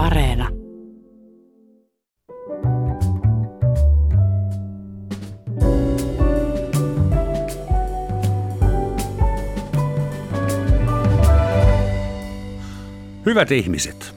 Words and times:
Areena. 0.00 0.48
Hyvät 13.26 13.50
ihmiset, 13.50 14.14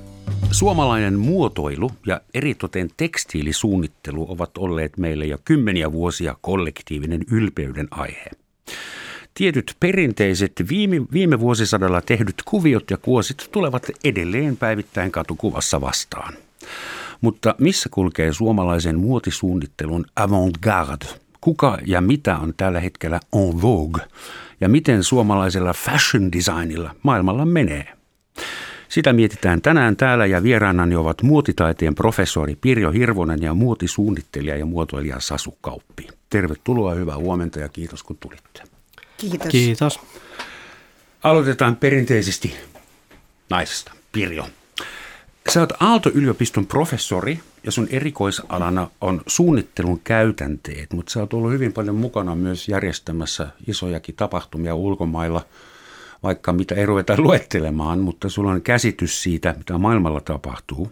suomalainen 0.51 1.19
muotoilu 1.19 1.91
ja 2.05 2.21
eritoten 2.34 2.89
tekstiilisuunnittelu 2.97 4.31
ovat 4.31 4.57
olleet 4.57 4.97
meille 4.97 5.25
jo 5.25 5.38
kymmeniä 5.45 5.91
vuosia 5.91 6.36
kollektiivinen 6.41 7.21
ylpeyden 7.31 7.88
aihe. 7.91 8.29
Tietyt 9.34 9.75
perinteiset 9.79 10.52
viime, 10.70 11.02
viime 11.13 11.39
vuosisadalla 11.39 12.02
tehdyt 12.02 12.36
kuviot 12.45 12.91
ja 12.91 12.97
kuosit 12.97 13.50
tulevat 13.52 13.88
edelleen 14.04 14.57
päivittäin 14.57 15.11
katukuvassa 15.11 15.82
vastaan. 15.82 16.33
Mutta 17.21 17.56
missä 17.57 17.89
kulkee 17.89 18.33
suomalaisen 18.33 19.00
muotisuunnittelun 19.00 20.06
avantgarde? 20.15 21.06
Kuka 21.42 21.78
ja 21.86 22.01
mitä 22.01 22.37
on 22.37 22.54
tällä 22.57 22.79
hetkellä 22.79 23.19
en 23.33 23.61
vogue? 23.61 24.01
Ja 24.61 24.69
miten 24.69 25.04
suomalaisella 25.04 25.73
fashion 25.73 26.31
designilla 26.31 26.95
maailmalla 27.04 27.45
menee? 27.45 27.93
Sitä 28.89 29.14
mietitään 29.14 29.61
tänään 29.61 29.95
täällä 29.95 30.25
ja 30.25 30.43
vieraanani 30.43 30.95
ovat 30.95 31.23
muotitaiteen 31.23 31.95
professori 31.95 32.56
Pirjo 32.61 32.92
Hirvonen 32.92 33.42
ja 33.42 33.53
muotisuunnittelija 33.53 34.58
ja 34.58 34.66
muotoilija 34.66 35.20
Sasu 35.20 35.58
Kauppi. 35.61 36.08
Tervetuloa, 36.30 36.94
hyvää 36.94 37.17
huomenta 37.17 37.59
ja 37.59 37.70
kiitos 37.70 38.03
kun 38.03 38.17
tulitte. 38.20 38.72
Kiitos. 39.30 39.52
Kiitos. 39.52 40.00
Aloitetaan 41.23 41.75
perinteisesti 41.75 42.55
naisesta. 43.50 43.91
Pirjo. 44.11 44.47
Sä 45.50 45.59
oot 45.59 45.73
Aalto-yliopiston 45.80 46.67
professori 46.67 47.39
ja 47.64 47.72
sun 47.72 47.88
erikoisalana 47.91 48.89
on 49.02 49.22
suunnittelun 49.28 50.00
käytänteet, 50.03 50.94
mutta 50.94 51.11
sä 51.11 51.20
oot 51.20 51.33
ollut 51.33 51.52
hyvin 51.52 51.73
paljon 51.73 51.95
mukana 51.95 52.36
myös 52.36 52.70
järjestämässä 52.70 53.48
isojakin 53.67 54.16
tapahtumia 54.16 54.75
ulkomailla, 54.75 55.45
vaikka 56.23 56.53
mitä 56.53 56.76
ei 56.76 56.86
ruveta 56.86 57.16
luettelemaan, 57.17 58.00
mutta 58.00 58.30
sulla 58.30 58.52
on 58.52 58.61
käsitys 58.61 59.23
siitä, 59.23 59.55
mitä 59.58 59.78
maailmalla 59.78 60.22
tapahtuu. 60.22 60.92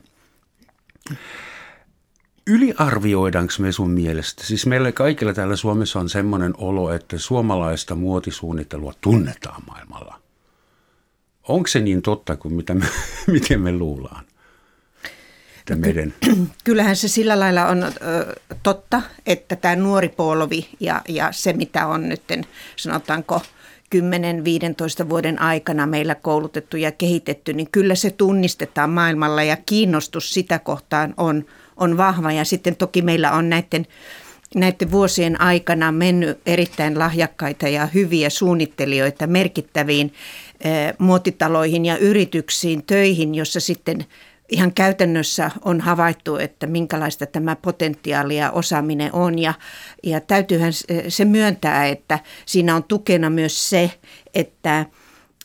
Yliarvioidaanko 2.48 3.54
me 3.60 3.72
sun 3.72 3.90
mielestä? 3.90 4.44
Siis 4.44 4.66
meillä 4.66 4.92
kaikilla 4.92 5.34
täällä 5.34 5.56
Suomessa 5.56 6.00
on 6.00 6.10
semmoinen 6.10 6.54
olo, 6.58 6.94
että 6.94 7.18
suomalaista 7.18 7.96
muotisuunnittelua 7.96 8.94
tunnetaan 9.02 9.64
maailmalla. 9.68 10.20
Onko 11.48 11.68
se 11.68 11.80
niin 11.80 12.02
totta 12.02 12.36
kuin 12.36 12.54
mitä 12.54 12.74
me, 12.74 12.86
miten 13.28 13.62
me 13.62 13.72
luullaan? 13.72 14.26
Että 15.60 15.76
meidän... 15.76 16.14
Kyllähän 16.64 16.96
se 16.96 17.08
sillä 17.08 17.40
lailla 17.40 17.68
on 17.68 17.84
ö, 17.84 17.92
totta, 18.64 19.02
että 19.26 19.56
tämä 19.56 19.76
nuori 19.76 20.10
polvi 20.10 20.70
ja, 20.80 21.02
ja 21.10 21.32
se, 21.32 21.54
mitä 21.54 21.88
on 21.88 22.10
nyt, 22.10 22.24
sanotaanko 22.76 23.42
10-15 23.96 25.10
vuoden 25.10 25.42
aikana 25.42 25.88
meillä 25.88 26.16
koulutettu 26.16 26.78
ja 26.78 26.92
kehitetty, 26.92 27.54
niin 27.54 27.68
kyllä 27.72 27.96
se 27.96 28.10
tunnistetaan 28.10 28.90
maailmalla 28.90 29.44
ja 29.44 29.58
kiinnostus 29.66 30.34
sitä 30.34 30.60
kohtaan 30.60 31.14
on– 31.18 31.46
on 31.82 31.98
vahva 31.98 32.32
ja 32.32 32.46
sitten 32.46 32.76
toki 32.76 33.02
meillä 33.02 33.32
on 33.32 33.50
näiden, 33.50 33.86
näiden 34.56 34.92
vuosien 34.92 35.42
aikana 35.42 35.92
mennyt 35.92 36.40
erittäin 36.46 37.00
lahjakkaita 37.00 37.68
ja 37.68 37.86
hyviä 37.86 38.30
suunnittelijoita 38.30 39.28
merkittäviin 39.28 40.14
eh, 40.62 40.94
muotitaloihin 40.98 41.86
ja 41.86 41.98
yrityksiin 41.98 42.84
töihin, 42.84 43.36
jossa 43.36 43.60
sitten 43.60 44.06
ihan 44.50 44.74
käytännössä 44.74 45.52
on 45.66 45.82
havaittu, 45.82 46.36
että 46.36 46.68
minkälaista 46.68 47.26
tämä 47.26 47.56
potentiaali 47.56 48.38
ja 48.38 48.52
osaaminen 48.52 49.14
on. 49.14 49.40
Ja, 49.40 49.54
ja 50.04 50.20
täytyyhän 50.20 50.74
se 51.08 51.26
myöntää, 51.26 51.88
että 51.88 52.20
siinä 52.46 52.76
on 52.76 52.84
tukena 52.84 53.30
myös 53.30 53.70
se, 53.70 53.92
että 54.34 54.86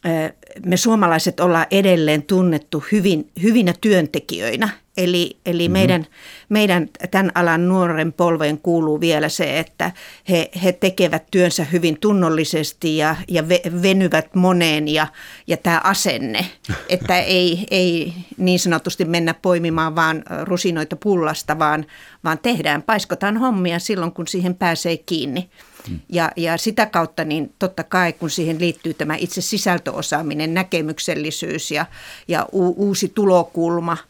eh, 0.04 0.32
me 0.66 0.76
suomalaiset 0.76 1.40
ollaan 1.40 1.66
edelleen 1.70 2.22
tunnettu 2.22 2.84
hyvin, 2.92 3.30
hyvinä 3.42 3.74
työntekijöinä– 3.80 4.68
Eli, 4.96 5.38
eli 5.46 5.68
mm-hmm. 5.68 5.72
meidän, 5.72 6.06
meidän 6.48 6.88
tämän 7.10 7.32
alan 7.34 7.68
nuoren 7.68 8.12
polveen 8.12 8.58
kuuluu 8.58 9.00
vielä 9.00 9.28
se, 9.28 9.58
että 9.58 9.92
he, 10.28 10.50
he 10.64 10.72
tekevät 10.72 11.22
työnsä 11.30 11.64
hyvin 11.64 12.00
tunnollisesti 12.00 12.96
ja, 12.96 13.16
ja 13.28 13.48
venyvät 13.82 14.34
moneen 14.34 14.88
ja, 14.88 15.06
ja 15.46 15.56
tämä 15.56 15.80
asenne, 15.84 16.46
että 16.88 17.18
ei, 17.18 17.66
ei 17.70 18.12
niin 18.36 18.58
sanotusti 18.58 19.04
mennä 19.04 19.34
poimimaan 19.34 19.96
vaan 19.96 20.22
rusinoita 20.42 20.96
pullasta, 20.96 21.58
vaan, 21.58 21.86
vaan 22.24 22.38
tehdään, 22.38 22.82
paiskotaan 22.82 23.36
hommia 23.36 23.78
silloin, 23.78 24.12
kun 24.12 24.26
siihen 24.28 24.54
pääsee 24.54 24.96
kiinni. 24.96 25.50
Mm. 25.88 26.00
Ja, 26.12 26.30
ja 26.36 26.56
sitä 26.56 26.86
kautta 26.86 27.24
niin 27.24 27.54
totta 27.58 27.84
kai, 27.84 28.12
kun 28.12 28.30
siihen 28.30 28.60
liittyy 28.60 28.94
tämä 28.94 29.16
itse 29.16 29.40
sisältöosaaminen, 29.40 30.54
näkemyksellisyys 30.54 31.70
ja, 31.70 31.86
ja 32.28 32.46
u, 32.52 32.86
uusi 32.86 33.08
tulokulma– 33.08 33.96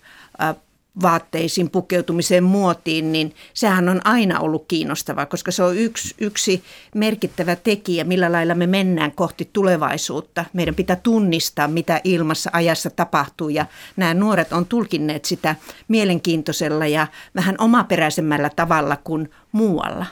vaatteisiin, 1.02 1.70
pukeutumiseen, 1.70 2.44
muotiin, 2.44 3.12
niin 3.12 3.34
sehän 3.54 3.88
on 3.88 4.00
aina 4.04 4.40
ollut 4.40 4.64
kiinnostavaa, 4.68 5.26
koska 5.26 5.50
se 5.50 5.62
on 5.62 5.76
yksi, 5.76 6.14
yksi 6.18 6.62
merkittävä 6.94 7.56
tekijä, 7.56 8.04
millä 8.04 8.32
lailla 8.32 8.54
me 8.54 8.66
mennään 8.66 9.12
kohti 9.12 9.50
tulevaisuutta. 9.52 10.44
Meidän 10.52 10.74
pitää 10.74 10.96
tunnistaa, 10.96 11.68
mitä 11.68 12.00
ilmassa 12.04 12.50
ajassa 12.52 12.90
tapahtuu 12.90 13.48
ja 13.48 13.66
nämä 13.96 14.14
nuoret 14.14 14.52
on 14.52 14.66
tulkinneet 14.66 15.24
sitä 15.24 15.56
mielenkiintoisella 15.88 16.86
ja 16.86 17.06
vähän 17.34 17.54
omaperäisemmällä 17.58 18.50
tavalla 18.56 18.96
kuin 19.04 19.30
muualla. 19.52 20.06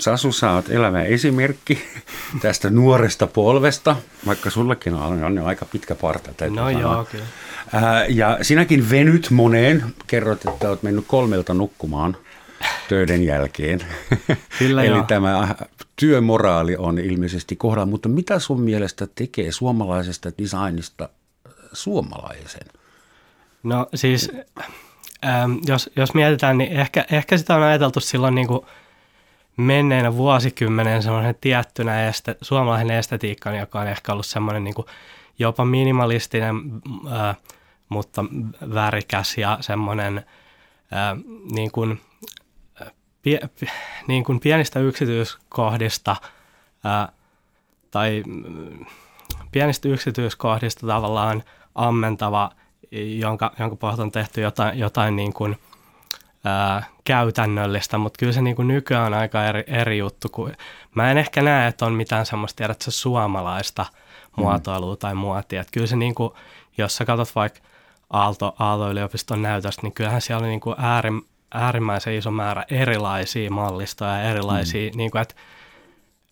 Sasu, 0.00 0.32
sä 0.32 0.50
oot 0.50 0.70
elävä 0.70 1.02
esimerkki 1.02 1.82
tästä 2.42 2.70
nuoresta 2.70 3.26
polvesta, 3.26 3.96
vaikka 4.26 4.50
sullakin 4.50 4.94
on, 4.94 5.24
on 5.24 5.38
aika 5.38 5.64
pitkä 5.64 5.94
parta. 5.94 6.30
No 6.30 6.56
sanoa. 6.56 6.70
joo, 6.70 7.04
kyllä. 7.04 7.24
Ää, 7.72 8.06
ja 8.06 8.38
sinäkin 8.42 8.90
venyt 8.90 9.30
moneen, 9.30 9.84
kerrot, 10.06 10.46
että 10.46 10.68
olet 10.68 10.82
mennyt 10.82 11.04
kolmelta 11.08 11.54
nukkumaan 11.54 12.16
töiden 12.88 13.24
jälkeen. 13.24 13.80
Kyllä 14.58 14.82
Eli 14.82 14.96
joo. 14.96 15.04
tämä 15.08 15.54
työmoraali 15.96 16.76
on 16.76 16.98
ilmeisesti 16.98 17.56
kohdalla, 17.56 17.86
mutta 17.86 18.08
mitä 18.08 18.38
sun 18.38 18.60
mielestä 18.60 19.06
tekee 19.14 19.52
suomalaisesta 19.52 20.30
designista 20.38 21.08
suomalaisen? 21.72 22.66
No 23.62 23.86
siis, 23.94 24.32
ähm, 25.24 25.52
jos, 25.66 25.90
jos 25.96 26.14
mietitään, 26.14 26.58
niin 26.58 26.72
ehkä, 26.72 27.04
ehkä 27.12 27.38
sitä 27.38 27.54
on 27.54 27.62
ajateltu 27.62 28.00
silloin 28.00 28.34
niin 28.34 28.46
kuin– 28.46 28.60
menneinä 29.56 30.16
vuosikymmenen 30.16 31.02
semmoinen 31.02 31.34
tiettynä 31.40 32.08
este, 32.08 32.36
suomalainen 32.40 32.96
estetiikka, 32.96 33.50
joka 33.50 33.80
on 33.80 33.86
ehkä 33.86 34.12
ollut 34.12 34.26
semmoinen 34.26 34.64
niin 34.64 34.74
jopa 35.38 35.64
minimalistinen, 35.64 36.54
ää, 37.10 37.34
mutta 37.88 38.24
värikäs 38.74 39.38
ja 39.38 39.58
semmoinen 39.60 40.26
ää, 40.90 41.16
niin 41.52 41.70
kuin, 41.70 42.00
pie, 43.22 43.40
niin 44.06 44.24
kuin 44.24 44.40
pienistä 44.40 44.80
yksityiskohdista 44.80 46.16
ää, 46.84 47.12
tai 47.90 48.22
pienistä 49.52 49.88
yksityiskohdista 49.88 50.86
tavallaan 50.86 51.42
ammentava, 51.74 52.50
jonka, 53.18 53.52
jonka 53.58 53.76
pohjalta 53.76 54.02
on 54.02 54.12
tehty 54.12 54.40
jotain, 54.40 54.78
jotain 54.78 55.16
niin 55.16 55.32
kuin– 55.32 55.56
ää, 56.44 56.82
käytännöllistä, 57.04 57.98
mutta 57.98 58.18
kyllä 58.18 58.32
se 58.32 58.42
niin 58.42 58.56
kuin 58.56 58.68
nykyään 58.68 59.06
on 59.06 59.14
aika 59.14 59.44
eri, 59.44 59.64
eri 59.66 59.98
juttu. 59.98 60.28
Kuin, 60.28 60.56
mä 60.94 61.10
en 61.10 61.18
ehkä 61.18 61.42
näe, 61.42 61.68
että 61.68 61.86
on 61.86 61.92
mitään 61.92 62.26
semmoista 62.26 62.56
tiedätkö, 62.56 62.90
suomalaista 62.90 63.82
mm. 63.82 64.42
muotoilua 64.42 64.96
tai 64.96 65.14
muotia. 65.14 65.60
Että 65.60 65.72
kyllä 65.72 65.86
se, 65.86 65.96
niin 65.96 66.14
kuin, 66.14 66.32
jos 66.78 66.96
sä 66.96 67.04
katsot 67.04 67.34
vaikka 67.34 67.60
Aalto, 68.10 68.54
Aalto-yliopiston 68.58 69.42
näytöstä, 69.42 69.82
niin 69.82 69.92
kyllähän 69.92 70.20
siellä 70.20 70.42
on 70.42 70.48
niin 70.48 70.60
kuin 70.60 70.76
äärim, 70.78 71.22
äärimmäisen 71.54 72.14
iso 72.14 72.30
määrä 72.30 72.64
erilaisia 72.70 73.50
mallistoja 73.50 74.10
ja 74.10 74.22
erilaisia, 74.22 74.90
mm. 74.90 74.96
niin 74.96 75.10
kuin, 75.10 75.22
että, 75.22 75.34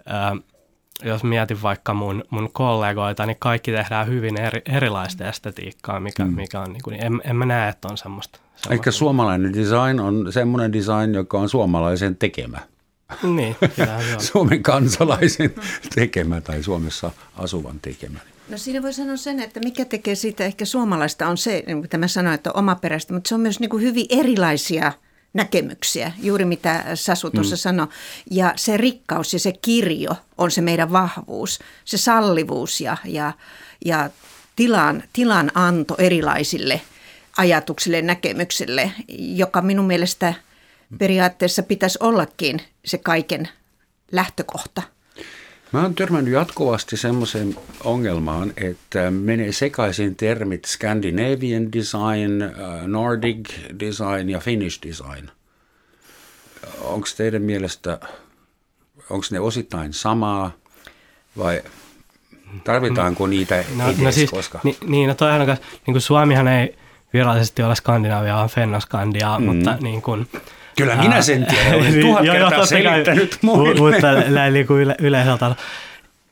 ää, 0.06 0.36
jos 1.02 1.24
mietin 1.24 1.62
vaikka 1.62 1.94
mun, 1.94 2.24
mun 2.30 2.52
kollegoita, 2.52 3.26
niin 3.26 3.36
kaikki 3.38 3.72
tehdään 3.72 4.06
hyvin 4.06 4.40
eri, 4.40 4.62
erilaista 4.66 5.28
estetiikkaa, 5.28 6.00
mikä, 6.00 6.24
mm. 6.24 6.34
mikä 6.34 6.60
on, 6.60 6.72
niin 6.72 6.82
kuin, 6.84 7.04
en, 7.04 7.20
en 7.24 7.36
mä 7.36 7.46
näe, 7.46 7.68
että 7.68 7.88
on 7.88 7.98
semmoista. 7.98 8.40
Eikä 8.70 8.90
suomalainen 8.90 9.52
design 9.52 10.00
on 10.00 10.32
semmoinen 10.32 10.72
design, 10.72 11.14
joka 11.14 11.38
on 11.38 11.48
suomalaisen 11.48 12.16
tekemä. 12.16 12.58
Niin, 13.22 13.56
Suomen 14.32 14.62
kansalaisen 14.62 15.54
tekemä 15.94 16.40
tai 16.40 16.62
Suomessa 16.62 17.10
asuvan 17.36 17.80
tekemä. 17.82 18.18
No 18.48 18.58
siinä 18.58 18.82
voi 18.82 18.92
sanoa 18.92 19.16
sen, 19.16 19.40
että 19.40 19.60
mikä 19.60 19.84
tekee 19.84 20.14
siitä 20.14 20.44
ehkä 20.44 20.64
suomalaista 20.64 21.28
on 21.28 21.38
se, 21.38 21.64
mitä 21.74 21.98
mä 21.98 22.08
sanoin, 22.08 22.34
että 22.34 22.50
on 22.50 22.58
omaperäistä, 22.58 23.14
mutta 23.14 23.28
se 23.28 23.34
on 23.34 23.40
myös 23.40 23.60
niin 23.60 23.70
kuin 23.70 23.82
hyvin 23.82 24.06
erilaisia– 24.10 24.92
näkemyksiä, 25.32 26.12
juuri 26.22 26.44
mitä 26.44 26.84
Sasu 26.94 27.30
tuossa 27.30 27.56
mm. 27.56 27.58
sanoi. 27.58 27.86
Ja 28.30 28.52
se 28.56 28.76
rikkaus 28.76 29.32
ja 29.32 29.38
se 29.38 29.52
kirjo 29.52 30.10
on 30.38 30.50
se 30.50 30.60
meidän 30.60 30.92
vahvuus, 30.92 31.58
se 31.84 31.98
sallivuus 31.98 32.80
ja, 32.80 32.96
ja, 33.04 33.32
ja 33.84 34.10
tilan, 34.56 35.02
tilan 35.12 35.50
anto 35.54 35.94
erilaisille 35.98 36.80
ajatukselle, 37.40 38.02
näkemykselle, 38.02 38.92
joka 39.18 39.62
minun 39.62 39.86
mielestä 39.86 40.34
periaatteessa 40.98 41.62
pitäisi 41.62 41.98
ollakin 42.02 42.60
se 42.84 42.98
kaiken 42.98 43.48
lähtökohta. 44.12 44.82
Mä 45.72 45.82
oon 45.82 45.94
törmännyt 45.94 46.34
jatkuvasti 46.34 46.96
semmoiseen 46.96 47.56
ongelmaan, 47.84 48.52
että 48.56 49.10
menee 49.10 49.52
sekaisin 49.52 50.16
termit 50.16 50.64
Scandinavian 50.64 51.72
design, 51.72 52.42
uh, 52.42 52.86
Nordic 52.86 53.50
design 53.80 54.30
ja 54.30 54.40
Finnish 54.40 54.82
design. 54.88 55.28
Onko 56.80 57.06
teidän 57.16 57.42
mielestä, 57.42 58.00
onko 59.10 59.26
ne 59.30 59.40
osittain 59.40 59.92
samaa 59.92 60.52
vai 61.38 61.62
tarvitaanko 62.64 63.26
niitä 63.26 63.64
no, 63.76 63.86
edes, 63.86 63.98
no 63.98 64.12
siis, 64.12 64.30
koska... 64.30 64.60
Ni, 64.64 64.76
niin, 64.86 65.08
no 65.08 65.14
toihan 65.14 65.40
on, 65.40 65.46
niin 65.86 65.94
kuin 65.94 66.00
Suomihan 66.00 66.48
ei 66.48 66.76
virallisesti 67.12 67.62
ole 67.62 67.74
Skandinavia, 67.74 68.34
vaan 68.34 68.48
Fennoskandia, 68.48 69.38
mm. 69.38 69.44
mutta 69.44 69.76
niin 69.80 70.02
kuin, 70.02 70.28
Kyllä 70.76 70.96
minä 70.96 71.22
sen 71.22 71.46
tiedän, 71.46 71.74
olen 71.74 72.00
tuhat 72.06 72.22
kertaa 72.22 72.66
selittänyt 72.66 73.38
muille. 73.42 73.92
Mutta 73.92 74.12
näin 74.12 74.66
kuin 74.66 74.82
yle, 74.82 74.96
yleiseltä, 74.98 75.56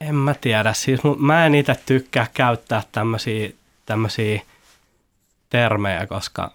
en 0.00 0.14
mä 0.14 0.34
tiedä. 0.34 0.72
Siis 0.72 1.00
mä 1.19 1.46
en 1.46 1.54
itse 1.54 1.76
tykkää 1.86 2.26
käyttää 2.34 2.82
tämmöisiä, 2.92 3.50
tämmöisiä 3.86 4.40
termejä, 5.50 6.06
koska 6.06 6.50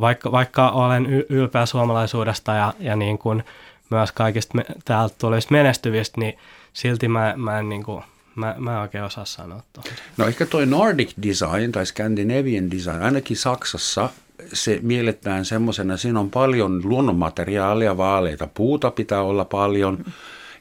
vaikka, 0.00 0.32
vaikka 0.32 0.70
olen 0.70 1.06
ylpeä 1.28 1.66
suomalaisuudesta 1.66 2.52
ja, 2.52 2.74
ja 2.80 2.96
niin 2.96 3.18
kuin 3.18 3.44
myös 3.90 4.12
kaikista 4.12 4.54
me, 4.54 4.64
täältä 4.84 5.14
tulevista 5.18 5.52
menestyvistä, 5.52 6.20
niin 6.20 6.38
silti 6.72 7.08
mä, 7.08 7.34
mä 7.36 7.58
en 7.58 7.68
niin 7.68 7.82
kuin, 7.82 8.04
Mä, 8.40 8.54
mä 8.58 8.74
en 8.74 8.80
oikein 8.80 9.04
osaa 9.04 9.24
sanoa 9.24 9.62
tuohon. 9.72 9.92
No 10.16 10.26
ehkä 10.26 10.46
toi 10.46 10.66
Nordic 10.66 11.12
design 11.22 11.72
tai 11.72 11.86
Scandinavian 11.86 12.70
design, 12.70 13.02
ainakin 13.02 13.36
Saksassa 13.36 14.10
se 14.52 14.78
mielletään 14.82 15.44
semmoisena, 15.44 15.96
siinä 15.96 16.20
on 16.20 16.30
paljon 16.30 16.80
luonnonmateriaalia, 16.84 17.96
vaaleita 17.96 18.46
puuta 18.54 18.90
pitää 18.90 19.22
olla 19.22 19.44
paljon 19.44 20.04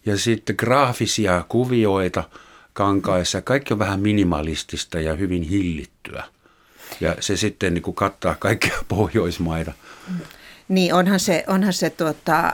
ja 0.05 0.17
sitten 0.17 0.55
graafisia 0.59 1.45
kuvioita 1.49 2.23
kankaissa. 2.73 3.41
Kaikki 3.41 3.73
on 3.73 3.79
vähän 3.79 3.99
minimalistista 3.99 4.99
ja 4.99 5.15
hyvin 5.15 5.43
hillittyä. 5.43 6.23
Ja 7.01 7.15
se 7.19 7.37
sitten 7.37 7.73
niin 7.73 7.81
kuin 7.81 7.95
kattaa 7.95 8.35
kaikkia 8.39 8.83
Pohjoismaita. 8.87 9.73
Niin, 10.69 10.93
onhan 10.93 11.19
se, 11.19 11.43
onhan 11.47 11.73
se 11.73 11.89
tuota, 11.89 12.53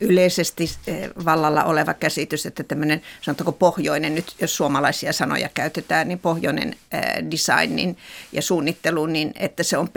yleisesti 0.00 0.70
eh, 0.86 1.10
vallalla 1.24 1.64
oleva 1.64 1.94
käsitys, 1.94 2.46
että 2.46 2.64
tämmöinen, 2.64 3.02
sanotaanko 3.20 3.52
pohjoinen, 3.52 4.14
nyt 4.14 4.34
jos 4.40 4.56
suomalaisia 4.56 5.12
sanoja 5.12 5.48
käytetään, 5.54 6.08
niin 6.08 6.18
pohjoinen 6.18 6.76
eh, 6.92 7.30
designin 7.30 7.96
ja 8.32 8.42
suunnittelu, 8.42 9.06
niin 9.06 9.32
että 9.38 9.62
se 9.62 9.78
on 9.78 9.88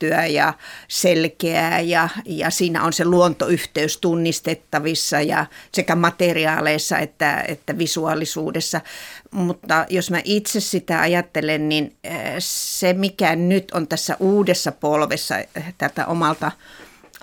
pelkistettyä 0.00 0.26
ja 0.26 0.54
selkeää 0.88 1.80
ja, 1.80 2.08
ja 2.24 2.50
siinä 2.50 2.84
on 2.84 2.92
se 2.92 3.04
luontoyhteys 3.04 3.98
tunnistettavissa 3.98 5.20
ja 5.20 5.46
sekä 5.72 5.94
materiaaleissa 5.94 6.98
että, 6.98 7.44
että 7.48 7.78
visuaalisuudessa. 7.78 8.80
Mutta 9.30 9.86
jos 9.88 10.10
mä 10.10 10.20
itse 10.24 10.60
sitä 10.60 11.00
ajattelen, 11.00 11.68
niin 11.68 11.96
eh, 12.04 12.34
se 12.38 12.92
mikä 12.92 13.36
nyt 13.36 13.70
on 13.70 13.88
tässä 13.88 14.16
uudessa 14.20 14.72
polvessa 14.72 15.34
tätä 15.78 16.06
omalta 16.06 16.52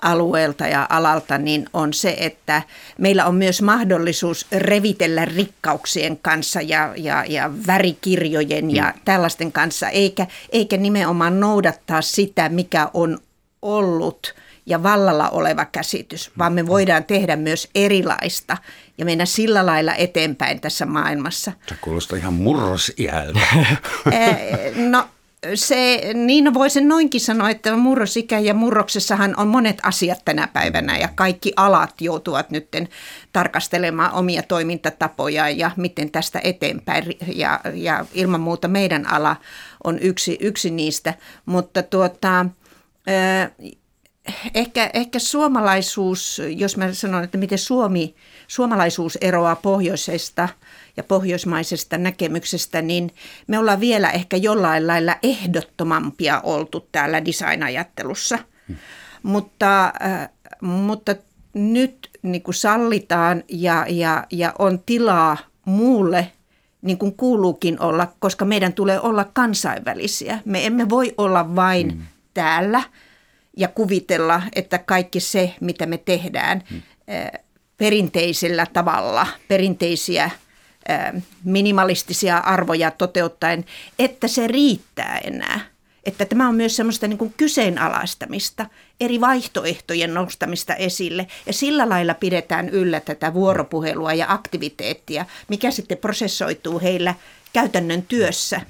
alueelta 0.02 0.66
ja 0.66 0.86
alalta, 0.90 1.38
niin 1.38 1.66
on 1.72 1.92
se, 1.92 2.16
että 2.18 2.62
meillä 2.98 3.26
on 3.26 3.34
myös 3.34 3.62
mahdollisuus 3.62 4.46
revitellä 4.52 5.24
rikkauksien 5.24 6.18
kanssa 6.18 6.60
ja, 6.60 6.94
ja, 6.96 7.24
ja 7.28 7.50
värikirjojen 7.66 8.74
ja 8.74 8.92
mm. 8.96 9.00
tällaisten 9.04 9.52
kanssa, 9.52 9.88
eikä, 9.88 10.26
eikä 10.52 10.76
nimenomaan 10.76 11.40
noudattaa 11.40 12.02
sitä, 12.02 12.48
mikä 12.48 12.90
on 12.94 13.18
ollut 13.62 14.34
ja 14.66 14.82
vallalla 14.82 15.28
oleva 15.28 15.64
käsitys, 15.64 16.30
vaan 16.38 16.52
me 16.52 16.66
voidaan 16.66 17.04
tehdä 17.04 17.36
myös 17.36 17.68
erilaista 17.74 18.56
ja 18.98 19.04
mennä 19.04 19.26
sillä 19.26 19.66
lailla 19.66 19.94
eteenpäin 19.94 20.60
tässä 20.60 20.86
maailmassa. 20.86 21.52
Se 21.68 21.74
kuulostaa 21.80 22.18
ihan 22.18 22.34
murrosiältä. 22.34 23.40
no 24.90 25.08
se, 25.54 26.00
niin 26.14 26.54
voi 26.54 26.70
sen 26.70 26.88
noinkin 26.88 27.20
sanoa, 27.20 27.50
että 27.50 27.76
murrosikä 27.76 28.38
ja 28.38 28.54
murroksessahan 28.54 29.34
on 29.36 29.48
monet 29.48 29.78
asiat 29.82 30.24
tänä 30.24 30.46
päivänä 30.46 30.98
ja 30.98 31.08
kaikki 31.14 31.52
alat 31.56 32.00
joutuvat 32.00 32.50
nyt 32.50 32.68
tarkastelemaan 33.32 34.12
omia 34.12 34.42
toimintatapoja 34.42 35.50
ja 35.50 35.70
miten 35.76 36.10
tästä 36.10 36.40
eteenpäin. 36.44 37.04
Ja, 37.34 37.60
ja 37.74 38.06
ilman 38.14 38.40
muuta 38.40 38.68
meidän 38.68 39.12
ala 39.12 39.36
on 39.84 39.98
yksi, 39.98 40.38
yksi 40.40 40.70
niistä, 40.70 41.14
mutta 41.46 41.82
tuota, 41.82 42.46
ehkä, 44.54 44.90
ehkä 44.94 45.18
suomalaisuus, 45.18 46.42
jos 46.56 46.76
mä 46.76 46.92
sanon, 46.92 47.24
että 47.24 47.38
miten 47.38 47.58
Suomi, 47.58 48.14
suomalaisuus 48.48 49.18
eroaa 49.20 49.56
pohjoisesta 49.56 50.48
ja 50.98 51.04
pohjoismaisesta 51.04 51.98
näkemyksestä, 51.98 52.82
niin 52.82 53.10
me 53.46 53.58
ollaan 53.58 53.80
vielä 53.80 54.10
ehkä 54.10 54.36
jollain 54.36 54.86
lailla 54.86 55.16
ehdottomampia 55.22 56.40
oltu 56.40 56.88
täällä 56.92 57.24
designajattelussa. 57.24 58.38
Hmm. 58.68 58.76
Mutta, 59.22 59.84
äh, 59.86 60.28
mutta 60.60 61.14
nyt 61.54 62.10
niin 62.22 62.42
kuin 62.42 62.54
sallitaan 62.54 63.44
ja, 63.48 63.86
ja, 63.88 64.26
ja 64.30 64.52
on 64.58 64.78
tilaa 64.86 65.36
muulle 65.64 66.32
niin 66.82 66.98
kuin 66.98 67.14
kuuluukin 67.14 67.80
olla, 67.80 68.12
koska 68.18 68.44
meidän 68.44 68.72
tulee 68.72 69.00
olla 69.00 69.24
kansainvälisiä. 69.32 70.38
Me 70.44 70.66
emme 70.66 70.88
voi 70.88 71.14
olla 71.18 71.56
vain 71.56 71.86
mm. 71.86 72.02
täällä– 72.34 72.82
ja 73.58 73.68
kuvitella, 73.68 74.42
että 74.54 74.78
kaikki 74.78 75.20
se, 75.20 75.54
mitä 75.60 75.86
me 75.86 75.98
tehdään 75.98 76.62
hmm. 76.70 76.82
perinteisellä 77.76 78.66
tavalla, 78.72 79.26
perinteisiä 79.48 80.30
minimalistisia 81.44 82.38
arvoja 82.38 82.90
toteuttaen, 82.90 83.64
että 83.98 84.28
se 84.28 84.46
riittää 84.46 85.18
enää. 85.18 85.60
Että 86.04 86.24
tämä 86.24 86.48
on 86.48 86.54
myös 86.54 86.76
semmoista 86.76 87.08
niin 87.08 87.18
kuin 87.18 87.34
kyseenalaistamista, 87.36 88.66
eri 89.00 89.20
vaihtoehtojen 89.20 90.14
nostamista 90.14 90.74
esille 90.74 91.26
ja 91.46 91.52
sillä 91.52 91.88
lailla 91.88 92.14
pidetään 92.14 92.68
yllä 92.68 93.00
tätä 93.00 93.34
vuoropuhelua 93.34 94.14
ja 94.14 94.26
aktiviteettia, 94.28 95.26
mikä 95.48 95.70
sitten 95.70 95.98
prosessoituu 95.98 96.80
heillä 96.80 97.14
käytännön 97.52 98.02
työssä. 98.02 98.60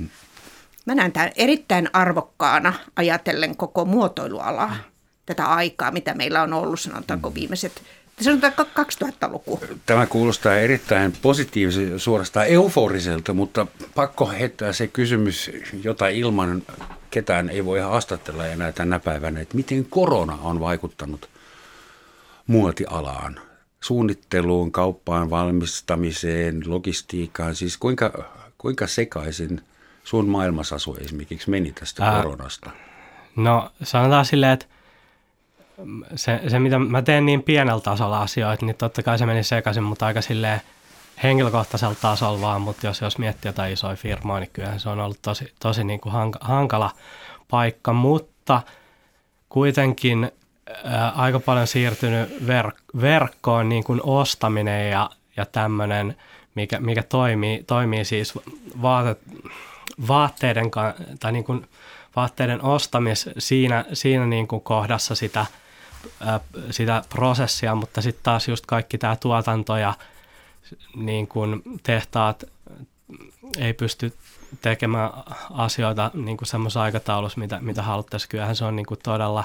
Mä 0.86 0.94
näen 0.94 1.12
tämän 1.12 1.32
erittäin 1.36 1.90
arvokkaana 1.92 2.72
ajatellen 2.96 3.56
koko 3.56 3.84
muotoilualaa, 3.84 4.76
tätä 5.26 5.46
aikaa, 5.46 5.90
mitä 5.90 6.14
meillä 6.14 6.42
on 6.42 6.52
ollut, 6.52 6.80
sanotaanko 6.80 7.34
viimeiset 7.34 7.82
Sanotaan 8.20 8.52
2000-luku. 8.52 9.60
Tämä 9.86 10.06
kuulostaa 10.06 10.54
erittäin 10.54 11.12
positiivisen, 11.22 12.00
suorastaan 12.00 12.46
euforiselta, 12.46 13.34
mutta 13.34 13.66
pakko 13.94 14.26
heittää 14.26 14.72
se 14.72 14.86
kysymys, 14.86 15.50
jota 15.84 16.08
ilman 16.08 16.62
ketään 17.10 17.50
ei 17.50 17.64
voi 17.64 17.80
haastatella 17.80 18.46
enää 18.46 18.72
tänä 18.72 18.98
päivänä, 18.98 19.40
että 19.40 19.56
miten 19.56 19.84
korona 19.84 20.38
on 20.42 20.60
vaikuttanut 20.60 21.28
muotialaan, 22.46 23.40
suunnitteluun, 23.80 24.72
kauppaan, 24.72 25.30
valmistamiseen, 25.30 26.62
logistiikkaan, 26.66 27.54
siis 27.54 27.76
kuinka, 27.76 28.24
kuinka 28.58 28.86
sekaisin– 28.86 29.60
sun 30.08 30.28
maailmasasu 30.28 30.96
esimerkiksi 31.00 31.50
meni 31.50 31.72
tästä 31.72 32.04
Ää, 32.04 32.22
koronasta? 32.22 32.70
No 33.36 33.70
sanotaan 33.82 34.24
silleen, 34.24 34.52
että 34.52 34.66
se, 36.16 36.40
se, 36.48 36.58
mitä 36.58 36.78
mä 36.78 37.02
teen 37.02 37.26
niin 37.26 37.42
pienellä 37.42 37.80
tasolla 37.80 38.22
asioita, 38.22 38.66
niin 38.66 38.76
totta 38.76 39.02
kai 39.02 39.18
se 39.18 39.26
meni 39.26 39.42
sekaisin, 39.42 39.82
mutta 39.82 40.06
aika 40.06 40.22
silleen 40.22 40.60
henkilökohtaisella 41.22 41.94
tasolla 41.94 42.40
vaan, 42.40 42.60
mutta 42.60 42.86
jos, 42.86 43.00
jos 43.00 43.18
miettii 43.18 43.48
jotain 43.48 43.72
isoja 43.72 43.96
firmoja, 43.96 44.40
niin 44.40 44.50
kyllähän 44.52 44.80
se 44.80 44.88
on 44.88 45.00
ollut 45.00 45.22
tosi, 45.22 45.52
tosi 45.60 45.84
niin 45.84 46.00
kuin 46.00 46.12
hankala 46.40 46.90
paikka, 47.50 47.92
mutta 47.92 48.62
kuitenkin 49.48 50.32
ää, 50.84 51.10
aika 51.10 51.40
paljon 51.40 51.66
siirtynyt 51.66 52.28
ver- 52.30 53.00
verkkoon 53.00 53.68
niin 53.68 53.84
kuin 53.84 54.00
ostaminen 54.02 54.90
ja, 54.90 55.10
ja 55.36 55.46
tämmöinen, 55.46 56.16
mikä, 56.54 56.80
mikä 56.80 57.02
toimii, 57.02 57.64
toimii 57.66 58.04
siis 58.04 58.34
vaatet, 58.82 59.18
vaatteiden, 60.08 60.70
tai 61.20 61.32
niin 61.32 61.44
kuin 61.44 61.66
vaatteiden 62.16 62.62
ostamis 62.62 63.30
siinä, 63.38 63.84
siinä 63.92 64.26
niin 64.26 64.48
kuin 64.48 64.62
kohdassa 64.62 65.14
sitä, 65.14 65.46
sitä 66.70 67.02
prosessia, 67.08 67.74
mutta 67.74 68.02
sitten 68.02 68.24
taas 68.24 68.48
just 68.48 68.66
kaikki 68.66 68.98
tämä 68.98 69.16
tuotanto 69.16 69.76
ja 69.76 69.94
niin 70.96 71.26
kuin 71.26 71.62
tehtaat 71.82 72.44
ei 73.58 73.72
pysty 73.72 74.12
tekemään 74.62 75.10
asioita 75.50 76.10
niin 76.14 76.36
kuin 76.36 76.48
semmoisessa 76.48 76.82
aikataulussa, 76.82 77.40
mitä, 77.40 77.58
mitä 77.60 77.82
haluttaisiin. 77.82 78.28
Kyllähän 78.28 78.56
se 78.56 78.64
on 78.64 78.76
niin 78.76 78.86
kuin 78.86 79.00
todella 79.02 79.44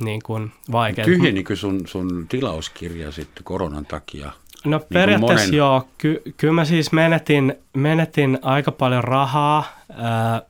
niin 0.00 0.22
kuin 0.22 0.52
vaikea. 0.72 1.04
Tyhjenikö 1.04 1.56
sun, 1.56 1.86
sun 1.86 2.26
tilauskirja 2.28 3.12
sitten 3.12 3.44
koronan 3.44 3.86
takia? 3.86 4.32
No 4.64 4.78
niin 4.78 4.86
periaatteessa 4.92 5.46
monen... 5.46 5.56
joo. 5.56 5.88
Ky- 5.98 6.22
kyllä 6.36 6.54
mä 6.54 6.64
siis 6.64 6.92
menetin, 6.92 7.54
menetin 7.72 8.38
aika 8.42 8.72
paljon 8.72 9.04
rahaa 9.04 9.64
ää, 9.96 10.42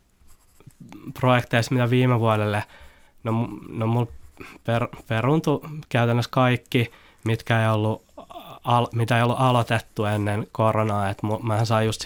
projekteissa, 1.20 1.74
mitä 1.74 1.90
viime 1.90 2.20
vuodelle, 2.20 2.64
no, 3.24 3.48
no 3.68 3.86
mulla 3.86 4.06
per, 4.64 4.88
peruntui 5.08 5.60
käytännössä 5.88 6.30
kaikki, 6.30 6.92
mitkä 7.24 7.62
ei 7.62 7.68
ollut, 7.68 8.04
al, 8.64 8.86
mitä 8.94 9.16
ei 9.16 9.22
ollut 9.22 9.40
aloitettu 9.40 10.04
ennen 10.04 10.46
koronaa. 10.52 11.10
Et 11.10 11.18
mä 11.42 11.64
sain 11.64 11.86
just 11.86 12.04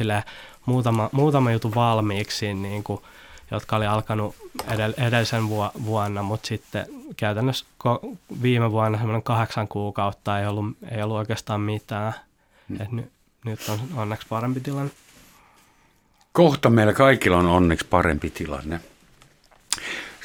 muutama, 0.66 1.08
muutama 1.12 1.52
juttu 1.52 1.74
valmiiksi, 1.74 2.54
niin 2.54 2.84
kuin, 2.84 3.00
jotka 3.50 3.76
oli 3.76 3.86
alkanut 3.86 4.36
edell, 4.68 4.92
edellisen 4.98 5.48
vuonna, 5.84 6.22
mutta 6.22 6.46
sitten 6.46 6.86
käytännössä 7.16 7.66
viime 8.42 8.70
vuonna 8.70 8.98
semmoinen 8.98 9.22
kahdeksan 9.22 9.68
kuukautta 9.68 10.38
ei 10.38 10.46
ollut, 10.46 10.76
ei 10.90 11.02
ollut 11.02 11.16
oikeastaan 11.16 11.60
mitään. 11.60 12.12
Hmm. 12.68 12.80
Et 12.80 12.92
ny, 12.92 13.10
nyt 13.44 13.60
on 13.68 13.78
onneksi 13.96 14.26
parempi 14.28 14.60
tilanne. 14.60 14.90
Kohta 16.32 16.70
meillä 16.70 16.92
kaikilla 16.92 17.36
on 17.36 17.46
onneksi 17.46 17.86
parempi 17.86 18.30
tilanne. 18.30 18.80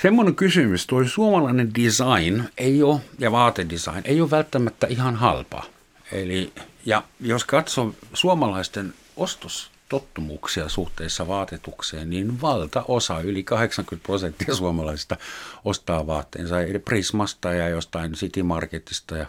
Semmoinen 0.05 0.35
kysymys, 0.35 0.87
tuo 0.87 1.03
suomalainen 1.03 1.75
design 1.75 2.43
ei 2.57 2.83
ole, 2.83 3.01
ja 3.19 3.31
vaatedesign 3.31 4.01
ei 4.03 4.21
ole 4.21 4.31
välttämättä 4.31 4.87
ihan 4.87 5.15
halpa. 5.15 5.63
Eli, 6.11 6.53
ja 6.85 7.03
jos 7.19 7.43
katsoo 7.43 7.95
suomalaisten 8.13 8.93
ostostottumuksia 9.15 10.69
suhteessa 10.69 11.27
vaatetukseen, 11.27 12.09
niin 12.09 12.41
valtaosa, 12.41 13.19
yli 13.19 13.43
80 13.43 14.05
prosenttia 14.07 14.55
suomalaisista 14.55 15.17
ostaa 15.63 16.07
vaatteensa 16.07 16.55
Prismasta 16.85 17.53
ja 17.53 17.69
jostain 17.69 18.13
City 18.13 18.43
Marketista 18.43 19.17
ja 19.17 19.27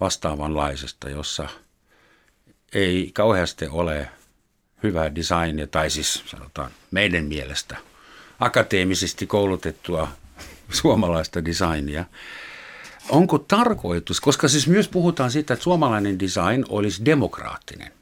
vastaavanlaisesta, 0.00 1.08
jossa 1.08 1.48
ei 2.72 3.10
kauheasti 3.14 3.68
ole 3.68 4.08
hyvää 4.82 5.14
designia, 5.14 5.66
tai 5.66 5.90
siis 5.90 6.22
sanotaan 6.26 6.70
meidän 6.90 7.24
mielestä 7.24 7.89
akateemisesti 8.40 9.26
koulutettua 9.26 10.08
suomalaista 10.70 11.44
designia. 11.44 12.04
Onko 13.08 13.38
tarkoitus, 13.38 14.20
koska 14.20 14.48
siis 14.48 14.68
myös 14.68 14.88
puhutaan 14.88 15.30
siitä, 15.30 15.54
että 15.54 15.64
suomalainen 15.64 16.18
design 16.18 16.64
olisi 16.68 17.04
demokraattinen. 17.04 17.92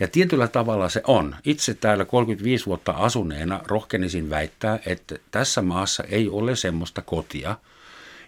Ja 0.00 0.08
tietyllä 0.08 0.48
tavalla 0.48 0.88
se 0.88 1.02
on. 1.06 1.36
Itse 1.44 1.74
täällä 1.74 2.04
35 2.04 2.66
vuotta 2.66 2.92
asuneena 2.92 3.60
rohkenisin 3.66 4.30
väittää, 4.30 4.78
että 4.86 5.16
tässä 5.30 5.62
maassa 5.62 6.04
ei 6.04 6.28
ole 6.28 6.56
semmoista 6.56 7.02
kotia, 7.02 7.56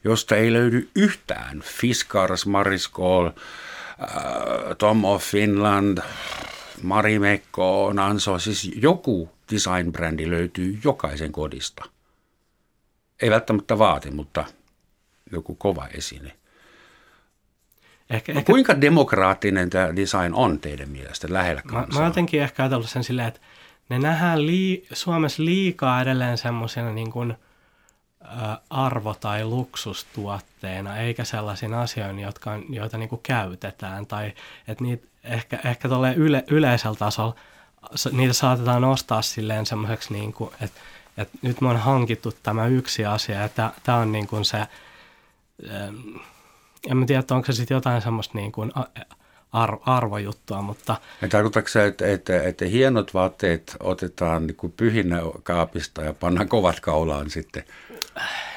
josta 0.05 0.37
ei 0.37 0.53
löydy 0.53 0.88
yhtään 0.95 1.61
Fiskars, 1.61 2.47
Mariskol, 2.47 3.26
äh, 3.26 3.33
Tom 4.79 5.05
of 5.05 5.23
Finland, 5.23 5.99
Marimekko, 6.83 7.93
Nanso, 7.93 8.38
siis 8.38 8.71
joku 8.76 9.36
design-brändi 9.53 10.31
löytyy 10.31 10.79
jokaisen 10.85 11.33
kodista. 11.33 11.85
Ei 13.23 13.31
välttämättä 13.31 13.79
vaati, 13.79 14.11
mutta 14.11 14.45
joku 15.33 15.55
kova 15.55 15.87
esine. 15.87 16.37
Ehkä, 18.11 18.33
no, 18.33 18.38
ehkä... 18.38 18.53
Kuinka 18.53 18.81
demokraattinen 18.81 19.71
tämä 19.71 19.97
design 19.97 20.35
on 20.35 20.59
teidän 20.61 20.88
mielestä 20.88 21.26
lähellä 21.31 21.62
kansaa? 21.62 21.95
Mä, 21.95 22.00
mä 22.00 22.07
jotenkin 22.07 22.43
ehkä 22.43 22.62
ajatellut 22.62 22.91
sen 22.91 23.05
silleen, 23.05 23.29
että 23.29 23.41
ne 23.88 23.99
nähdään 23.99 24.47
lii, 24.47 24.87
Suomessa 24.93 25.45
liikaa 25.45 26.03
edelleen 26.03 26.38
semmoisena 26.38 26.93
niin 26.93 27.12
kuin, 27.12 27.35
ä, 28.25 28.59
arvo- 28.71 29.15
tai 29.21 29.45
luksustuotteena, 29.45 30.97
eikä 30.97 31.25
sellaisina 31.25 31.81
asioina, 31.81 32.21
jotka, 32.21 32.50
joita 32.69 32.99
niin 32.99 33.09
kuin 33.09 33.21
käytetään. 33.23 34.07
Tai 34.07 34.33
että 34.69 34.85
niitä 34.85 35.07
ehkä, 35.25 35.59
ehkä 35.65 35.88
yle, 36.17 36.45
yleisellä 36.50 36.97
tasolla 36.97 37.37
niitä 38.12 38.33
saatetaan 38.33 38.85
ostaa 38.85 39.23
silleen 39.23 39.66
semmoiseksi, 39.66 40.12
niin 40.12 40.33
kuin, 40.33 40.50
että, 40.61 40.81
että 41.16 41.38
nyt 41.43 41.61
me 41.61 41.69
on 41.69 41.76
hankittu 41.76 42.33
tämä 42.43 42.66
yksi 42.66 43.05
asia 43.05 43.40
ja 43.40 43.49
tämä 43.83 43.99
on 43.99 44.12
niin 44.12 44.26
kuin 44.26 44.45
se, 44.45 44.59
en 46.90 46.97
mä 46.97 47.07
tiedä, 47.07 47.23
onko 47.31 47.47
se 47.47 47.52
sitten 47.52 47.75
jotain 47.75 48.02
semmoista 48.02 48.38
niin 48.38 48.52
kuin 48.52 48.73
arvo, 49.52 49.83
arvojuttua, 49.87 50.62
mutta... 50.62 50.97
Ja 51.23 51.28
tarkoitatko 51.28 51.69
se, 51.69 51.87
että, 51.87 52.07
että, 52.07 52.43
että 52.43 52.64
hienot 52.64 53.14
vaatteet 53.14 53.76
otetaan 53.81 54.47
niin 54.47 54.57
kuin 54.57 54.73
pyhinnä 54.76 55.21
kaapista 55.43 56.02
ja 56.02 56.12
pannaan 56.12 56.49
kovat 56.49 56.81
kaulaan 56.81 57.31
sitten? 57.31 57.64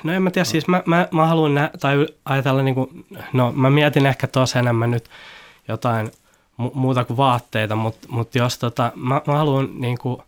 No 0.03 0.13
en 0.13 0.24
mä 0.24 0.31
tiedä, 0.31 0.45
siis 0.45 0.67
mä, 0.67 0.83
mä, 0.86 1.07
mä 1.12 1.27
haluan 1.27 1.55
nä- 1.55 1.71
tai 1.79 2.07
ajatella, 2.25 2.62
niin 2.62 2.75
kuin, 2.75 3.05
no 3.33 3.51
mä 3.51 3.69
mietin 3.69 4.05
ehkä 4.05 4.27
tuossa 4.27 4.59
enemmän 4.59 4.91
nyt 4.91 5.09
jotain 5.67 6.12
mu- 6.59 6.71
muuta 6.73 7.05
kuin 7.05 7.17
vaatteita, 7.17 7.75
mutta 7.75 8.07
mut 8.09 8.35
jos 8.35 8.57
tota, 8.57 8.91
mä, 8.95 9.21
mä 9.27 9.37
haluan 9.37 9.69
niin 9.81 9.97
kuin, 9.97 10.21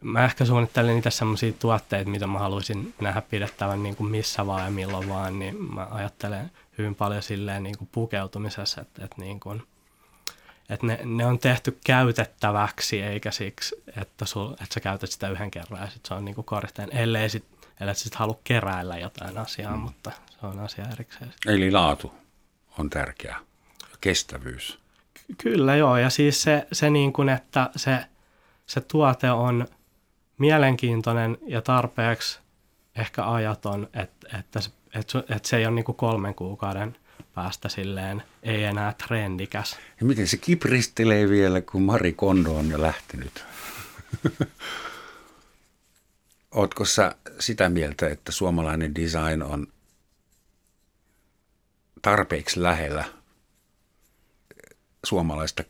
mä 0.00 0.24
ehkä 0.24 0.44
suunnittelen 0.44 0.94
niitä 0.94 1.10
semmoisia 1.10 1.52
tuotteita, 1.52 2.10
mitä 2.10 2.26
mä 2.26 2.38
haluaisin 2.38 2.94
nähdä 3.00 3.22
pidettävän 3.30 3.82
niin 3.82 3.96
kuin 3.96 4.10
missä 4.10 4.46
vaan 4.46 4.64
ja 4.64 4.70
milloin 4.70 5.08
vaan, 5.08 5.38
niin 5.38 5.74
mä 5.74 5.86
ajattelen 5.90 6.50
hyvin 6.78 6.94
paljon 6.94 7.22
silleen 7.22 7.62
niin 7.62 7.78
kuin 7.78 7.88
pukeutumisessa, 7.92 8.80
että, 8.80 9.04
että, 9.04 9.16
niin 9.18 9.40
kuin, 9.40 9.62
että 10.68 10.86
ne, 10.86 11.00
ne, 11.04 11.26
on 11.26 11.38
tehty 11.38 11.78
käytettäväksi, 11.84 13.02
eikä 13.02 13.30
siksi, 13.30 13.82
että, 13.96 14.26
sul, 14.26 14.52
että 14.52 14.74
sä 14.74 14.80
käytät 14.80 15.10
sitä 15.10 15.28
yhden 15.28 15.50
kerran 15.50 15.80
ja 15.80 15.90
sit 15.90 16.06
se 16.06 16.14
on 16.14 16.24
niin 16.24 16.34
kuin 16.34 16.44
koristeen, 16.44 16.88
ellei 16.92 17.30
sit, 17.30 17.44
ellei 17.80 17.94
sit 17.94 18.14
halua 18.14 18.38
keräillä 18.44 18.98
jotain 18.98 19.38
asiaa, 19.38 19.76
mm. 19.76 19.82
mutta 19.82 20.10
se 20.30 20.46
on 20.46 20.58
asia 20.58 20.84
erikseen. 20.92 21.34
Eli 21.46 21.70
laatu 21.70 22.14
on 22.78 22.90
tärkeä, 22.90 23.36
kestävyys. 24.00 24.87
Kyllä 25.42 25.76
joo, 25.76 25.96
ja 25.96 26.10
siis 26.10 26.42
se, 26.42 26.66
se 26.72 26.90
niin 26.90 27.12
kuin, 27.12 27.28
että 27.28 27.70
se, 27.76 27.98
se 28.66 28.80
tuote 28.80 29.30
on 29.30 29.66
mielenkiintoinen 30.38 31.38
ja 31.46 31.62
tarpeeksi 31.62 32.38
ehkä 32.96 33.30
ajaton, 33.30 33.88
että, 33.94 34.38
että, 34.38 34.60
se, 34.60 34.70
että, 34.94 35.18
että 35.18 35.48
se 35.48 35.56
ei 35.56 35.66
ole 35.66 35.74
niin 35.74 35.84
kuin 35.84 35.96
kolmen 35.96 36.34
kuukauden 36.34 36.96
päästä 37.34 37.68
silleen, 37.68 38.22
ei 38.42 38.64
enää 38.64 38.94
trendikäs. 39.06 39.78
Ja 40.00 40.06
miten 40.06 40.26
se 40.26 40.36
kipristelee 40.36 41.28
vielä, 41.28 41.60
kun 41.60 41.82
Mari 41.82 42.12
Kondo 42.12 42.56
on 42.56 42.70
jo 42.70 42.82
lähtenyt? 42.82 43.44
Ootko 46.54 46.84
sä 46.84 47.14
sitä 47.40 47.68
mieltä, 47.68 48.08
että 48.08 48.32
suomalainen 48.32 48.94
design 48.94 49.42
on 49.42 49.66
tarpeeksi 52.02 52.62
lähellä 52.62 53.04
suomalaista 55.04 55.64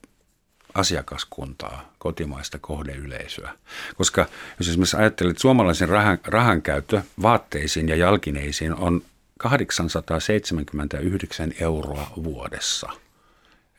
asiakaskuntaa, 0.75 1.93
kotimaista 1.99 2.59
kohdeyleisöä. 2.59 3.53
Koska 3.97 4.27
jos 4.59 4.69
esimerkiksi 4.69 4.97
ajattelet, 4.97 5.31
että 5.31 5.41
suomalaisen 5.41 5.89
rahan, 5.89 6.19
rahan 6.25 6.63
käyttö 6.63 7.03
vaatteisiin 7.23 7.89
ja 7.89 7.97
jalkineisiin 7.97 8.75
on 8.75 9.03
879 9.39 11.53
euroa 11.61 12.11
vuodessa. 12.25 12.91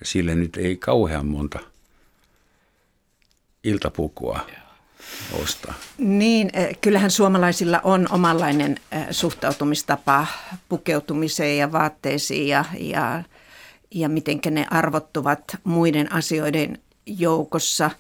Sille 0.03 0.35
nyt 0.35 0.57
ei 0.57 0.77
kauhean 0.77 1.25
monta 1.25 1.59
iltapukua 3.63 4.39
ostaa. 5.43 5.73
Niin, 5.97 6.49
eh, 6.53 6.77
kyllähän 6.81 7.11
suomalaisilla 7.11 7.81
on 7.83 8.07
omanlainen 8.11 8.79
eh, 8.91 9.07
suhtautumistapa 9.11 10.27
pukeutumiseen 10.69 11.57
ja 11.57 11.71
vaatteisiin 11.71 12.47
ja, 12.47 12.65
ja 12.79 13.23
ja 13.91 14.09
miten 14.09 14.39
ne 14.51 14.67
arvottuvat 14.71 15.57
muiden 15.63 16.13
asioiden 16.13 16.79
joukossa. 17.05 17.91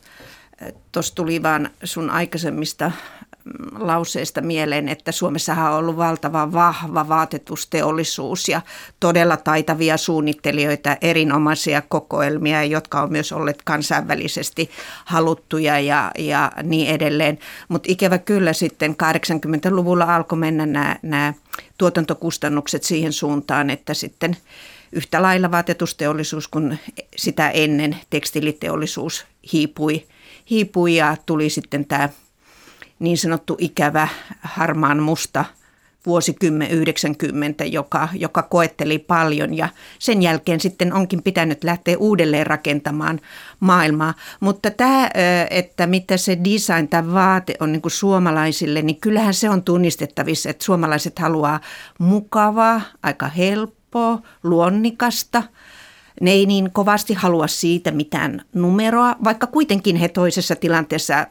Tuossa 0.91 1.15
tuli 1.15 1.43
vaan 1.43 1.69
sun 1.83 2.09
aikaisemmista 2.09 2.91
mm, 3.45 3.87
lauseista 3.87 4.41
mieleen, 4.41 4.89
että 4.89 5.11
Suomessahan 5.11 5.71
on 5.71 5.77
ollut 5.77 5.97
valtava 5.97 6.51
vahva 6.51 7.07
vaatetusteollisuus 7.07 8.49
ja 8.49 8.61
todella 8.99 9.37
taitavia 9.37 9.97
suunnittelijoita, 9.97 10.97
erinomaisia 11.01 11.81
kokoelmia, 11.81 12.63
jotka 12.63 13.01
on 13.01 13.11
myös 13.11 13.31
olleet 13.31 13.61
kansainvälisesti 13.65 14.69
haluttuja 15.05 15.79
ja, 15.79 16.11
ja 16.17 16.51
niin 16.63 16.87
edelleen. 16.87 17.39
Mutta 17.69 17.91
ikävä 17.91 18.17
kyllä 18.17 18.53
sitten 18.53 18.95
80-luvulla 19.03 20.15
alkoi 20.15 20.37
mennä 20.37 20.65
nämä, 21.03 21.33
tuotantokustannukset 21.77 22.83
siihen 22.83 23.13
suuntaan, 23.13 23.69
että 23.69 23.93
sitten– 23.93 24.37
yhtä 24.91 25.21
lailla 25.21 25.51
vaatetusteollisuus 25.51 26.47
kuin 26.47 26.79
sitä 27.17 27.49
ennen 27.49 27.97
tekstiiliteollisuus 28.09 29.25
hiipui, 29.53 30.05
hiipui 30.49 30.95
ja 30.95 31.17
tuli 31.25 31.49
sitten 31.49 31.85
tämä 31.85 32.09
niin 32.99 33.17
sanottu 33.17 33.55
ikävä 33.59 34.07
harmaan 34.41 35.03
musta 35.03 35.45
vuosikymmen 36.05 36.71
90, 36.71 37.65
joka, 37.65 38.09
joka 38.13 38.43
koetteli 38.43 38.99
paljon 38.99 39.57
ja 39.57 39.69
sen 39.99 40.21
jälkeen 40.21 40.59
sitten 40.59 40.93
onkin 40.93 41.23
pitänyt 41.23 41.63
lähteä 41.63 41.97
uudelleen 41.97 42.47
rakentamaan 42.47 43.19
maailmaa. 43.59 44.13
Mutta 44.39 44.71
tämä, 44.71 45.09
että 45.49 45.87
mitä 45.87 46.17
se 46.17 46.37
design 46.43 46.87
tai 46.87 47.13
vaate 47.13 47.55
on 47.59 47.71
niin 47.71 47.81
suomalaisille, 47.87 48.81
niin 48.81 49.01
kyllähän 49.01 49.33
se 49.33 49.49
on 49.49 49.63
tunnistettavissa, 49.63 50.49
että 50.49 50.65
suomalaiset 50.65 51.19
haluaa 51.19 51.59
mukavaa, 51.99 52.81
aika 53.03 53.27
helppoa, 53.27 53.78
helppoa, 53.89 54.29
luonnikasta, 54.43 55.43
ne 56.21 56.31
ei 56.31 56.45
niin 56.45 56.71
kovasti 56.71 57.13
halua 57.13 57.47
siitä 57.47 57.91
mitään 57.91 58.41
numeroa, 58.53 59.15
vaikka 59.23 59.47
kuitenkin 59.47 59.95
he 59.95 60.07
toisessa 60.07 60.55
tilanteessa 60.55 61.27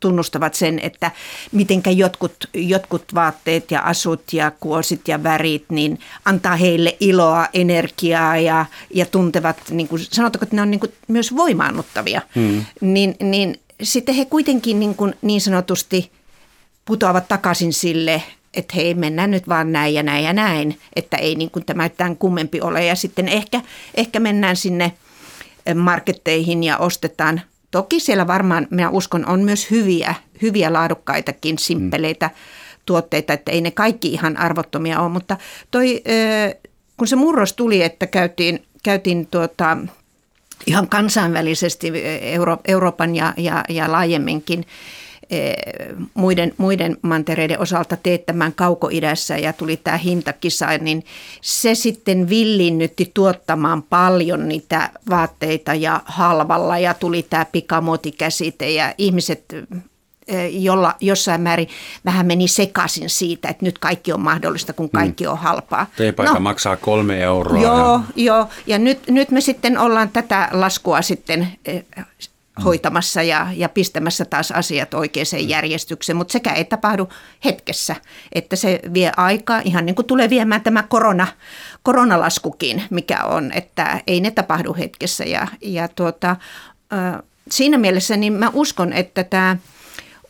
tunnustavat 0.00 0.54
sen, 0.54 0.78
että 0.78 1.10
mitenkä 1.52 1.90
jotkut, 1.90 2.48
jotkut 2.54 3.14
vaatteet 3.14 3.70
ja 3.70 3.80
asut 3.80 4.32
ja 4.32 4.50
kuosit 4.50 5.08
ja 5.08 5.22
värit 5.22 5.64
niin 5.68 5.98
antaa 6.24 6.56
heille 6.56 6.96
iloa, 7.00 7.46
energiaa 7.54 8.36
ja, 8.36 8.66
ja 8.94 9.06
tuntevat, 9.06 9.56
niin 9.70 9.88
kuin, 9.88 10.02
sanotaanko, 10.10 10.44
että 10.44 10.56
ne 10.56 10.62
on 10.62 10.70
niin 10.70 10.80
kuin 10.80 10.92
myös 11.08 11.36
voimaannuttavia, 11.36 12.22
hmm. 12.34 12.64
niin, 12.80 13.16
niin 13.20 13.60
sitten 13.82 14.14
he 14.14 14.24
kuitenkin 14.24 14.80
niin, 14.80 14.94
kuin 14.94 15.14
niin 15.22 15.40
sanotusti 15.40 16.10
putoavat 16.84 17.28
takaisin 17.28 17.72
sille 17.72 18.22
että 18.54 18.74
hei, 18.76 18.94
mennään 18.94 19.30
nyt 19.30 19.48
vaan 19.48 19.72
näin 19.72 19.94
ja 19.94 20.02
näin 20.02 20.24
ja 20.24 20.32
näin, 20.32 20.78
että 20.96 21.16
ei 21.16 21.34
niin 21.34 21.50
kuin 21.50 21.64
tämä 21.64 21.88
tämän 21.88 22.16
kummempi 22.16 22.60
ole. 22.60 22.84
Ja 22.84 22.94
sitten 22.94 23.28
ehkä, 23.28 23.60
ehkä 23.94 24.20
mennään 24.20 24.56
sinne 24.56 24.92
eh, 25.66 25.74
marketteihin 25.74 26.64
ja 26.64 26.78
ostetaan. 26.78 27.40
Toki 27.70 28.00
siellä 28.00 28.26
varmaan, 28.26 28.66
minä 28.70 28.90
uskon, 28.90 29.26
on 29.26 29.40
myös 29.40 29.70
hyviä, 29.70 30.14
hyviä 30.42 30.72
laadukkaitakin 30.72 31.58
simppeleitä 31.58 32.26
mm. 32.26 32.34
tuotteita, 32.86 33.32
että 33.32 33.52
ei 33.52 33.60
ne 33.60 33.70
kaikki 33.70 34.12
ihan 34.12 34.36
arvottomia 34.36 35.00
ole, 35.00 35.08
mutta 35.08 35.36
toi, 35.70 36.02
eh, 36.04 36.54
kun 36.96 37.08
se 37.08 37.16
murros 37.16 37.52
tuli, 37.52 37.82
että 37.82 38.06
käytiin, 38.06 38.62
käytiin 38.82 39.26
tuota, 39.26 39.76
ihan 40.66 40.88
kansainvälisesti 40.88 41.88
eh, 41.94 42.34
Euro, 42.34 42.58
Euroopan 42.68 43.16
ja, 43.16 43.34
ja, 43.36 43.64
ja 43.68 43.92
laajemminkin 43.92 44.66
muiden, 46.14 46.54
muiden 46.56 46.96
mantereiden 47.02 47.60
osalta 47.60 47.96
teettämään 47.96 48.52
kaukoidässä 48.52 49.38
ja 49.38 49.52
tuli 49.52 49.76
tämä 49.76 49.96
hintakisa, 49.96 50.78
niin 50.78 51.04
se 51.40 51.74
sitten 51.74 52.28
villinnytti 52.28 53.10
tuottamaan 53.14 53.82
paljon 53.82 54.48
niitä 54.48 54.90
vaatteita 55.10 55.74
ja 55.74 56.00
halvalla 56.04 56.78
ja 56.78 56.94
tuli 56.94 57.22
tämä 57.22 57.44
pikamuotikäsite 57.44 58.70
ja 58.70 58.94
ihmiset 58.98 59.44
eh, 60.28 60.62
jolla 60.62 60.94
jossain 61.00 61.40
määrin 61.40 61.68
vähän 62.04 62.26
meni 62.26 62.48
sekaisin 62.48 63.10
siitä, 63.10 63.48
että 63.48 63.64
nyt 63.64 63.78
kaikki 63.78 64.12
on 64.12 64.20
mahdollista, 64.20 64.72
kun 64.72 64.90
kaikki 64.90 65.26
on 65.26 65.38
halpaa. 65.38 65.86
Teepaita 65.96 66.34
no, 66.34 66.40
maksaa 66.40 66.76
kolme 66.76 67.20
euroa. 67.20 67.62
Joo, 67.62 68.00
ja... 68.16 68.24
joo. 68.24 68.48
ja 68.66 68.78
nyt, 68.78 69.08
nyt 69.08 69.30
me 69.30 69.40
sitten 69.40 69.78
ollaan 69.78 70.08
tätä 70.08 70.48
laskua 70.52 71.02
sitten 71.02 71.48
eh, 71.64 71.84
hoitamassa 72.64 73.22
ja, 73.22 73.46
ja 73.56 73.68
pistämässä 73.68 74.24
taas 74.24 74.50
asiat 74.50 74.94
oikeaan 74.94 75.26
mm. 75.32 75.48
järjestykseen, 75.48 76.16
mutta 76.16 76.32
sekä 76.32 76.52
ei 76.52 76.64
tapahdu 76.64 77.08
hetkessä, 77.44 77.96
että 78.32 78.56
se 78.56 78.80
vie 78.94 79.12
aikaa, 79.16 79.60
ihan 79.64 79.86
niin 79.86 79.94
kuin 79.94 80.06
tulee 80.06 80.30
viemään 80.30 80.60
tämä 80.60 80.82
korona, 80.82 81.26
koronalaskukin, 81.82 82.82
mikä 82.90 83.24
on, 83.24 83.52
että 83.52 84.00
ei 84.06 84.20
ne 84.20 84.30
tapahdu 84.30 84.74
hetkessä. 84.74 85.24
Ja, 85.24 85.48
ja 85.60 85.88
tuota, 85.88 86.36
siinä 87.50 87.78
mielessä 87.78 88.16
niin 88.16 88.32
mä 88.32 88.50
uskon, 88.54 88.92
että 88.92 89.24
tämä 89.24 89.56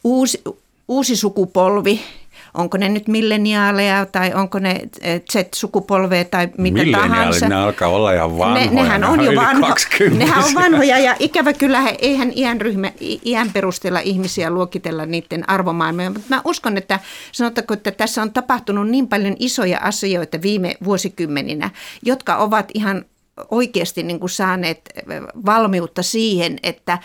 uusi, 0.05 0.43
uusi 0.89 1.17
sukupolvi– 1.17 2.01
onko 2.55 2.77
ne 2.77 2.89
nyt 2.89 3.09
milleniaaleja 3.09 4.07
tai 4.07 4.35
onko 4.35 4.59
ne 4.59 4.81
eh, 5.01 5.23
Z-sukupolvea 5.33 6.25
tai 6.25 6.49
mitä 6.59 6.99
tahansa. 6.99 7.49
ne 7.49 7.55
alkaa 7.55 7.89
olla 7.89 8.13
ihan 8.13 8.39
vanhoja. 8.39 8.67
Ne, 8.67 8.83
nehän 8.83 9.05
on 9.05 9.25
jo 9.25 9.35
vanho, 9.35 9.75
nehän 10.11 10.45
on 10.45 10.55
vanhoja 10.55 10.99
ja 10.99 11.17
ikävä 11.19 11.53
kyllä 11.53 11.83
eihän 11.99 12.33
iän, 12.37 12.61
ryhmä, 12.61 12.93
iän 13.25 13.51
perusteella 13.53 14.01
ihmisiä 14.01 14.51
luokitella 14.51 15.07
niiden 15.07 15.51
arvomaailmoja. 15.51 16.11
Mutta 16.11 16.27
mä 16.29 16.43
uskon, 16.45 16.77
että 16.77 17.01
sanotaanko, 17.33 17.75
että 17.75 17.91
tässä 17.91 18.23
on 18.23 18.33
tapahtunut 18.33 18.89
niin 18.89 19.09
paljon 19.09 19.37
isoja 19.39 19.79
asioita 19.79 20.43
viime 20.43 20.75
vuosikymmeninä, 20.85 21.71
jotka 22.03 22.37
ovat 22.37 22.69
ihan 22.75 23.05
oikeasti 23.51 24.03
niin 24.03 24.21
kuin 24.21 24.31
saaneet 24.31 24.81
eh, 24.97 25.23
valmiutta 25.47 26.03
siihen, 26.03 26.59
että 26.63 26.99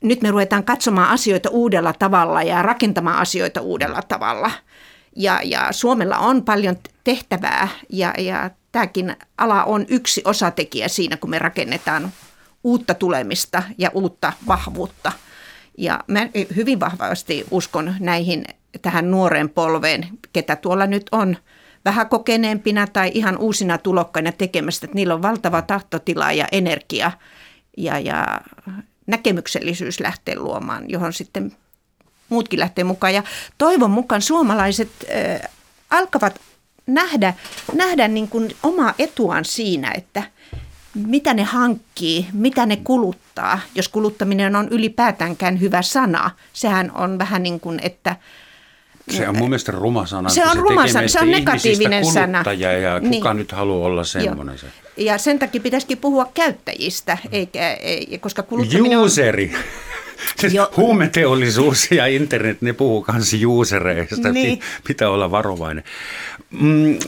nyt 0.00 0.22
me 0.22 0.30
ruvetaan 0.30 0.64
katsomaan 0.64 1.08
asioita 1.08 1.50
uudella 1.50 1.92
tavalla 1.92 2.42
ja 2.42 2.62
rakentamaan 2.62 3.18
asioita 3.18 3.60
uudella 3.60 4.02
tavalla– 4.08 4.50
ja, 5.16 5.40
ja 5.44 5.68
Suomella 5.70 6.18
on 6.18 6.44
paljon 6.44 6.76
tehtävää 7.04 7.68
ja, 7.88 8.14
ja 8.18 8.50
tämäkin 8.72 9.16
ala 9.38 9.64
on 9.64 9.86
yksi 9.88 10.22
osatekijä 10.24 10.88
siinä, 10.88 11.16
kun 11.16 11.30
me 11.30 11.38
rakennetaan 11.38 12.12
uutta 12.64 12.94
tulemista 12.94 13.62
ja 13.78 13.90
uutta 13.94 14.32
vahvuutta. 14.46 15.12
Ja 15.78 16.04
mä 16.06 16.28
hyvin 16.56 16.80
vahvasti 16.80 17.46
uskon 17.50 17.94
näihin 18.00 18.44
tähän 18.82 19.10
nuoreen 19.10 19.48
polveen, 19.48 20.08
ketä 20.32 20.56
tuolla 20.56 20.86
nyt 20.86 21.06
on 21.12 21.36
vähän 21.84 22.08
kokeneempina 22.08 22.86
tai 22.86 23.10
ihan 23.14 23.38
uusina 23.38 23.78
tulokkaina 23.78 24.32
tekemässä, 24.32 24.86
että 24.86 24.94
niillä 24.94 25.14
on 25.14 25.22
valtava 25.22 25.62
tahtotila 25.62 26.32
ja 26.32 26.46
energia 26.52 27.12
ja, 27.76 27.98
ja 27.98 28.40
näkemyksellisyys 29.06 30.00
lähteä 30.00 30.34
luomaan, 30.38 30.90
johon 30.90 31.12
sitten 31.12 31.52
muutkin 32.30 32.60
lähtee 32.60 32.84
mukaan. 32.84 33.14
Ja 33.14 33.22
toivon 33.58 33.90
mukaan 33.90 34.22
suomalaiset 34.22 34.90
äh, 35.42 35.50
alkavat 35.90 36.40
nähdä, 36.86 37.34
nähdä 37.74 38.08
niin 38.08 38.28
kuin 38.28 38.56
omaa 38.62 38.94
etuaan 38.98 39.44
siinä, 39.44 39.92
että 39.96 40.22
mitä 40.94 41.34
ne 41.34 41.42
hankkii, 41.42 42.26
mitä 42.32 42.66
ne 42.66 42.76
kuluttaa. 42.76 43.60
Jos 43.74 43.88
kuluttaminen 43.88 44.56
on 44.56 44.68
ylipäätäänkään 44.68 45.60
hyvä 45.60 45.82
sana, 45.82 46.30
sehän 46.52 46.92
on 46.94 47.18
vähän 47.18 47.42
niin 47.42 47.60
kuin, 47.60 47.80
että 47.82 48.16
se 49.10 49.28
on 49.28 49.38
mun 49.38 49.48
mielestä 49.48 49.72
ruma 49.72 50.06
sana. 50.06 50.28
Se 50.28 50.42
on 50.46 50.52
se 50.52 50.58
ruma 50.58 50.88
sana, 50.88 51.08
se 51.08 51.20
on 51.20 51.30
negatiivinen 51.30 52.06
sana. 52.06 52.44
Ja 52.58 53.00
kuka 53.00 53.32
niin. 53.34 53.38
nyt 53.38 53.52
haluaa 53.52 53.86
olla 53.86 54.04
semmoinen 54.04 54.58
se. 54.58 54.66
Ja 54.96 55.18
sen 55.18 55.38
takia 55.38 55.60
pitäisikin 55.60 55.98
puhua 55.98 56.30
käyttäjistä, 56.34 57.18
eikä, 57.32 57.72
ei, 57.72 58.18
koska 58.20 58.42
kuluttaminen 58.42 58.98
Useri. 58.98 59.52
on... 59.54 59.60
Siis 60.36 60.52
huumeteollisuus 60.76 61.90
ja 61.90 62.06
internet, 62.06 62.62
ne 62.62 62.72
puhuu 62.72 63.02
kanssa 63.02 63.36
usereista, 63.46 64.32
niin. 64.32 64.60
pitää 64.86 65.10
olla 65.10 65.30
varovainen. 65.30 65.84
Mm, 66.50 66.98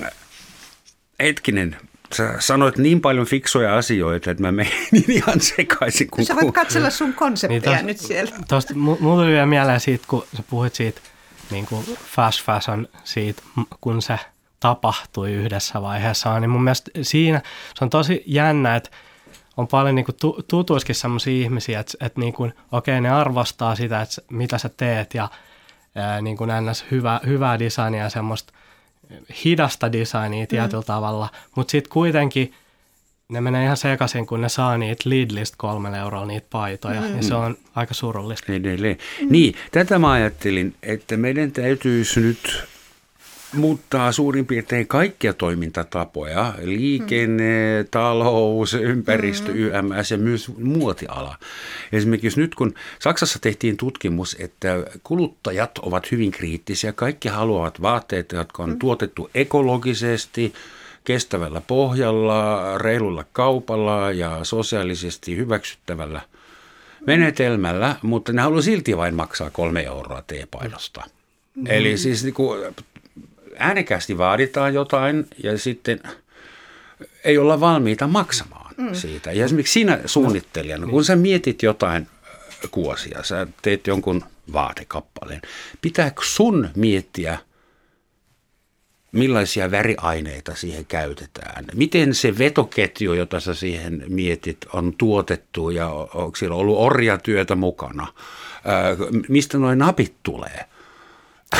hetkinen, 1.22 1.77
sä 2.14 2.35
sanoit 2.38 2.79
niin 2.79 3.01
paljon 3.01 3.27
fiksoja 3.27 3.77
asioita, 3.77 4.31
että 4.31 4.42
mä 4.42 4.53
menin 4.53 4.70
ihan 5.09 5.40
sekaisin. 5.40 6.11
Kun 6.11 6.25
sä 6.25 6.35
voit 6.35 6.55
katsella 6.55 6.90
sun 6.90 7.14
konsepteja 7.14 7.61
niin 7.61 7.77
tos, 7.77 7.85
nyt 7.87 7.98
siellä. 7.98 8.33
Tosta, 8.48 8.75
mulla 8.75 9.22
tuli 9.22 9.33
vielä 9.33 9.46
mieleen 9.46 9.81
siitä, 9.81 10.05
kun 10.09 10.25
sä 10.37 10.42
puhuit 10.51 10.75
siitä 10.75 11.01
niin 11.51 11.66
kuin 11.66 11.85
fast 12.16 12.44
fashion, 12.44 12.88
siitä, 13.05 13.42
kun 13.81 14.03
se 14.03 14.18
tapahtui 14.61 15.33
yhdessä 15.33 15.83
vaiheessa, 15.83 16.40
niin 16.40 16.51
mun 16.51 16.64
mielestä 16.64 16.90
siinä 17.03 17.42
se 17.75 17.85
on 17.85 17.90
tosi 17.90 18.22
jännä, 18.27 18.77
että 18.77 18.90
on 19.56 19.68
paljon 19.68 19.94
niin 19.94 20.04
kuin 20.04 20.16
tutuiskin 20.48 20.94
sellaisia 20.94 21.42
ihmisiä, 21.42 21.80
että, 21.80 22.06
että 22.06 22.20
niin 22.20 22.32
kuin, 22.32 22.54
okei, 22.72 23.00
ne 23.00 23.10
arvostaa 23.10 23.76
sitä, 23.76 24.02
että 24.02 24.22
mitä 24.30 24.58
sä 24.58 24.70
teet 24.76 25.14
ja 25.14 25.28
ää, 25.94 26.20
niin 26.20 26.36
kuin 26.36 26.50
ns. 26.70 26.84
Hyvä, 26.90 27.20
hyvää 27.26 27.58
designia 27.58 28.02
ja 28.02 28.10
semmoista 28.10 28.52
hidasta 29.44 29.92
designia 29.92 30.46
tietyllä 30.46 30.80
mm. 30.80 30.86
tavalla, 30.86 31.28
mutta 31.56 31.70
sitten 31.70 31.92
kuitenkin 31.92 32.54
ne 33.28 33.40
menee 33.40 33.64
ihan 33.64 33.76
sekaisin, 33.76 34.26
kun 34.26 34.40
ne 34.40 34.48
saa 34.48 34.78
niitä 34.78 35.10
Lidlistä 35.10 35.54
kolmella 35.58 35.96
eurolla 35.96 36.26
niitä 36.26 36.46
paitoja, 36.50 37.00
mm. 37.00 37.16
ja 37.16 37.22
se 37.22 37.34
on 37.34 37.56
aika 37.74 37.94
surullista. 37.94 38.52
Edelleen. 38.52 38.98
Mm. 39.20 39.26
Niin, 39.30 39.54
tätä 39.72 39.98
mä 39.98 40.10
ajattelin, 40.10 40.74
että 40.82 41.16
meidän 41.16 41.52
täytyisi 41.52 42.20
nyt 42.20 42.64
muuttaa 43.52 44.12
suurin 44.12 44.46
piirtein 44.46 44.86
kaikkia 44.86 45.32
toimintatapoja, 45.32 46.54
liikenne, 46.62 47.82
mm. 47.82 47.88
talous, 47.90 48.74
ympäristö, 48.74 49.52
mm. 49.52 49.58
YMS 49.58 50.10
ja 50.10 50.18
myös 50.18 50.50
muotiala. 50.58 51.36
Esimerkiksi 51.92 52.40
nyt 52.40 52.54
kun 52.54 52.74
Saksassa 52.98 53.38
tehtiin 53.38 53.76
tutkimus, 53.76 54.36
että 54.40 54.68
kuluttajat 55.02 55.78
ovat 55.78 56.10
hyvin 56.10 56.30
kriittisiä, 56.30 56.92
kaikki 56.92 57.28
haluavat 57.28 57.82
vaatteita, 57.82 58.36
jotka 58.36 58.62
on 58.62 58.70
mm. 58.70 58.78
tuotettu 58.78 59.30
ekologisesti, 59.34 60.52
kestävällä 61.04 61.60
pohjalla, 61.60 62.78
reilulla 62.78 63.24
kaupalla 63.32 64.12
ja 64.12 64.40
sosiaalisesti 64.42 65.36
hyväksyttävällä 65.36 66.20
menetelmällä, 67.06 67.96
mutta 68.02 68.32
ne 68.32 68.42
haluaa 68.42 68.62
silti 68.62 68.96
vain 68.96 69.14
maksaa 69.14 69.50
kolme 69.50 69.82
euroa 69.82 70.22
teepainosta. 70.26 71.04
Mm. 71.54 71.66
Eli 71.66 71.98
siis 71.98 72.24
niin 72.24 72.34
kuin, 72.34 72.74
äänekästi 73.62 74.18
vaaditaan 74.18 74.75
jotain 74.75 75.27
ja 75.42 75.59
sitten 75.59 76.01
ei 77.25 77.38
olla 77.38 77.61
valmiita 77.61 78.07
maksamaan 78.07 78.75
mm. 78.77 78.94
siitä. 78.94 79.33
Ja 79.33 79.44
esimerkiksi 79.44 79.72
sinä 79.72 80.01
suunnittelijana, 80.07 80.87
kun 80.87 81.05
sä 81.05 81.16
mietit 81.16 81.62
jotain 81.62 82.09
kuosia, 82.70 83.22
sä 83.22 83.46
teet 83.62 83.87
jonkun 83.87 84.25
vaatekappaleen, 84.53 85.42
pitääkö 85.81 86.22
sun 86.25 86.68
miettiä, 86.77 87.38
millaisia 89.12 89.70
väriaineita 89.70 90.55
siihen 90.55 90.87
käytetään? 90.87 91.64
Miten 91.75 92.14
se 92.14 92.38
vetoketju, 92.38 93.12
jota 93.12 93.40
sä 93.40 93.55
siihen 93.55 94.05
mietit, 94.09 94.59
on 94.72 94.94
tuotettu 94.98 95.70
ja 95.70 95.88
onko 95.88 96.37
siellä 96.37 96.57
ollut 96.57 96.79
orjatyötä 96.79 97.55
mukana? 97.55 98.07
Mistä 99.29 99.59
nuo 99.59 99.75
napit 99.75 100.14
tulee? 100.22 100.64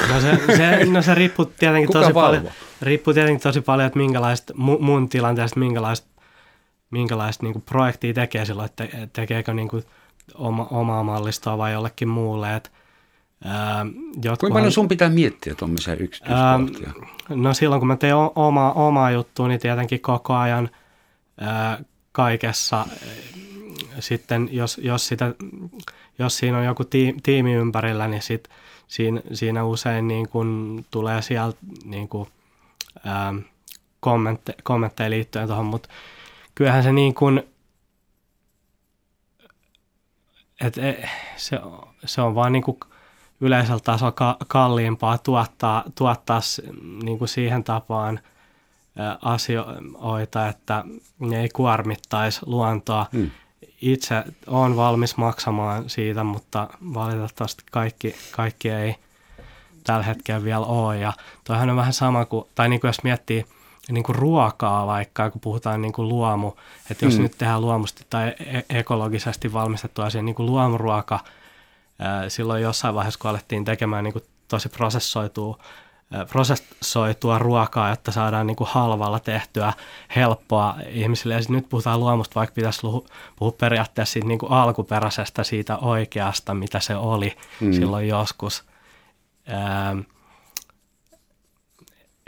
No 0.09 0.21
se, 0.21 0.57
se, 0.57 0.85
no 0.85 1.03
se 1.03 1.15
riippuu 1.15 1.45
tietenkin 1.45 1.87
Kuka 1.87 2.01
tosi 2.01 2.13
paljon, 2.13 2.51
riippuu 2.83 3.15
tietenkin 3.15 3.43
tosi 3.43 3.61
paljon, 3.61 3.87
että 3.87 3.99
minkälaista 3.99 4.55
mun 4.57 5.09
tilanteesta, 5.09 5.61
minkälaista 5.61 6.13
minkälaista 6.93 7.47
niin 7.47 7.63
projektia 7.63 8.15
tekee 8.15 8.45
silloin, 8.45 8.67
että 8.67 8.89
tekeekö 9.13 9.55
niin 9.55 9.69
kuin 9.69 9.85
oma, 10.35 10.67
omaa 10.71 11.03
mallistoa 11.03 11.59
vai 11.59 11.73
jollekin 11.73 12.09
muulle. 12.09 12.49
Ää, 12.49 13.87
Kuinka 14.23 14.55
paljon 14.55 14.73
sun 14.73 14.89
pitää 14.89 15.09
miettiä 15.09 15.55
tuommoisia 15.55 15.95
yksityiskohtia? 15.95 16.89
Ää, 16.89 17.37
no 17.37 17.55
silloin 17.55 17.81
kun 17.81 17.89
mä 17.89 17.97
teen 17.97 18.15
oma, 18.35 18.73
omaa 18.73 19.11
juttua, 19.11 19.49
niin 19.49 19.61
tietenkin 19.61 20.01
koko 20.01 20.35
ajan 20.35 20.71
ää, 21.41 21.79
kaikessa 22.13 22.87
sitten 24.01 24.49
jos, 24.53 24.81
jos, 24.83 25.09
sitä, 25.09 25.35
jos 26.19 26.37
siinä 26.37 26.59
on 26.59 26.65
joku 26.65 26.85
tiimi 27.23 27.53
ympärillä, 27.53 28.09
niin 28.09 28.23
sit 28.23 28.49
siinä, 28.93 29.21
siinä 29.33 29.65
usein 29.65 30.09
niin 30.09 30.29
kun 30.29 30.85
tulee 30.91 31.23
sieltä 31.23 31.59
niin 31.85 32.09
kun, 32.09 32.27
ää, 33.05 33.35
kommentte, 34.01 34.55
kommentteja 34.63 35.11
liittyen 35.11 35.47
tuohon, 35.47 35.67
mutta 35.67 35.89
kyllähän 36.55 36.83
se 36.83 36.93
niin 36.93 37.15
kuin, 37.15 37.43
et, 40.61 40.79
e, 40.79 41.09
se, 41.37 41.61
se 42.05 42.21
on 42.23 42.35
vaan 42.35 42.53
niin 42.53 42.63
kuin 42.63 42.79
yleisellä 43.41 43.81
tasolla 43.81 44.37
kalliimpaa 44.49 45.19
tuottaa, 45.19 45.85
tuottaa 45.95 46.41
niin 47.03 47.19
kuin 47.19 47.29
siihen 47.29 47.65
tapaan 47.65 48.21
asioita, 49.23 50.49
että 50.49 50.85
ne 51.19 51.41
ei 51.41 51.49
kuormittaisi 51.49 52.41
luontoa. 52.47 53.07
Hmm. 53.13 53.31
Itse 53.83 54.25
olen 54.47 54.77
valmis 54.77 55.17
maksamaan 55.17 55.91
siitä, 55.91 56.25
mutta 56.25 56.69
valitettavasti 56.95 57.65
kaikki, 57.71 58.15
kaikki 58.31 58.71
ei 58.71 58.97
tällä 59.85 60.05
hetkellä 60.05 60.45
vielä 60.45 60.67
ole. 60.67 60.99
Ja 60.99 61.13
toihan 61.45 61.71
on 61.71 61.77
vähän 61.77 61.93
sama 61.93 62.25
kuin, 62.25 62.47
tai 62.55 62.69
niin 62.69 62.81
kuin 62.81 62.89
jos 62.89 63.03
miettii– 63.03 63.45
niin 63.91 64.05
kuin 64.05 64.17
ruokaa 64.17 64.87
vaikka, 64.87 65.31
kun 65.31 65.41
puhutaan 65.41 65.83
niin 65.83 65.93
kuin 65.93 66.09
luomu, 66.09 66.53
että 66.91 67.05
jos 67.05 67.17
mm. 67.17 67.23
nyt 67.23 67.39
tehdään 67.39 67.61
luomusti 67.61 68.07
tai 68.11 68.29
e-, 68.29 68.79
ekologisesti 68.79 69.53
valmistettu 69.53 70.03
asia, 70.03 70.23
niin 70.23 70.35
kuin 70.35 70.47
luomuruoka, 70.47 71.21
silloin 72.29 72.63
jossain 72.63 72.95
vaiheessa, 72.95 73.21
kun 73.21 73.31
alettiin 73.31 73.65
tekemään 73.65 74.05
niin 74.05 74.13
kuin 74.13 74.25
tosi 74.49 74.69
prosessoitua, 74.69 75.59
prosessoitua 76.31 77.39
ruokaa, 77.39 77.91
jotta 77.91 78.13
saadaan 78.13 78.47
niin 78.47 78.57
kuin 78.57 78.71
halvalla 78.71 79.21
tehtyä 79.21 79.73
helppoa 80.17 80.75
ihmisille. 80.89 81.35
Ja 81.35 81.41
nyt 81.49 81.69
puhutaan 81.69 82.01
luomusta, 82.01 82.35
vaikka 82.35 82.55
pitäisi 82.55 82.81
puhua 83.37 83.53
periaatteessa 83.59 84.13
siitä 84.13 84.29
niin 84.29 84.39
kuin 84.39 84.53
alkuperäisestä, 84.53 85.45
siitä 85.45 85.77
oikeasta, 85.77 86.55
mitä 86.55 86.81
se 86.81 86.97
oli 86.97 87.37
mm. 87.61 87.73
silloin 87.73 88.09
joskus 88.09 88.65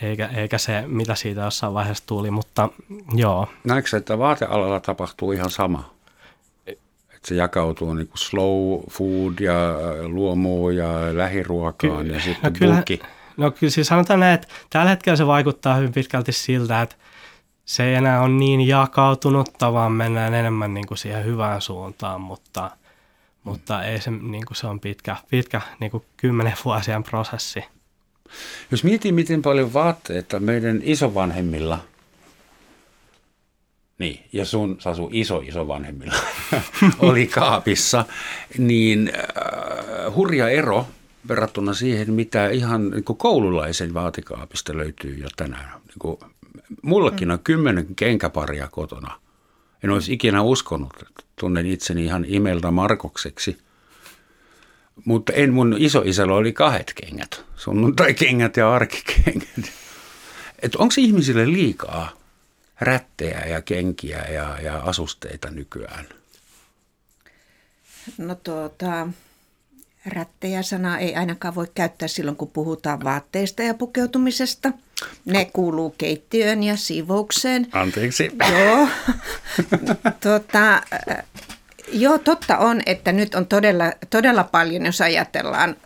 eikä, 0.02 0.26
eikä 0.26 0.58
se, 0.58 0.84
mitä 0.86 1.14
siitä 1.14 1.40
jossain 1.40 1.74
vaiheessa 1.74 2.06
tuli, 2.06 2.30
mutta 2.30 2.68
joo. 3.14 3.48
Näetkö 3.64 3.96
että 3.96 4.18
vaatealalla 4.18 4.80
tapahtuu 4.80 5.32
ihan 5.32 5.50
sama? 5.50 5.94
Että 6.66 7.28
se 7.28 7.34
jakautuu 7.34 7.94
niin 7.94 8.08
kuin 8.08 8.18
slow 8.18 8.80
food 8.90 9.38
ja 9.40 9.54
luomu 10.02 10.70
ja 10.70 10.88
lähiruokaan 11.12 12.06
Ky- 12.06 12.12
ja 12.12 12.20
sitten 12.20 12.52
no 12.52 12.58
kyllä, 12.58 12.74
bulki. 12.74 13.00
No 13.36 13.50
kyllä 13.50 13.70
siis 13.70 13.86
sanotaan 13.86 14.20
näin, 14.20 14.34
että 14.34 14.48
tällä 14.70 14.90
hetkellä 14.90 15.16
se 15.16 15.26
vaikuttaa 15.26 15.74
hyvin 15.74 15.92
pitkälti 15.92 16.32
siltä, 16.32 16.82
että 16.82 16.96
se 17.64 17.84
ei 17.84 17.94
enää 17.94 18.20
ole 18.20 18.28
niin 18.28 18.60
jakautunutta, 18.60 19.72
vaan 19.72 19.92
mennään 19.92 20.34
enemmän 20.34 20.74
niin 20.74 20.86
kuin 20.86 20.98
siihen 20.98 21.24
hyvään 21.24 21.60
suuntaan, 21.60 22.20
mutta, 22.20 22.70
mutta 23.44 23.84
ei 23.84 24.00
se, 24.00 24.10
niin 24.10 24.46
kuin 24.46 24.56
se 24.56 24.66
on 24.66 24.80
pitkä, 24.80 25.16
pitkä 25.30 25.60
niin 25.80 25.90
kuin 25.90 26.04
kymmenen 26.16 26.56
vuosien 26.64 27.02
prosessi. 27.02 27.64
Jos 28.70 28.84
mietii, 28.84 29.12
miten 29.12 29.42
paljon 29.42 29.72
vaatteita 29.72 30.40
meidän 30.40 30.80
isovanhemmilla, 30.82 31.78
niin, 33.98 34.24
ja 34.32 34.44
sun, 34.44 34.76
Sasu, 34.78 35.10
iso 35.12 35.40
isovanhemmilla 35.40 36.14
oli 36.98 37.26
kaapissa, 37.26 38.04
niin 38.58 39.12
äh, 39.14 40.14
hurja 40.14 40.48
ero 40.48 40.86
verrattuna 41.28 41.74
siihen, 41.74 42.12
mitä 42.12 42.48
ihan 42.48 42.90
niin 42.90 43.04
kuin 43.04 43.16
koululaisen 43.16 43.94
vaatikaapista 43.94 44.76
löytyy 44.76 45.14
jo 45.14 45.28
tänään. 45.36 45.80
Niin 45.86 45.98
kuin, 45.98 46.18
mullakin 46.82 47.30
on 47.30 47.38
kymmenen 47.38 47.94
kenkäparia 47.94 48.68
kotona. 48.68 49.20
En 49.84 49.90
olisi 49.90 50.12
ikinä 50.12 50.42
uskonut, 50.42 50.92
että 51.02 51.22
tunnen 51.40 51.66
itseni 51.66 52.04
ihan 52.04 52.24
imeltä 52.28 52.70
Markokseksi– 52.70 53.58
mutta 55.04 55.32
en 55.32 55.52
mun 55.52 55.76
isoisällä 55.78 56.34
oli 56.34 56.52
kahdet 56.52 56.92
kengät, 56.94 57.44
sunnuntai-kengät 57.56 58.56
ja 58.56 58.74
arkikengät. 58.74 59.72
Että 60.58 60.78
onko 60.78 60.94
ihmisille 60.98 61.46
liikaa 61.46 62.12
rättejä 62.80 63.40
ja 63.40 63.62
kenkiä 63.62 64.22
ja, 64.22 64.60
ja 64.60 64.78
asusteita 64.78 65.50
nykyään? 65.50 66.06
No 68.18 68.34
tuota, 68.34 69.08
rättejä 70.06 70.62
sanaa 70.62 70.98
ei 70.98 71.14
ainakaan 71.14 71.54
voi 71.54 71.66
käyttää 71.74 72.08
silloin, 72.08 72.36
kun 72.36 72.50
puhutaan 72.50 73.04
vaatteista 73.04 73.62
ja 73.62 73.74
pukeutumisesta. 73.74 74.72
Ne 75.24 75.44
kuuluu 75.52 75.94
keittiöön 75.98 76.62
ja 76.62 76.76
siivoukseen. 76.76 77.66
Anteeksi. 77.72 78.30
Joo. 78.52 78.88
tuota, 80.22 80.82
Joo, 81.94 82.18
totta 82.18 82.58
on, 82.58 82.80
että 82.86 83.12
nyt 83.12 83.34
on 83.34 83.46
todella, 83.46 83.92
todella 84.10 84.44
paljon, 84.44 84.86
jos 84.86 85.00
ajatellaan 85.00 85.76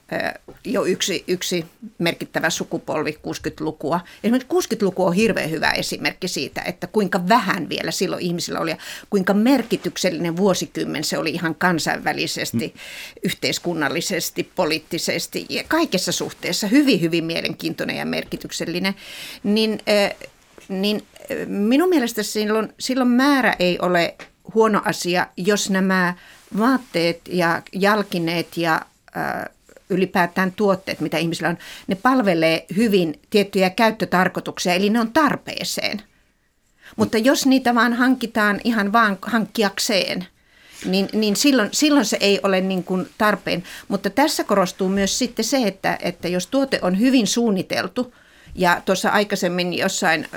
jo 0.64 0.85
yksi, 0.85 1.25
yksi 1.29 1.64
merkittävä 1.99 2.51
sukupolvi 2.51 3.11
60-lukua. 3.11 4.01
Esimerkiksi 4.25 4.77
60-luku 4.77 5.05
on 5.05 5.12
hirveän 5.12 5.51
hyvä 5.51 5.71
esimerkki 5.71 6.29
siitä, 6.29 6.62
että 6.62 6.87
kuinka 6.87 7.29
vähän 7.29 7.68
vielä 7.68 7.90
silloin 7.90 8.23
ihmisillä 8.23 8.61
oli 8.61 8.71
ja 8.71 8.77
kuinka 9.11 9.35
merkityksellinen 9.35 10.37
vuosikymmen 10.37 11.05
se 11.05 11.18
oli 11.18 11.31
ihan 11.31 11.55
kansainvälisesti, 11.55 12.66
mm. 12.75 12.81
yhteiskunnallisesti, 13.23 14.51
poliittisesti 14.55 15.47
ja 15.49 15.64
kaikessa 15.68 16.12
suhteessa 16.12 16.66
hyvin, 16.66 17.01
hyvin 17.01 17.25
mielenkiintoinen 17.25 17.97
ja 17.97 18.07
merkityksellinen. 18.07 18.94
Niin, 19.42 19.81
niin 20.68 21.03
minun 21.47 21.88
mielestä 21.88 22.23
silloin, 22.23 22.73
silloin 22.79 23.11
määrä 23.11 23.57
ei 23.59 23.79
ole 23.83 24.14
huono 24.54 24.82
asia, 24.84 25.26
jos 25.37 25.70
nämä 25.70 26.14
vaatteet 26.58 27.20
ja 27.28 27.62
jalkineet 27.72 28.56
ja 28.56 28.82
ylipäätään 29.90 30.52
tuotteet, 30.52 31.00
mitä 31.00 31.18
ihmisillä 31.18 31.48
on, 31.48 31.58
ne 31.87 31.94
palvelee 31.94 32.66
hyvin 32.76 33.20
tiettyjä 33.30 33.70
käyttötarkoituksia, 33.70 34.74
eli 34.74 34.90
ne 34.90 35.00
on 35.00 35.12
tarpeeseen. 35.12 36.02
Mutta 36.96 37.18
jos 37.18 37.46
niitä 37.46 37.74
vaan 37.74 37.92
hankitaan 37.92 38.61
ihan 38.64 38.92
vaan 38.92 39.18
hankkiakseen, 39.22 40.26
niin, 40.84 41.08
niin 41.12 41.37
silloin, 41.37 41.68
silloin 41.72 42.04
se 42.04 42.16
ei 42.20 42.40
ole 42.42 42.61
niin 42.61 42.84
kuin 42.84 43.08
tarpeen. 43.18 43.62
Mutta 43.88 44.11
tässä 44.11 44.44
korostuu 44.44 44.88
myös 44.88 45.18
sitten 45.18 45.44
se, 45.44 45.56
että, 45.66 45.98
että 46.02 46.28
jos 46.28 46.46
tuote 46.46 46.78
on 46.82 46.98
hyvin 46.98 47.26
suunniteltu, 47.26 48.14
ja 48.54 48.82
tuossa 48.84 49.11
aikaisemmin 49.11 49.78
jossain 49.78 50.28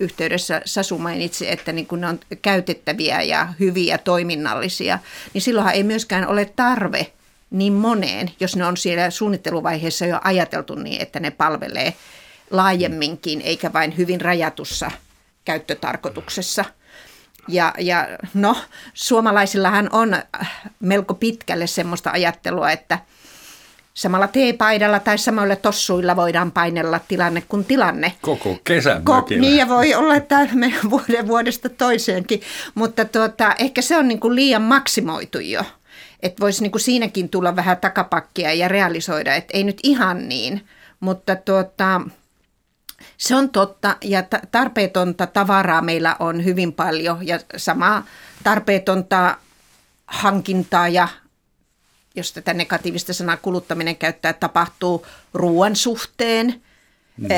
yhteydessä 0.00 0.62
Sasu 0.64 0.98
mainitsi, 0.98 1.50
että 1.50 1.72
niin 1.72 1.86
kun 1.86 2.00
ne 2.00 2.06
on 2.06 2.20
käytettäviä 2.42 3.22
ja 3.22 3.48
hyviä 3.60 3.98
toiminnallisia, 3.98 4.98
niin 5.34 5.42
silloinhan 5.42 5.74
ei 5.74 5.82
myöskään 5.82 6.28
ole 6.28 6.52
tarve 6.56 7.12
niin 7.50 7.72
moneen, 7.72 8.30
jos 8.40 8.56
ne 8.56 8.66
on 8.66 8.76
siellä 8.76 9.10
suunnitteluvaiheessa 9.10 10.06
jo 10.06 10.20
ajateltu 10.24 10.74
niin, 10.74 11.02
että 11.02 11.20
ne 11.20 11.30
palvelee 11.30 11.94
laajemminkin, 12.50 13.40
eikä 13.40 13.72
vain 13.72 13.96
hyvin 13.96 14.20
rajatussa 14.20 14.90
käyttötarkoituksessa. 15.44 16.64
Ja, 17.48 17.74
ja 17.78 18.08
no, 18.34 18.56
suomalaisillahan 18.94 19.88
on 19.92 20.22
melko 20.80 21.14
pitkälle 21.14 21.66
semmoista 21.66 22.10
ajattelua, 22.10 22.70
että– 22.70 22.98
samalla 23.94 24.28
teepaidalla 24.28 25.00
tai 25.00 25.18
samoilla 25.18 25.56
tossuilla 25.56 26.16
voidaan 26.16 26.52
painella 26.52 27.00
tilanne 27.08 27.40
kuin 27.48 27.64
tilanne. 27.64 28.12
Koko 28.22 28.58
kesän 28.64 29.02
Ko- 29.02 29.40
Niin 29.40 29.56
ja 29.56 29.68
voi 29.68 29.94
olla, 29.94 30.14
että 30.14 30.48
me 30.54 30.74
vuoden 30.90 31.26
vuodesta 31.28 31.68
toiseenkin, 31.68 32.42
mutta 32.74 33.04
tuota, 33.04 33.54
ehkä 33.58 33.82
se 33.82 33.96
on 33.96 34.08
niin 34.08 34.20
kuin 34.20 34.34
liian 34.34 34.62
maksimoitu 34.62 35.38
jo. 35.38 35.62
Että 36.22 36.40
voisi 36.40 36.62
niin 36.62 36.72
kuin 36.72 36.82
siinäkin 36.82 37.28
tulla 37.28 37.56
vähän 37.56 37.76
takapakkia 37.76 38.54
ja 38.54 38.68
realisoida, 38.68 39.34
että 39.34 39.50
ei 39.56 39.64
nyt 39.64 39.78
ihan 39.82 40.28
niin, 40.28 40.66
mutta 41.00 41.36
tuota, 41.36 42.00
se 43.16 43.34
on 43.36 43.50
totta 43.50 43.96
ja 44.04 44.22
tarpeetonta 44.50 45.26
tavaraa 45.26 45.82
meillä 45.82 46.16
on 46.18 46.44
hyvin 46.44 46.72
paljon 46.72 47.26
ja 47.26 47.40
sama 47.56 48.04
tarpeetonta 48.44 49.36
hankintaa 50.06 50.88
ja 50.88 51.08
jos 52.16 52.32
tätä 52.32 52.54
negatiivista 52.54 53.12
sanaa 53.12 53.36
kuluttaminen 53.36 53.96
käyttää, 53.96 54.32
tapahtuu 54.32 55.06
ruoan 55.34 55.76
suhteen, 55.76 56.62
mm. 57.16 57.28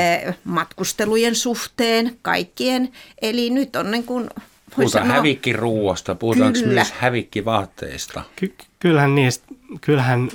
matkustelujen 0.43 1.35
suhteen, 1.35 2.17
kaikkien. 2.21 2.91
Eli 3.21 3.49
nyt 3.49 3.75
on 3.75 3.91
niin 3.91 4.03
kuin... 4.03 4.29
Puhutaan 4.75 5.03
sanoa, 5.05 5.17
hävikkiruuasta, 5.17 6.15
puhutaanko 6.15 6.59
kyllä. 6.59 6.73
myös 6.73 6.91
hävikkivaatteista? 6.91 8.23
Ky- 8.35 8.55
kyllähän, 8.79 9.15
niistä, 9.15 9.45
kyllähän 9.81 10.29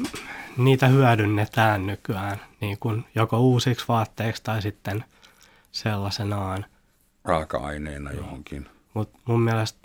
niitä 0.56 0.88
hyödynnetään 0.88 1.86
nykyään 1.86 2.40
niin 2.60 2.78
kuin 2.78 3.04
joko 3.14 3.40
uusiksi 3.40 3.84
vaatteiksi 3.88 4.42
tai 4.42 4.62
sitten 4.62 5.04
sellaisenaan. 5.72 6.66
Raaka-aineena 7.24 8.12
johonkin. 8.12 8.66
Mutta 8.94 9.18
mun 9.24 9.42
mielestä, 9.42 9.78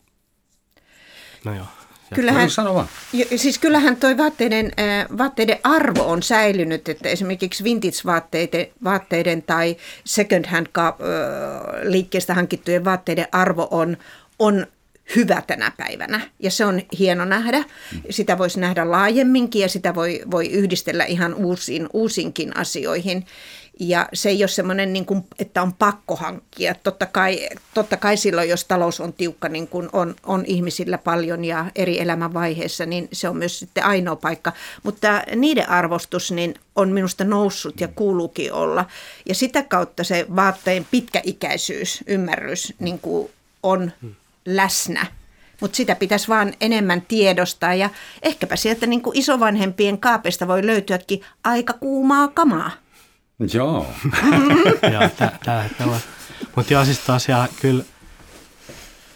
no 1.45 1.55
joo. 1.55 1.67
Kyllähän, 2.15 2.49
sano 2.49 2.73
vaan. 2.73 2.87
siis 3.35 3.57
kyllähän 3.57 3.95
toi 3.95 4.17
vaatteiden, 4.17 4.71
äh, 4.79 5.17
vaatteiden 5.17 5.57
arvo 5.63 6.03
on 6.03 6.23
säilynyt, 6.23 6.89
että 6.89 7.09
esimerkiksi 7.09 7.63
vintage-vaatteiden 7.63 8.67
vaatteiden 8.83 9.41
tai 9.41 9.77
second 10.05 10.45
hand 10.45 10.67
äh, 10.77 10.93
liikkeestä 11.83 12.33
hankittujen 12.33 12.85
vaatteiden 12.85 13.27
arvo 13.31 13.67
on, 13.71 13.97
on 14.39 14.67
hyvä 15.15 15.41
tänä 15.47 15.71
päivänä 15.77 16.21
ja 16.39 16.51
se 16.51 16.65
on 16.65 16.81
hieno 16.99 17.25
nähdä. 17.25 17.63
Sitä 18.09 18.37
voisi 18.37 18.59
nähdä 18.59 18.91
laajemminkin 18.91 19.61
ja 19.61 19.69
sitä 19.69 19.95
voi, 19.95 20.21
voi 20.31 20.47
yhdistellä 20.47 21.05
ihan 21.05 21.33
uusiin, 21.33 21.89
uusinkin 21.93 22.57
asioihin. 22.57 23.25
Ja 23.79 24.09
se 24.13 24.29
ei 24.29 24.43
ole 24.43 24.47
semmoinen, 24.47 24.93
niin 24.93 25.05
kuin, 25.05 25.23
että 25.39 25.61
on 25.61 25.73
pakko 25.73 26.15
hankkia. 26.15 26.75
Totta 26.75 27.05
kai, 27.05 27.49
totta 27.73 27.97
kai 27.97 28.17
silloin, 28.17 28.49
jos 28.49 28.65
talous 28.65 28.99
on 28.99 29.13
tiukka, 29.13 29.49
niin 29.49 29.67
kuin 29.67 29.89
on, 29.93 30.15
on 30.23 30.43
ihmisillä 30.45 30.97
paljon 30.97 31.45
ja 31.45 31.65
eri 31.75 31.99
elämänvaiheissa, 32.01 32.85
niin 32.85 33.07
se 33.11 33.29
on 33.29 33.37
myös 33.37 33.59
sitten 33.59 33.85
ainoa 33.85 34.15
paikka. 34.15 34.53
Mutta 34.83 35.23
niiden 35.35 35.69
arvostus 35.69 36.31
niin 36.31 36.55
on 36.75 36.89
minusta 36.89 37.23
noussut 37.23 37.81
ja 37.81 37.87
kuuluukin 37.87 38.53
olla. 38.53 38.85
Ja 39.29 39.35
sitä 39.35 39.63
kautta 39.63 40.03
se 40.03 40.25
vaatteen 40.35 40.87
pitkäikäisyys, 40.91 42.03
ymmärrys 42.07 42.73
niin 42.79 42.99
kuin 42.99 43.31
on 43.63 43.91
läsnä. 44.45 45.05
Mutta 45.61 45.75
sitä 45.75 45.95
pitäisi 45.95 46.27
vaan 46.27 46.53
enemmän 46.61 47.01
tiedostaa 47.01 47.73
ja 47.73 47.89
ehkäpä 48.21 48.55
sieltä 48.55 48.87
niin 48.87 49.01
kuin 49.01 49.17
isovanhempien 49.17 49.97
kaapesta 49.97 50.47
voi 50.47 50.65
löytyäkin 50.65 51.21
aika 51.43 51.73
kuumaa 51.73 52.27
kamaa. 52.27 52.82
Joo. 53.53 53.85
joo, 54.93 55.09
tällä. 55.45 55.99
Mutta 56.55 56.73
joo, 56.73 56.85
siis 56.85 56.99
tosiaan 56.99 57.49
kyllä, 57.61 57.83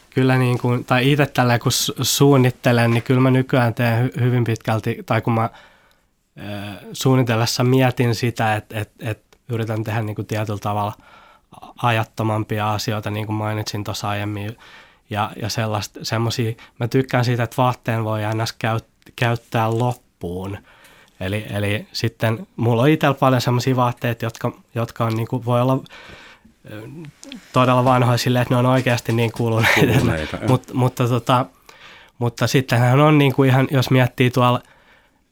kyllä 0.09 0.37
niin 0.37 0.57
kuin, 0.57 0.85
tai 0.85 1.11
itse 1.11 1.25
tällä 1.25 1.59
kun 1.59 1.71
suunnittelen, 2.01 2.91
niin 2.91 3.03
kyllä 3.03 3.21
mä 3.21 3.31
nykyään 3.31 3.73
teen 3.73 4.11
hyvin 4.19 4.43
pitkälti, 4.43 5.03
tai 5.05 5.21
kun 5.21 5.33
mä 5.33 5.49
suunnitellessa 6.93 7.63
mietin 7.63 8.15
sitä, 8.15 8.55
että, 8.55 8.79
että, 8.79 9.09
että 9.09 9.37
yritän 9.49 9.83
tehdä 9.83 10.01
niin 10.01 10.15
kuin 10.15 10.25
tietyllä 10.25 10.59
tavalla 10.59 10.93
ajattomampia 11.83 12.73
asioita, 12.73 13.11
niin 13.11 13.25
kuin 13.25 13.35
mainitsin 13.35 13.83
tuossa 13.83 14.09
aiemmin, 14.09 14.57
ja, 15.09 15.31
ja 15.41 15.47
semmoisia, 16.01 16.53
mä 16.79 16.87
tykkään 16.87 17.25
siitä, 17.25 17.43
että 17.43 17.57
vaatteen 17.57 18.03
voi 18.03 18.25
aina 18.25 18.45
käyt, 18.59 18.85
käyttää 19.15 19.71
loppuun. 19.71 20.57
Eli, 21.19 21.45
eli 21.49 21.87
sitten 21.91 22.47
mulla 22.55 22.81
on 22.81 22.89
itsellä 22.89 23.13
paljon 23.13 23.41
semmoisia 23.41 23.75
vaatteita, 23.75 24.25
jotka, 24.25 24.51
jotka 24.75 25.05
on, 25.05 25.15
niin 25.15 25.27
kuin, 25.27 25.45
voi 25.45 25.61
olla 25.61 25.83
todella 27.53 27.85
vanhoja 27.85 28.17
silleen, 28.17 28.41
että 28.41 28.53
ne 28.53 28.57
on 28.59 28.65
oikeasti 28.65 29.13
niin 29.13 29.31
kuluneita. 29.31 30.37
Mut, 30.47 30.73
mutta, 30.73 31.07
tota, 31.07 31.45
mutta 32.17 32.47
sittenhän 32.47 32.99
on 32.99 33.17
niin 33.17 33.33
kuin 33.33 33.49
ihan, 33.49 33.67
jos 33.71 33.89
miettii 33.89 34.31
tuolla, 34.31 34.61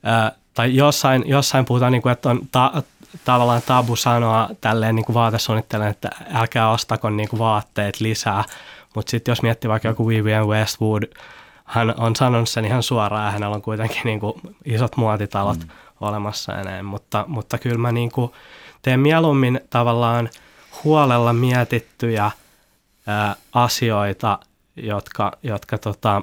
ää, 0.04 0.32
tai 0.54 0.76
jossain, 0.76 1.24
jossain 1.28 1.66
puhutaan, 1.66 1.92
niin 1.92 2.02
kuin, 2.02 2.14
että 2.14 2.30
on 2.30 2.40
ta, 2.52 2.84
tavallaan 3.26 3.62
tabu 3.66 3.96
sanoa 3.96 4.50
tälleen 4.62 4.96
niin 4.96 5.06
kuin 5.06 5.14
vaatesuunnittelen, 5.14 5.88
että 5.88 6.10
älkää 6.34 6.70
ostako 6.70 7.10
niin 7.10 7.30
kuin 7.30 7.40
vaatteet 7.40 8.00
lisää, 8.02 8.44
mutta 8.96 9.10
sitten 9.10 9.32
jos 9.32 9.42
miettii 9.42 9.70
vaikka 9.70 9.88
joku 9.88 10.08
Vivian 10.08 10.48
Westwood, 10.48 11.04
hän 11.66 12.00
on 12.00 12.16
sanonut 12.16 12.50
sen 12.50 12.66
ihan 12.66 12.84
suoraan, 12.84 13.26
ja 13.26 13.32
hänellä 13.32 13.56
on 13.56 13.62
kuitenkin 13.62 14.02
niin 14.04 14.20
kuin 14.20 14.42
isot 14.66 14.98
muotitalot 14.98 15.60
mm. 15.60 15.70
olemassa 16.02 16.54
ja 16.54 16.64
näin, 16.64 16.86
mutta, 16.86 17.26
mutta 17.28 17.58
kyllä 17.58 17.78
mä 17.78 17.92
niin 17.92 18.12
kuin 18.12 18.32
teen 18.82 19.00
mieluummin 19.00 19.62
tavallaan 19.70 20.30
huolella 20.84 21.34
mietittyjä 21.34 22.32
ää, 23.08 23.36
asioita, 23.54 24.40
jotka, 24.76 25.32
jotka 25.44 25.78
tota, 25.78 26.22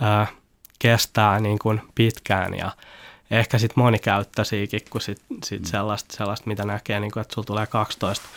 ää, 0.00 0.26
kestää 0.78 1.40
niin 1.40 1.58
kuin 1.58 1.80
pitkään 1.94 2.54
ja 2.54 2.70
ehkä 3.30 3.58
sitten 3.58 3.84
monikäyttöisiäkin 3.84 4.80
kuin 4.90 5.02
sit, 5.02 5.22
sit 5.44 5.60
mm. 5.60 5.66
sellaista, 5.66 6.16
sellaista, 6.16 6.46
mitä 6.46 6.64
näkee, 6.64 7.00
niin 7.00 7.12
kuin, 7.12 7.20
että 7.20 7.34
sulla 7.34 7.46
tulee 7.46 7.66
12 7.66 8.28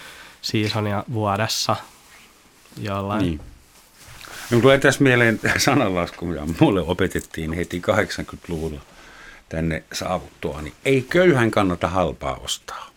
seasonia 0.41 1.03
vuodessa 1.13 1.75
jollain. 2.77 3.21
Niin. 3.21 3.52
No, 4.51 4.59
tulee 4.59 4.77
tässä 4.77 5.03
mieleen 5.03 5.39
sananlasku, 5.57 6.25
mitä 6.25 6.41
mulle 6.59 6.81
opetettiin 6.81 7.53
heti 7.53 7.81
80-luvulla 7.91 8.81
tänne 9.49 9.83
saavuttua, 9.93 10.61
niin 10.61 10.73
ei 10.85 11.05
köyhän 11.09 11.51
kannata 11.51 11.87
halpaa 11.87 12.35
ostaa. 12.35 12.93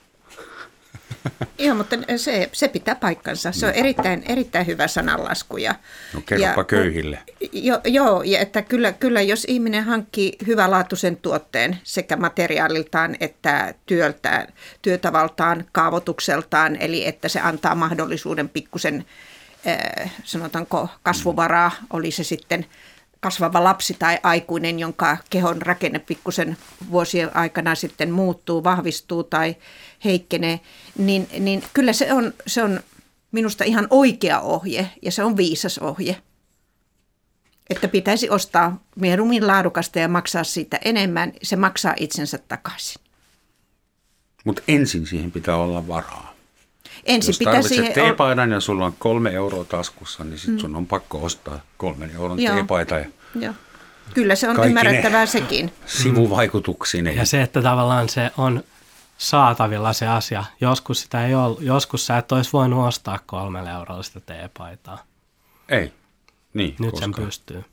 Joo, 1.58 1.74
mutta 1.74 1.96
se, 2.16 2.48
se 2.52 2.68
pitää 2.68 2.94
paikkansa. 2.94 3.52
Se 3.52 3.66
on 3.66 3.72
erittäin, 3.72 4.22
erittäin 4.28 4.66
hyvä 4.66 4.88
sananlasku. 4.88 5.56
Ja, 5.56 5.74
no 6.14 6.20
kerropa 6.26 6.60
ja, 6.60 6.64
köyhille. 6.64 7.18
Jo, 7.52 7.80
joo, 7.84 8.22
ja 8.22 8.38
että 8.38 8.62
kyllä, 8.62 8.92
kyllä 8.92 9.22
jos 9.22 9.44
ihminen 9.48 9.84
hankkii 9.84 10.36
hyvälaatuisen 10.46 11.16
tuotteen 11.16 11.78
sekä 11.84 12.16
materiaaliltaan 12.16 13.16
että 13.20 13.74
työltään, 13.86 14.46
työtavaltaan, 14.82 15.64
kaavoitukseltaan, 15.72 16.76
eli 16.80 17.06
että 17.06 17.28
se 17.28 17.40
antaa 17.40 17.74
mahdollisuuden 17.74 18.48
pikkusen 18.48 19.04
sanotaanko 20.24 20.88
kasvuvaraa, 21.02 21.72
oli 21.92 22.10
se 22.10 22.24
sitten 22.24 22.66
kasvava 23.20 23.64
lapsi 23.64 23.96
tai 23.98 24.18
aikuinen, 24.22 24.78
jonka 24.78 25.16
kehon 25.30 25.62
rakenne 25.62 25.98
pikkusen 25.98 26.56
vuosien 26.90 27.36
aikana 27.36 27.74
sitten 27.74 28.10
muuttuu, 28.10 28.64
vahvistuu 28.64 29.24
tai 29.24 29.56
heikkenee, 30.04 30.60
niin, 30.98 31.28
niin 31.38 31.62
kyllä 31.72 31.92
se 31.92 32.12
on, 32.12 32.32
se 32.46 32.62
on 32.62 32.80
minusta 33.32 33.64
ihan 33.64 33.86
oikea 33.90 34.40
ohje 34.40 34.90
ja 35.02 35.12
se 35.12 35.24
on 35.24 35.36
viisas 35.36 35.78
ohje. 35.78 36.16
Että 37.70 37.88
pitäisi 37.88 38.30
ostaa 38.30 38.84
mieluummin 38.96 39.46
laadukasta 39.46 39.98
ja 39.98 40.08
maksaa 40.08 40.44
siitä 40.44 40.78
enemmän, 40.84 41.32
se 41.42 41.56
maksaa 41.56 41.94
itsensä 41.96 42.38
takaisin. 42.38 43.02
Mutta 44.44 44.62
ensin 44.68 45.06
siihen 45.06 45.32
pitää 45.32 45.56
olla 45.56 45.88
varaa. 45.88 46.35
Ensin 47.06 47.28
Jos 47.28 47.38
tarvitset 47.38 47.92
teepaidan 47.92 48.50
ja 48.50 48.60
sulla 48.60 48.86
on 48.86 48.94
kolme 48.98 49.30
euroa 49.30 49.64
taskussa, 49.64 50.24
niin 50.24 50.38
sitten 50.38 50.54
mm. 50.54 50.60
sun 50.60 50.76
on 50.76 50.86
pakko 50.86 51.24
ostaa 51.24 51.60
kolmen 51.76 52.10
euron 52.14 52.40
Joo. 52.40 52.54
teepaita. 52.54 52.94
Ja 52.98 53.06
Joo. 53.34 53.54
Kyllä 54.14 54.34
se 54.34 54.48
on 54.48 54.66
ymmärrettävää 54.66 55.26
sekin. 55.26 55.72
Sivuvaikutuksineen. 55.86 57.16
Ja 57.16 57.26
se, 57.26 57.42
että 57.42 57.62
tavallaan 57.62 58.08
se 58.08 58.30
on 58.36 58.64
saatavilla 59.18 59.92
se 59.92 60.06
asia. 60.06 60.44
Joskus 60.60 61.00
sitä 61.00 61.26
ei 61.26 61.34
ole, 61.34 61.56
joskus 61.60 62.06
sä 62.06 62.18
et 62.18 62.32
olisi 62.32 62.52
voinut 62.52 62.88
ostaa 62.88 63.18
kolmelle 63.26 63.70
eurolla 63.70 64.02
sitä 64.02 64.20
teepaitaa. 64.20 65.04
Ei. 65.68 65.92
Niin, 66.54 66.76
Nyt 66.78 66.90
koska... 66.90 67.04
sen 67.04 67.24
pystyy. 67.24 67.64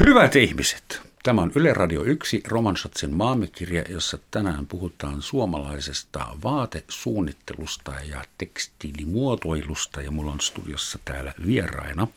Hyvät 0.00 0.36
ihmiset, 0.36 1.02
Tämä 1.22 1.42
on 1.42 1.52
Yle 1.54 1.74
Radio 1.74 2.02
1 2.02 2.42
Romansatsin 2.48 3.14
maamekirja, 3.14 3.84
jossa 3.88 4.18
tänään 4.30 4.66
puhutaan 4.66 5.22
suomalaisesta 5.22 6.26
vaatesuunnittelusta 6.44 7.92
ja 8.10 8.24
tekstiilimuotoilusta. 8.38 10.02
Ja 10.02 10.10
mulla 10.10 10.32
on 10.32 10.40
studiossa 10.40 10.98
täällä 11.04 11.34
vieraina 11.46 12.08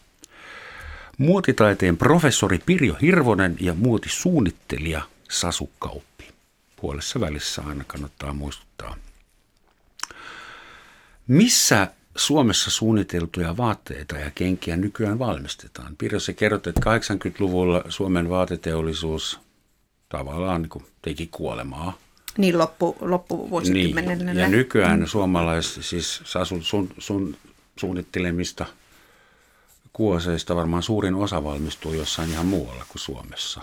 muotitaiteen 1.18 1.98
professori 1.98 2.60
Pirjo 2.65 2.96
Hirvonen 3.02 3.58
ja 3.60 3.74
muotisuunnittelija 3.74 5.02
Sasu 5.30 5.72
Kauppi. 5.80 6.28
Puolessa 6.76 7.20
välissä 7.20 7.62
aina 7.62 7.84
kannattaa 7.88 8.34
muistuttaa. 8.34 8.98
Missä 11.28 11.88
Suomessa 12.15 12.71
suunniteltuja 12.71 13.58
vaatteita 13.58 14.17
ja 14.17 14.32
kenkiä 14.36 14.78
nykyään 14.78 15.19
valmistetaan. 15.19 15.95
Pirjo, 15.97 16.19
sä 16.19 16.34
kerrot, 16.34 16.67
että 16.67 16.82
80-luvulla 16.82 17.84
Suomen 17.89 18.30
vaateteollisuus 18.30 19.39
tavallaan 20.10 20.62
niin 20.62 20.86
teki 21.01 21.28
kuolemaa. 21.32 21.97
Niin 22.38 22.58
loppu, 22.58 22.97
loppuvuosikymmenellä. 23.01 24.23
Niin. 24.25 24.38
Ja 24.38 24.47
nykyään 24.47 24.99
mm. 24.99 25.06
suomalais, 25.06 25.80
siis 25.82 26.21
sun, 26.43 26.63
sun, 26.63 26.89
sun 26.97 27.38
suunnittelemista 27.80 28.65
kuoseista 29.93 30.56
varmaan 30.56 30.84
suurin 30.84 31.15
osa 31.15 31.43
valmistuu 31.43 31.93
jossain 31.93 32.30
ihan 32.30 32.45
muualla 32.45 32.86
kuin 32.89 33.01
Suomessa. 33.01 33.62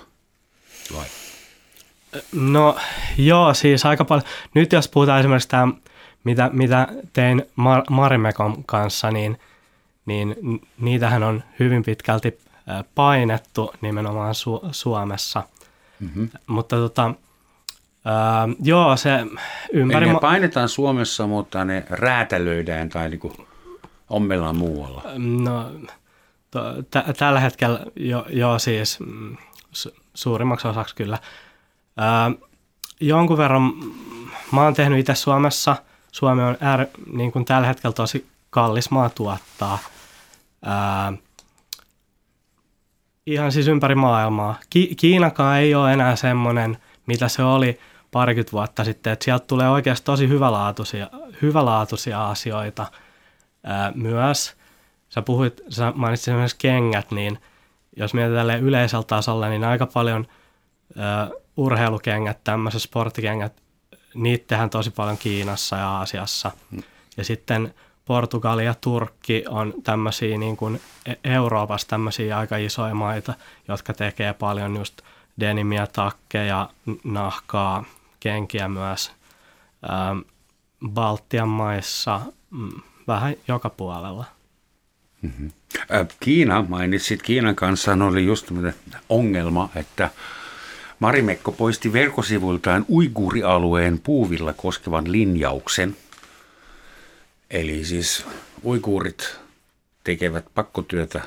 Vai? 0.94 1.06
No 2.32 2.76
joo, 3.18 3.54
siis 3.54 3.86
aika 3.86 4.04
paljon. 4.04 4.26
Nyt 4.54 4.72
jos 4.72 4.88
puhutaan 4.88 5.20
esimerkiksi 5.20 5.48
tämä 5.48 5.68
mitä, 6.24 6.50
mitä 6.52 6.88
tein 7.12 7.42
Mar- 7.42 7.90
Marimekon 7.90 8.64
kanssa, 8.64 9.10
niin, 9.10 9.38
niin 10.06 10.36
niitähän 10.80 11.22
on 11.22 11.42
hyvin 11.58 11.82
pitkälti 11.82 12.38
painettu 12.94 13.72
nimenomaan 13.80 14.34
Su- 14.34 14.68
Suomessa. 14.72 15.42
Mm-hmm. 16.00 16.28
Mutta 16.46 16.76
tota, 16.76 17.14
ää, 18.04 18.48
joo, 18.62 18.96
se 18.96 19.10
ympäri... 19.72 20.04
Eli 20.04 20.12
ne 20.12 20.20
painetaan 20.20 20.68
Suomessa, 20.68 21.26
mutta 21.26 21.64
ne 21.64 21.84
räätälöidään 21.90 22.88
tai 22.88 23.08
niinku 23.08 23.32
ommellaan 24.10 24.56
muualla. 24.56 25.02
No, 25.18 25.70
to, 26.50 26.60
t- 26.82 27.16
tällä 27.18 27.40
hetkellä 27.40 27.80
jo, 27.96 28.26
jo 28.28 28.58
siis 28.58 29.00
mm, 29.00 29.36
su- 29.74 30.00
suurimmaksi 30.14 30.68
osaksi 30.68 30.96
kyllä. 30.96 31.18
Ää, 31.96 32.30
jonkun 33.00 33.38
verran 33.38 33.72
mä 34.52 34.62
oon 34.62 34.74
tehnyt 34.74 34.98
itse 34.98 35.14
Suomessa– 35.14 35.76
Suomi 36.12 36.42
on 36.42 36.56
äär, 36.60 36.86
niin 37.12 37.32
kuin 37.32 37.44
tällä 37.44 37.66
hetkellä 37.66 37.94
tosi 37.94 38.26
kallis 38.50 38.90
maa 38.90 39.10
tuottaa. 39.10 39.78
ää, 40.64 41.12
ihan 43.26 43.52
siis 43.52 43.68
ympäri 43.68 43.94
maailmaa. 43.94 44.56
Ki- 44.70 44.94
Kiinakaan 44.94 45.58
ei 45.58 45.74
ole 45.74 45.92
enää 45.92 46.16
semmoinen, 46.16 46.78
mitä 47.06 47.28
se 47.28 47.42
oli 47.42 47.80
parikymmentä 48.10 48.52
vuotta 48.52 48.84
sitten, 48.84 49.12
että 49.12 49.24
sieltä 49.24 49.46
tulee 49.46 49.68
oikeasti 49.68 50.04
tosi 50.04 50.28
hyvälaatuisia, 50.28 51.10
hyvälaatuisia 51.42 52.30
asioita 52.30 52.86
ää, 53.64 53.92
myös. 53.94 54.56
Sä 55.08 55.22
puhuit, 55.22 55.60
sä 55.68 55.92
mainitsit 55.96 56.34
myös 56.34 56.54
kengät, 56.54 57.10
niin 57.10 57.38
jos 57.96 58.14
mietitään 58.14 58.60
yleisellä 58.60 59.04
tasolla, 59.04 59.48
niin 59.48 59.64
aika 59.64 59.86
paljon 59.86 60.26
ää, 60.96 61.30
urheilukengät, 61.56 62.44
tämmöiset 62.44 62.82
sporttikengät, 62.82 63.61
niitä 64.14 64.44
tehdään 64.46 64.70
tosi 64.70 64.90
paljon 64.90 65.18
Kiinassa 65.18 65.76
ja 65.76 65.90
Aasiassa. 65.90 66.50
Ja 67.16 67.24
sitten 67.24 67.74
Portugali 68.04 68.64
ja 68.64 68.74
Turkki 68.74 69.44
on 69.48 69.74
tämmöisiä 69.82 70.38
niin 70.38 70.56
kuin 70.56 70.80
e- 71.06 71.34
Euroopassa 71.34 71.88
tämmöisiä 71.88 72.38
aika 72.38 72.56
isoja 72.56 72.94
maita, 72.94 73.34
jotka 73.68 73.94
tekee 73.94 74.32
paljon 74.32 74.76
just 74.76 75.02
denimiä, 75.40 75.86
takkeja, 75.86 76.68
nahkaa, 77.04 77.84
kenkiä 78.20 78.68
myös. 78.68 79.12
Ähm, 79.90 80.18
Baltian 80.88 81.48
maissa 81.48 82.20
mm, 82.50 82.70
vähän 83.06 83.34
joka 83.48 83.70
puolella. 83.70 84.24
Mm-hmm. 85.22 85.50
Kiina, 86.20 86.64
mainitsit 86.68 87.22
Kiinan 87.22 87.54
kanssa, 87.54 87.92
oli 87.92 88.24
just 88.24 88.50
ongelma, 89.08 89.68
että 89.74 90.10
Marimekko 91.02 91.52
poisti 91.52 91.92
verkkosivuiltaan 91.92 92.86
uiguurialueen 92.88 94.00
puuvilla 94.00 94.52
koskevan 94.52 95.12
linjauksen. 95.12 95.96
Eli 97.50 97.84
siis 97.84 98.26
uiguurit 98.64 99.36
tekevät 100.04 100.44
pakkotyötä 100.54 101.22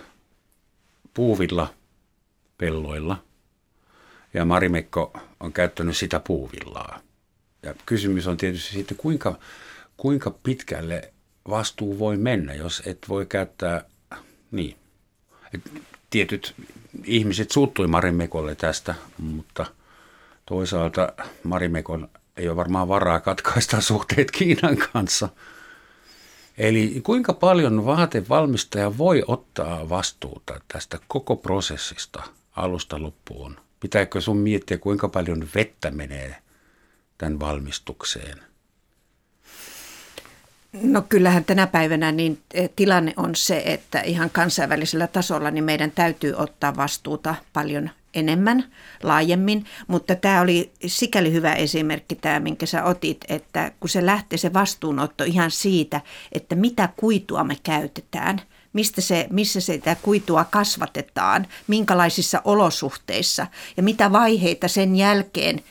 puuvilla 1.13 1.73
pelloilla 2.57 3.23
ja 4.33 4.45
Marimekko 4.45 5.19
on 5.39 5.53
käyttänyt 5.53 5.97
sitä 5.97 6.19
puuvillaa. 6.19 6.99
Ja 7.63 7.75
kysymys 7.85 8.27
on 8.27 8.37
tietysti 8.37 8.71
siitä, 8.71 8.95
kuinka, 8.97 9.39
kuinka 9.97 10.31
pitkälle 10.43 11.13
vastuu 11.49 11.99
voi 11.99 12.17
mennä, 12.17 12.53
jos 12.53 12.83
et 12.85 12.99
voi 13.09 13.25
käyttää, 13.25 13.85
niin, 14.51 14.77
et 15.53 15.61
tietyt 16.15 16.55
ihmiset 17.03 17.51
suuttui 17.51 17.87
Marimekolle 17.87 18.55
tästä, 18.55 18.95
mutta 19.17 19.65
toisaalta 20.45 21.13
Marimekon 21.43 22.09
ei 22.37 22.47
ole 22.47 22.55
varmaan 22.55 22.87
varaa 22.87 23.19
katkaista 23.19 23.81
suhteet 23.91 24.31
Kiinan 24.31 24.77
kanssa. 24.77 25.29
Eli 26.57 27.01
kuinka 27.03 27.33
paljon 27.33 27.85
vaatevalmistaja 27.85 28.97
voi 28.97 29.23
ottaa 29.27 29.89
vastuuta 29.89 30.61
tästä 30.67 30.99
koko 31.07 31.35
prosessista 31.35 32.23
alusta 32.55 33.01
loppuun? 33.01 33.57
Pitääkö 33.79 34.21
sun 34.21 34.37
miettiä, 34.37 34.77
kuinka 34.77 35.07
paljon 35.07 35.47
vettä 35.55 35.91
menee 35.91 36.35
tämän 37.17 37.39
valmistukseen? 37.39 38.39
No 40.81 41.01
kyllähän 41.01 41.45
tänä 41.45 41.67
päivänä 41.67 42.11
niin 42.11 42.41
e, 42.53 42.67
tilanne 42.67 43.13
on 43.17 43.35
se, 43.35 43.63
että 43.65 44.01
ihan 44.01 44.29
kansainvälisellä 44.29 45.07
tasolla 45.07 45.51
niin 45.51 45.63
meidän 45.63 45.91
täytyy 45.91 46.33
ottaa 46.37 46.75
vastuuta 46.75 47.35
paljon 47.53 47.89
enemmän, 48.13 48.63
laajemmin, 49.03 49.65
mutta 49.87 50.15
tämä 50.15 50.41
oli 50.41 50.71
sikäli 50.85 51.31
hyvä 51.31 51.53
esimerkki 51.53 52.15
tämä, 52.15 52.39
minkä 52.39 52.65
sä 52.65 52.83
otit, 52.83 53.25
että 53.27 53.71
kun 53.79 53.89
se 53.89 54.05
lähtee 54.05 54.37
se 54.37 54.53
vastuunotto 54.53 55.23
ihan 55.23 55.51
siitä, 55.51 56.01
että 56.31 56.55
mitä 56.55 56.89
kuitua 56.97 57.43
me 57.43 57.57
käytetään– 57.63 58.41
mistä 58.75 59.01
se, 59.01 59.27
missä 59.29 59.61
sitä 59.61 59.95
kuitua 60.01 60.43
kasvatetaan, 60.43 61.47
minkälaisissa 61.67 62.41
olosuhteissa 62.45 63.47
ja 63.77 63.83
mitä 63.83 64.11
vaiheita 64.11 64.67
sen 64.67 64.95
jälkeen 64.95 65.63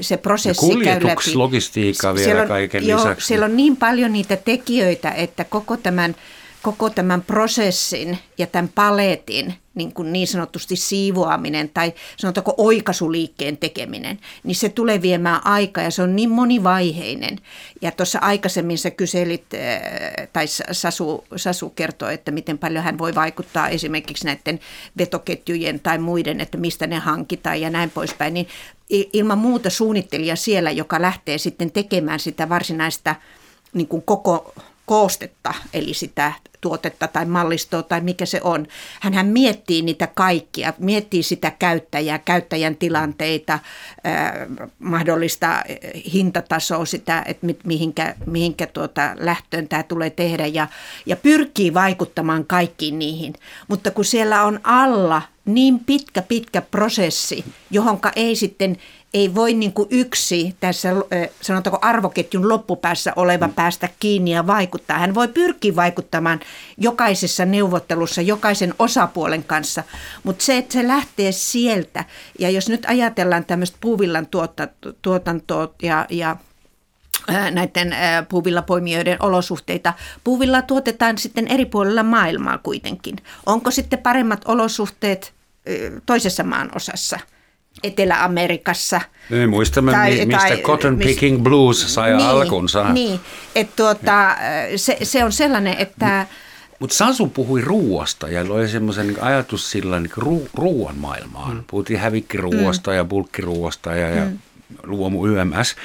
se 0.00 0.16
prosessi 0.16 0.66
ja 0.66 0.84
käy 0.84 1.04
läpi. 1.04 1.34
logistiikka 1.34 2.14
vielä 2.14 2.24
siellä 2.24 2.42
on, 2.42 2.48
kaiken 2.48 2.86
joo, 2.86 2.98
lisäksi. 2.98 3.26
Siellä 3.26 3.44
on 3.44 3.56
niin 3.56 3.76
paljon 3.76 4.12
niitä 4.12 4.36
tekijöitä, 4.36 5.10
että 5.10 5.44
koko 5.44 5.76
tämän, 5.76 6.16
koko 6.62 6.90
tämän 6.90 7.22
prosessin 7.22 8.18
ja 8.38 8.46
tämän 8.46 8.70
paletin 8.74 9.54
niin, 9.74 9.92
kuin 9.92 10.12
niin 10.12 10.26
sanotusti 10.26 10.76
siivoaminen 10.76 11.68
tai 11.68 11.92
sanotaanko 12.16 12.54
oikaisuliikkeen 12.56 13.56
tekeminen, 13.56 14.18
niin 14.44 14.54
se 14.54 14.68
tulee 14.68 15.02
viemään 15.02 15.46
aikaa 15.46 15.84
ja 15.84 15.90
se 15.90 16.02
on 16.02 16.16
niin 16.16 16.30
monivaiheinen. 16.30 17.38
Ja 17.82 17.90
tuossa 17.90 18.18
aikaisemmin 18.18 18.78
sä 18.78 18.90
kyselit, 18.90 19.44
äh, 19.54 20.28
tai 20.32 20.46
Sasu, 20.72 21.24
Sasu 21.36 21.70
kertoi, 21.70 22.14
että 22.14 22.30
miten 22.30 22.58
paljon 22.58 22.84
hän 22.84 22.98
voi 22.98 23.14
vaikuttaa 23.14 23.68
esimerkiksi 23.68 24.24
näiden 24.24 24.60
vetoketjujen 24.98 25.80
tai 25.80 25.98
muiden, 25.98 26.40
että 26.40 26.58
mistä 26.58 26.86
ne 26.86 26.98
hankitaan 26.98 27.60
ja 27.60 27.70
näin 27.70 27.90
poispäin, 27.90 28.34
niin 28.34 28.48
ilman 28.90 29.38
muuta 29.38 29.70
suunnittelija 29.70 30.36
siellä, 30.36 30.70
joka 30.70 31.02
lähtee 31.02 31.38
sitten 31.38 31.70
tekemään 31.70 32.20
sitä 32.20 32.48
varsinaista 32.48 33.14
niin 33.72 33.88
kuin 33.88 34.02
koko 34.02 34.54
koostetta, 34.90 35.54
eli 35.72 35.94
sitä 35.94 36.32
tuotetta 36.60 37.08
tai 37.08 37.24
mallistoa 37.24 37.82
tai 37.82 38.00
mikä 38.00 38.26
se 38.26 38.40
on. 38.44 38.66
Hänhän 39.00 39.26
miettii 39.26 39.82
niitä 39.82 40.06
kaikkia, 40.06 40.72
miettii 40.78 41.22
sitä 41.22 41.52
käyttäjää, 41.58 42.18
käyttäjän 42.18 42.76
tilanteita, 42.76 43.58
mahdollista 44.78 45.62
hintatasoa, 46.12 46.84
sitä, 46.84 47.22
että 47.26 47.46
mihinkä, 47.64 48.14
mihinkä 48.26 48.66
tuota 48.66 49.10
lähtöön 49.18 49.68
tämä 49.68 49.82
tulee 49.82 50.10
tehdä 50.10 50.46
ja, 50.46 50.68
ja 51.06 51.16
pyrkii 51.16 51.74
vaikuttamaan 51.74 52.44
kaikkiin 52.44 52.98
niihin. 52.98 53.34
Mutta 53.68 53.90
kun 53.90 54.04
siellä 54.04 54.44
on 54.44 54.60
alla 54.64 55.22
niin 55.44 55.78
pitkä, 55.78 56.22
pitkä 56.22 56.62
prosessi, 56.62 57.44
johonka 57.70 58.12
ei 58.16 58.36
sitten 58.36 58.76
ei 59.14 59.34
voi 59.34 59.54
niin 59.54 59.72
kuin 59.72 59.88
yksi 59.90 60.56
tässä 60.60 60.88
sanotaanko 61.40 61.78
arvoketjun 61.82 62.48
loppupäässä 62.48 63.12
oleva 63.16 63.46
mm. 63.46 63.52
päästä 63.52 63.88
kiinni 63.98 64.30
ja 64.30 64.46
vaikuttaa. 64.46 64.98
Hän 64.98 65.14
voi 65.14 65.28
pyrkiä 65.28 65.76
vaikuttamaan 65.76 66.40
jokaisessa 66.78 67.44
neuvottelussa 67.44 68.22
jokaisen 68.22 68.74
osapuolen 68.78 69.44
kanssa, 69.44 69.82
mutta 70.22 70.44
se, 70.44 70.56
että 70.56 70.72
se 70.72 70.88
lähtee 70.88 71.32
sieltä 71.32 72.04
ja 72.38 72.50
jos 72.50 72.68
nyt 72.68 72.86
ajatellaan 72.88 73.44
tämmöistä 73.44 73.78
puuvillan 73.80 74.26
tuotantoa 75.02 75.74
ja, 75.82 76.06
ja 76.10 76.36
näiden 77.50 77.94
puuvillapoimijoiden 78.28 79.16
olosuhteita. 79.20 79.94
Puuvilla 80.24 80.62
tuotetaan 80.62 81.18
sitten 81.18 81.48
eri 81.48 81.66
puolilla 81.66 82.02
maailmaa 82.02 82.58
kuitenkin. 82.58 83.16
Onko 83.46 83.70
sitten 83.70 83.98
paremmat 83.98 84.40
olosuhteet 84.44 85.32
toisessa 86.06 86.44
maan 86.44 86.70
osassa? 86.74 87.18
Etelä-Amerikassa. 87.82 89.00
Niin, 89.30 89.50
muistamme, 89.50 89.92
tai, 89.92 90.26
mistä 90.26 90.48
tai, 90.48 90.56
Cotton 90.56 90.98
Picking 90.98 91.36
mis, 91.36 91.42
Blues 91.42 91.94
sai 91.94 92.16
niin, 92.16 92.26
alkunsa. 92.26 92.92
Niin, 92.92 93.20
että 93.54 93.72
tuota, 93.76 94.36
se, 94.76 94.98
se 95.02 95.24
on 95.24 95.32
sellainen, 95.32 95.76
että... 95.78 96.26
Mutta 96.78 96.96
Sasu 96.96 97.26
puhui 97.26 97.60
ruuasta 97.60 98.28
ja 98.28 98.40
oli 98.48 98.68
semmoisen 98.68 99.06
niin 99.06 99.22
ajatus 99.22 99.70
sillä 99.70 100.00
niin 100.00 100.10
ru, 100.16 100.48
ruuan 100.54 100.98
maailmaan. 100.98 101.56
Mm. 101.56 101.64
Puhuttiin 101.66 102.00
hävikkiruuasta 102.00 102.90
mm. 102.90 102.96
ja 102.96 103.04
bulkkiruuasta 103.04 103.94
ja, 103.94 104.08
ja 104.08 104.24
mm 104.24 104.38
luomu 104.82 105.26
YMS, 105.26 105.76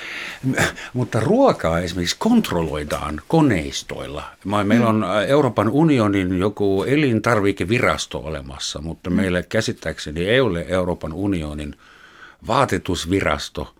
mutta 0.93 1.19
ruokaa 1.19 1.79
esimerkiksi 1.79 2.15
kontrolloidaan 2.19 3.21
koneistoilla. 3.27 4.23
Meillä 4.63 4.87
on 4.87 5.05
Euroopan 5.27 5.69
unionin 5.69 6.39
joku 6.39 6.83
elintarvikevirasto 6.87 8.19
olemassa, 8.19 8.81
mutta 8.81 9.09
mm. 9.09 9.15
meillä 9.15 9.43
käsittääkseni 9.43 10.25
ei 10.25 10.39
ole 10.39 10.65
Euroopan 10.67 11.13
unionin 11.13 11.75
vaatetusvirasto. 12.47 13.75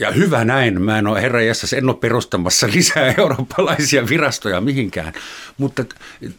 Ja 0.00 0.10
hyvä 0.10 0.44
näin, 0.44 0.82
mä 0.82 0.98
en 0.98 1.06
ole 1.06 1.22
herra 1.22 1.42
Jessas, 1.42 1.72
en 1.72 1.88
ole 1.88 1.96
perustamassa 1.96 2.66
lisää 2.74 3.14
eurooppalaisia 3.18 4.08
virastoja 4.08 4.60
mihinkään, 4.60 5.12
mutta 5.58 5.84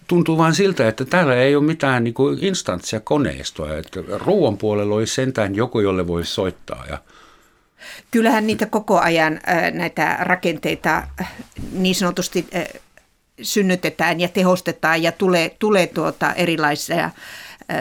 tuntuu 0.07 0.37
vain 0.37 0.55
siltä, 0.55 0.87
että 0.87 1.05
täällä 1.05 1.35
ei 1.35 1.55
ole 1.55 1.63
mitään 1.63 2.03
niin 2.03 2.13
kuin 2.13 2.43
instanssia 2.43 2.99
koneistoa, 2.99 3.77
että 3.77 3.99
ruoan 4.17 4.57
puolella 4.57 4.95
olisi 4.95 5.13
sentään 5.13 5.55
joku, 5.55 5.79
jolle 5.79 6.07
voisi 6.07 6.33
soittaa 6.33 6.85
ja– 6.89 6.97
Kyllähän 8.11 8.47
niitä 8.47 8.65
koko 8.65 8.99
ajan 8.99 9.39
näitä 9.73 10.17
rakenteita 10.19 11.03
niin 11.71 11.95
sanotusti 11.95 12.47
synnytetään 13.41 14.19
ja 14.19 14.27
tehostetaan 14.27 15.03
ja 15.03 15.11
tulee, 15.11 15.49
tulee 15.59 15.87
tuota 15.87 16.33
erilaisia 16.33 17.09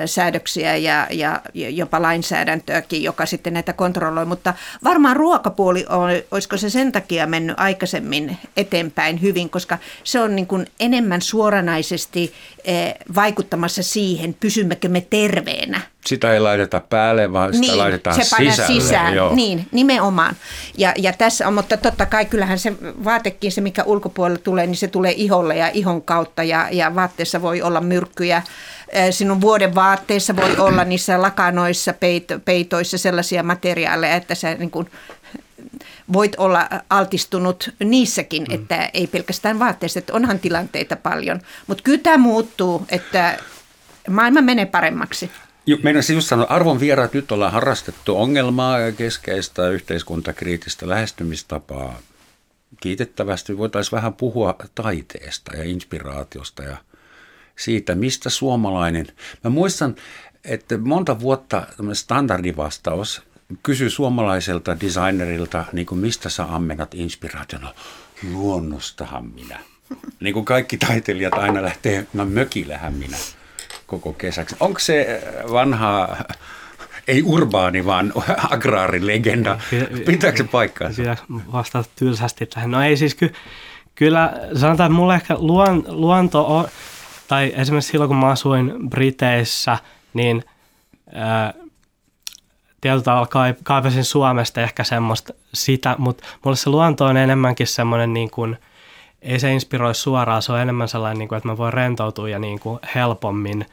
säädöksiä 0.07 0.77
ja, 0.77 1.07
ja 1.11 1.41
jopa 1.55 2.03
lainsäädäntöäkin, 2.03 3.03
joka 3.03 3.27
sitten 3.27 3.53
näitä 3.53 3.73
kontrolloi. 3.73 4.25
Mutta 4.25 4.55
varmaan 4.85 5.17
ruokapuoli, 5.17 5.87
on, 5.89 6.11
olisiko 6.31 6.57
se 6.57 6.71
sen 6.71 6.93
takia 6.93 7.27
mennyt 7.27 7.61
aikaisemmin 7.61 8.39
eteenpäin 8.57 9.23
hyvin, 9.23 9.51
koska 9.51 9.79
se 10.05 10.21
on 10.21 10.37
niin 10.37 10.47
kuin 10.47 10.67
enemmän 10.81 11.23
suoranaisesti 11.23 12.33
vaikuttamassa 13.15 13.83
siihen, 13.83 14.37
pysymmekö 14.41 14.89
me 14.89 15.07
terveenä– 15.11 15.81
Sitä 16.07 16.33
ei 16.33 16.41
laiteta 16.41 16.81
päälle, 16.81 17.33
vaan 17.33 17.55
sitä 17.55 17.67
niin, 17.67 17.79
laitetaan 17.79 18.17
se 18.17 18.23
sisälle. 18.23 18.81
sisään. 18.81 19.15
Joo. 19.15 19.35
Niin, 19.35 19.67
nimenomaan. 19.73 20.37
Ja, 20.79 20.93
ja 20.97 21.13
tässä 21.13 21.49
on, 21.49 21.55
mutta 21.55 21.77
totta 21.77 22.07
kai 22.07 22.25
kyllähän 22.25 22.59
se 22.59 22.73
vaatekin, 23.05 23.53
se 23.53 23.61
mikä 23.61 23.85
ulkopuolella 23.85 24.39
tulee, 24.39 24.67
niin 24.67 24.77
se 24.77 24.89
tulee 24.89 25.13
iholle 25.17 25.57
ja 25.57 25.69
ihon 25.69 26.03
kautta 26.03 26.43
ja, 26.43 26.69
ja 26.73 26.95
vaatteessa 26.95 27.43
voi 27.43 27.63
olla 27.63 27.81
myrkkyjä. 27.81 28.43
Sinun 29.11 29.41
vuoden 29.41 29.75
vaatteissa 29.75 30.37
voi 30.37 30.57
olla 30.57 30.85
niissä 30.85 31.23
lakanoissa, 31.23 31.93
peito, 31.93 32.41
peitoissa 32.41 32.99
sellaisia 32.99 33.43
materiaaleja, 33.43 34.15
että 34.17 34.35
sä 34.35 34.55
niin 34.55 34.71
kuin 34.71 34.91
voit 36.13 36.37
olla 36.39 36.69
altistunut 36.91 37.71
niissäkin, 37.85 38.45
mm. 38.49 38.55
että 38.55 38.91
ei 38.95 39.07
pelkästään 39.07 39.59
vaatteissa, 39.59 39.99
että 39.99 40.13
onhan 40.13 40.39
tilanteita 40.39 40.97
paljon. 40.97 41.41
Mutta 41.67 41.83
kyllä 41.83 41.99
tämä 41.99 42.19
muuttuu, 42.19 42.87
että 42.89 43.39
maailma 44.11 44.41
menee 44.41 44.67
paremmaksi. 44.67 45.31
Meidän 45.83 46.03
siis 46.03 46.17
just 46.17 46.29
sanoa, 46.29 46.47
arvon 46.49 46.81
vieraat, 46.81 47.15
nyt 47.15 47.33
ollaan 47.33 47.53
harrastettu 47.53 48.17
ongelmaa 48.17 48.79
ja 48.79 48.93
keskeistä 48.93 49.69
yhteiskuntakriittistä 49.69 50.89
lähestymistapaa. 50.89 51.99
Kiitettävästi 52.81 53.59
voitaisiin 53.59 53.97
vähän 53.97 54.15
puhua 54.15 54.57
taiteesta 54.75 55.57
ja 55.57 55.65
inspiraatiosta 55.65 56.63
ja 56.63 56.77
siitä, 57.57 57.95
mistä 57.95 58.31
suomalainen. 58.31 59.07
Mä 59.45 59.51
muistan, 59.51 59.95
että 60.45 60.79
monta 60.79 61.21
vuotta 61.21 61.67
standardivastaus 61.93 63.23
kysyi 63.63 63.91
suomalaiselta 63.91 64.81
designerilta, 64.81 65.65
niin 65.73 65.87
kuin 65.87 65.99
mistä 65.99 66.29
sä 66.29 66.45
ammennat 66.49 66.95
inspiraationa. 66.95 67.75
Luonnostahan 68.33 69.27
minä. 69.27 69.59
Niin 70.21 70.35
kuin 70.35 70.45
kaikki 70.45 70.77
taiteilijat 70.77 71.35
aina 71.35 71.63
lähtee, 71.63 72.07
no 72.13 72.25
mökillähän 72.25 72.95
minä 72.95 73.17
koko 73.87 74.13
kesäksi. 74.13 74.57
Onko 74.61 74.79
se 74.79 75.23
vanha, 75.53 76.17
ei 77.09 77.23
urbaani, 77.23 77.87
vaan 77.87 78.13
agraarilegenda, 78.51 79.59
pitääkö 80.07 80.37
se 80.37 80.45
paikkaansa? 80.45 81.03
Pitääkö 81.03 81.23
vastata 81.53 81.89
tylsästi 81.97 82.47
tähän? 82.47 82.71
No 82.71 82.83
ei 82.83 82.97
siis 82.97 83.15
ky, 83.15 83.33
kyllä, 83.95 84.33
sanotaan, 84.55 84.91
että 84.91 84.97
mulle 84.97 85.15
ehkä 85.15 85.35
luon, 85.39 85.85
luonto 85.89 86.57
on, 86.57 86.69
tai 87.29 87.53
esimerkiksi 87.57 87.91
silloin 87.91 88.09
kun 88.09 88.17
mä 88.17 88.29
asuin 88.29 88.75
Briteissä, 88.91 89.79
niin 90.15 90.45
ää, 91.15 91.55
tietyllä 92.81 93.03
tavalla 93.03 93.55
kaipasin 93.63 94.05
Suomesta 94.05 94.61
ehkä 94.61 94.85
semmoista 94.85 95.35
sitä, 95.55 95.95
mutta 95.99 96.25
mulle 96.45 96.57
se 96.57 96.71
luonto 96.71 97.05
on 97.05 97.17
enemmänkin 97.17 97.67
semmoinen 97.67 98.15
niin 98.15 98.31
kuin, 98.31 98.57
ei 99.23 99.41
se 99.41 99.53
inspiroi 99.53 99.95
suoraan, 99.95 100.43
se 100.43 100.53
on 100.53 100.61
enemmän 100.61 100.89
sellainen, 100.89 101.19
niin 101.19 101.29
kuin, 101.29 101.37
että 101.37 101.49
mä 101.49 101.57
voin 101.57 101.73
rentoutua 101.73 102.29
ja 102.29 102.39
niin 102.39 102.61
kuin 102.61 102.81
helpommin 102.95 103.67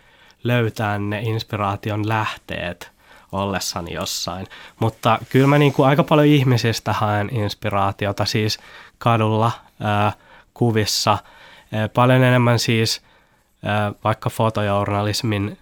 löytää 0.43 0.99
ne 0.99 1.21
inspiraation 1.21 2.07
lähteet 2.07 2.91
ollessani 3.31 3.93
jossain. 3.93 4.47
Mutta 4.79 5.19
kyllä 5.29 5.47
mä 5.47 5.57
niin 5.57 5.73
kuin 5.73 5.87
aika 5.87 6.03
paljon 6.03 6.27
ihmisistä 6.27 6.93
haen 6.93 7.35
inspiraatiota, 7.35 8.25
siis 8.25 8.59
kadulla, 8.97 9.51
ää, 9.79 10.11
kuvissa, 10.53 11.17
ää, 11.71 11.89
paljon 11.89 12.23
enemmän 12.23 12.59
siis 12.59 13.01
vaikka 14.03 14.29
fotojournalismin 14.29 15.57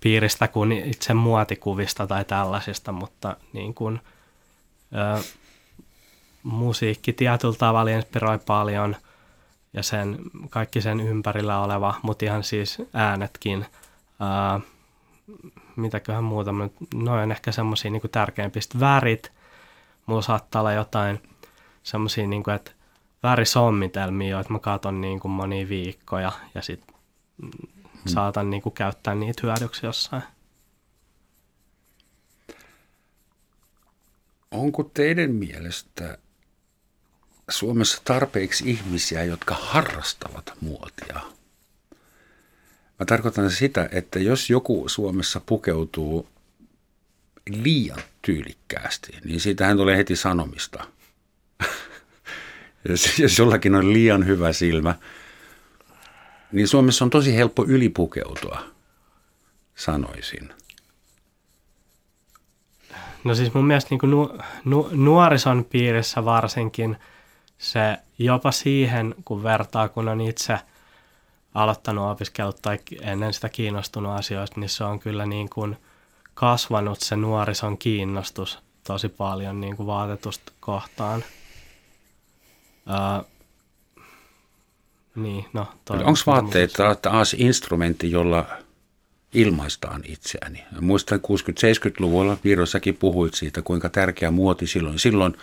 piiristä 0.00 0.48
kuin 0.48 0.72
itse 0.72 1.14
muotikuvista 1.14 2.06
tai 2.06 2.24
tällaisista, 2.24 2.92
mutta 2.92 3.36
niin 3.52 3.74
kuin, 3.74 4.00
ää, 4.94 5.18
musiikki 6.42 7.12
tietyllä 7.12 7.56
tavalla 7.58 7.90
inspiroi 7.90 8.38
paljon– 8.46 8.96
ja 9.72 9.82
sen, 9.82 10.18
kaikki 10.50 10.80
sen 10.80 11.00
ympärillä 11.00 11.60
oleva, 11.60 11.94
mutta 12.02 12.24
ihan 12.24 12.44
siis 12.44 12.78
äänetkin. 12.94 13.66
Ää, 14.20 14.60
mitäköhän 15.76 16.24
muuta, 16.24 16.52
noin 16.94 17.22
on 17.22 17.32
ehkä 17.32 17.52
semmoisia 17.52 17.90
niin 17.90 18.02
tärkeimpistä 18.12 18.80
värit. 18.80 19.32
Mulla 20.06 20.22
saattaa 20.22 20.60
olla 20.60 20.72
jotain 20.72 21.22
semmoisia, 21.82 22.26
niin 22.26 22.42
kuin, 22.42 22.54
että 22.54 22.70
värisommitelmia, 23.22 24.28
joita 24.28 24.52
mä 24.52 24.58
katon 24.58 25.00
niin 25.00 25.20
kuin 25.20 25.32
monia 25.32 25.68
viikkoja 25.68 26.32
ja 26.54 26.62
sitten. 26.62 26.96
Saatan 28.06 28.50
niin 28.50 28.62
kuin, 28.62 28.72
käyttää 28.72 29.14
niitä 29.14 29.40
hyödyksi 29.42 29.86
jossain. 29.86 30.22
Onko 34.50 34.82
teidän 34.82 35.30
mielestä 35.30 36.18
Suomessa 37.50 38.02
tarpeeksi 38.04 38.70
ihmisiä, 38.70 39.24
jotka 39.24 39.54
harrastavat 39.54 40.52
muotia. 40.60 41.20
Mä 43.00 43.06
tarkoitan 43.06 43.50
sitä, 43.50 43.88
että 43.92 44.18
jos 44.18 44.50
joku 44.50 44.84
Suomessa 44.88 45.40
pukeutuu 45.46 46.28
liian 47.50 48.02
tyylikkäästi, 48.22 49.12
niin 49.24 49.40
siitähän 49.40 49.76
tulee 49.76 49.96
heti 49.96 50.16
sanomista. 50.16 50.84
jos 53.18 53.38
jollakin 53.38 53.74
on 53.74 53.92
liian 53.92 54.26
hyvä 54.26 54.52
silmä, 54.52 54.94
niin 56.52 56.68
Suomessa 56.68 57.04
on 57.04 57.10
tosi 57.10 57.36
helppo 57.36 57.64
ylipukeutua, 57.64 58.60
sanoisin. 59.74 60.52
No 63.24 63.34
siis 63.34 63.54
mun 63.54 63.66
mielestä 63.66 63.88
niin 63.90 64.10
nu, 64.10 64.38
nu, 64.64 64.88
nuorison 64.92 65.64
piirissä 65.64 66.24
varsinkin– 66.24 66.96
se 67.60 67.98
jopa 68.18 68.52
siihen, 68.52 69.14
kun 69.24 69.42
vertaa, 69.42 69.88
kun 69.88 70.08
on 70.08 70.20
itse 70.20 70.58
aloittanut 71.54 72.10
opiskelut 72.10 72.62
tai 72.62 72.78
ennen 73.00 73.32
sitä 73.32 73.48
kiinnostunut 73.48 74.18
asioista, 74.18 74.60
niin 74.60 74.70
se 74.70 74.84
on 74.84 75.00
kyllä 75.00 75.26
niin 75.26 75.50
kuin 75.50 75.76
kasvanut 76.34 77.00
se 77.00 77.16
nuorison 77.16 77.78
kiinnostus 77.78 78.58
tosi 78.84 79.08
paljon 79.08 79.60
niin 79.60 79.76
kuin 79.76 79.86
vaatetusta 79.86 80.52
kohtaan. 80.60 81.24
Uh, 82.86 83.26
niin, 85.14 85.44
no, 85.52 85.66
Onko 85.90 86.20
vaatteet 86.26 86.72
taas 87.02 87.34
instrumentti, 87.38 88.10
jolla 88.10 88.46
ilmaistaan 89.34 90.02
itseäni? 90.04 90.64
Muistan 90.80 91.20
60-70-luvulla 91.20 92.36
Virossakin 92.44 92.96
puhuit 92.96 93.34
siitä, 93.34 93.62
kuinka 93.62 93.88
tärkeä 93.88 94.30
muoti 94.30 94.66
silloin. 94.66 94.98
Silloin 94.98 95.36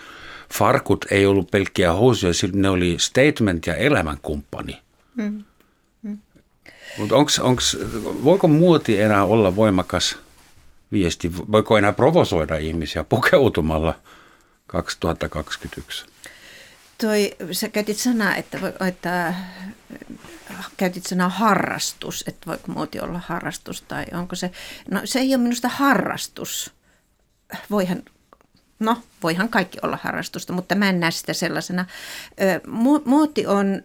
farkut 0.54 1.06
ei 1.12 1.26
ollut 1.26 1.52
pelkkiä 1.52 1.94
housuja, 1.94 2.34
ne 2.54 2.70
oli 2.70 2.96
statement 3.00 3.68
ja 3.68 3.76
elämänkumppani. 3.76 4.80
Mm. 5.16 5.44
Mm. 6.04 6.18
Mutta 6.98 7.16
onks, 7.16 7.40
onks, 7.40 7.78
voiko 8.24 8.48
muoti 8.48 9.02
enää 9.02 9.24
olla 9.24 9.56
voimakas 9.56 10.18
viesti? 10.92 11.32
Voiko 11.52 11.78
enää 11.78 11.94
provosoida 11.94 12.58
ihmisiä 12.58 13.04
pukeutumalla 13.04 13.96
2021? 14.68 16.06
Toi, 17.02 17.36
sä 17.52 17.70
käytit 17.70 17.98
sanaa, 17.98 18.36
että, 18.36 18.60
että 18.88 19.34
käytit 20.78 21.06
sanaa 21.06 21.30
harrastus, 21.30 22.24
että 22.28 22.46
voiko 22.48 22.72
muoti 22.72 23.00
olla 23.00 23.22
harrastus 23.26 23.82
tai 23.82 24.06
onko 24.14 24.36
se, 24.36 24.52
no 24.92 25.02
se 25.06 25.20
ei 25.20 25.36
ole 25.36 25.44
minusta 25.44 25.70
harrastus. 25.70 26.74
Voihan 27.72 28.04
no 28.80 29.02
voihan 29.24 29.50
kaikki 29.50 29.78
olla 29.82 30.00
harrastusta, 30.02 30.54
mutta 30.54 30.76
mä 30.76 30.90
en 30.90 31.00
näe 31.00 31.12
sitä 31.12 31.34
sellaisena. 31.34 31.86
Muoti 33.06 33.48
on 33.48 33.84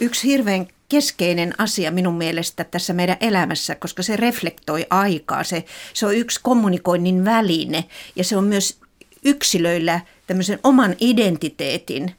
yksi 0.00 0.28
hirveän 0.28 0.66
keskeinen 0.88 1.54
asia 1.58 1.90
minun 1.90 2.14
mielestä 2.14 2.64
tässä 2.64 2.92
meidän 2.92 3.16
elämässä, 3.20 3.74
koska 3.74 4.02
se 4.02 4.16
reflektoi 4.16 4.86
aikaa. 4.90 5.44
Se, 5.44 5.64
se 5.94 6.06
on 6.06 6.16
yksi 6.16 6.40
kommunikoinnin 6.42 7.24
väline 7.24 7.84
ja 8.16 8.24
se 8.24 8.36
on 8.36 8.44
myös 8.44 8.80
yksilöillä 9.24 10.00
tämmöisen 10.26 10.58
oman 10.62 10.96
identiteetin 11.00 12.14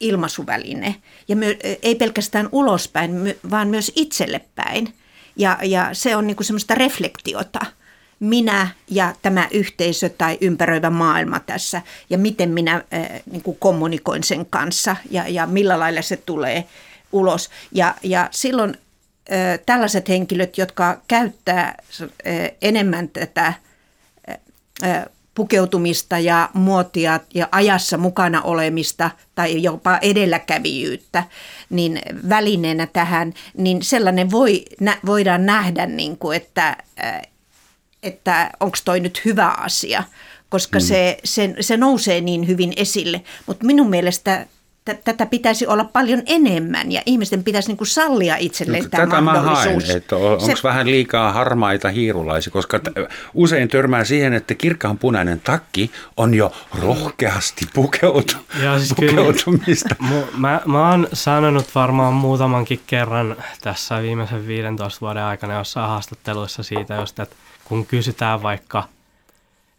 ilmaisuväline. 0.00 0.94
Ja 1.28 1.36
my, 1.36 1.56
ei 1.82 1.94
pelkästään 1.94 2.48
ulospäin, 2.52 3.34
vaan 3.50 3.68
myös 3.68 3.92
itselle 3.96 4.40
päin. 4.54 4.94
Ja, 5.36 5.58
ja 5.62 5.88
se 5.92 6.16
on 6.16 6.26
niinku 6.26 6.42
semmoista 6.42 6.74
reflektiota– 6.74 7.60
minä 8.20 8.68
ja 8.90 9.14
tämä 9.22 9.48
yhteisö 9.50 10.08
tai 10.08 10.38
ympäröivä 10.40 10.90
maailma 10.90 11.40
tässä 11.40 11.82
ja 12.10 12.18
miten 12.18 12.50
minä 12.50 12.74
äh, 12.74 13.08
niin 13.30 13.42
kuin 13.42 13.56
kommunikoin 13.60 14.24
sen 14.24 14.46
kanssa 14.46 14.96
ja, 15.10 15.28
ja 15.28 15.46
millä 15.46 15.78
lailla 15.78 16.02
se 16.02 16.16
tulee 16.16 16.64
ulos. 17.12 17.50
Ja, 17.72 17.94
ja 18.02 18.28
silloin 18.30 18.78
äh, 19.32 19.58
tällaiset 19.66 20.08
henkilöt, 20.08 20.58
jotka 20.58 21.00
käyttää 21.08 21.76
äh, 22.00 22.08
enemmän 22.62 23.08
tätä 23.08 23.46
äh, 23.46 25.06
pukeutumista 25.38 26.18
ja 26.18 26.50
muotia 26.54 27.20
ja 27.34 27.48
ajassa 27.52 27.98
mukana 27.98 28.42
olemista 28.42 29.10
tai 29.34 29.62
jopa 29.62 29.98
edelläkävijyyttä 30.02 31.24
niin 31.70 32.00
välineenä 32.28 32.86
tähän, 32.86 33.34
niin 33.56 33.82
sellainen 33.82 34.30
voi, 34.30 34.64
nä, 34.80 34.98
voidaan 35.06 35.46
nähdä, 35.46 35.86
niin 35.86 36.16
kuin, 36.16 36.36
että 36.36 36.76
että 38.02 38.50
onko 38.60 38.76
toi 38.84 39.00
nyt 39.00 39.24
hyvä 39.24 39.48
asia, 39.48 40.04
koska 40.48 40.78
mm. 40.78 40.82
se, 40.82 41.18
se, 41.24 41.54
se 41.60 41.76
nousee 41.76 42.20
niin 42.20 42.46
hyvin 42.46 42.72
esille. 42.76 43.22
Mutta 43.46 43.66
minun 43.66 43.90
mielestä 43.90 44.46
tätä 44.94 45.26
pitäisi 45.26 45.66
olla 45.66 45.84
paljon 45.84 46.22
enemmän 46.26 46.92
ja 46.92 47.02
ihmisten 47.06 47.44
pitäisi 47.44 47.68
niin 47.68 47.76
kuin 47.76 47.88
sallia 47.88 48.36
itselleen 48.36 48.82
No, 48.82 48.88
tämä 48.88 49.06
Tätä 49.06 49.20
mahdollisuus. 49.20 49.84
haen, 49.86 49.96
että 49.96 50.16
on- 50.16 50.22
onko 50.32 50.46
Se- 50.46 50.54
vähän 50.64 50.86
liikaa 50.86 51.32
harmaita 51.32 51.88
hiirulaisia, 51.88 52.50
koska 52.50 52.78
t- 52.78 52.82
usein 53.34 53.68
törmää 53.68 54.04
siihen, 54.04 54.32
että 54.32 54.54
kirkkaan 54.54 54.98
punainen 54.98 55.40
takki 55.40 55.90
on 56.16 56.34
jo 56.34 56.52
rohkeasti 56.82 57.66
pukeutu, 57.74 58.34
Joo, 58.62 58.78
siis 58.78 58.94
kyllä- 59.00 59.10
pukeutumista. 59.22 59.94
Mu- 60.10 60.36
Mä, 60.36 60.60
mä 60.66 60.90
oon 60.90 61.08
sanonut 61.12 61.74
varmaan 61.74 62.12
muutamankin 62.14 62.80
kerran 62.86 63.36
tässä 63.60 64.02
viimeisen 64.02 64.46
15 64.46 65.00
vuoden 65.00 65.22
aikana 65.22 65.54
jossain 65.58 65.88
haastatteluissa 65.88 66.62
siitä 66.62 66.94
just, 66.94 67.18
että 67.20 67.36
kun 67.64 67.86
kysytään 67.86 68.42
vaikka, 68.42 68.84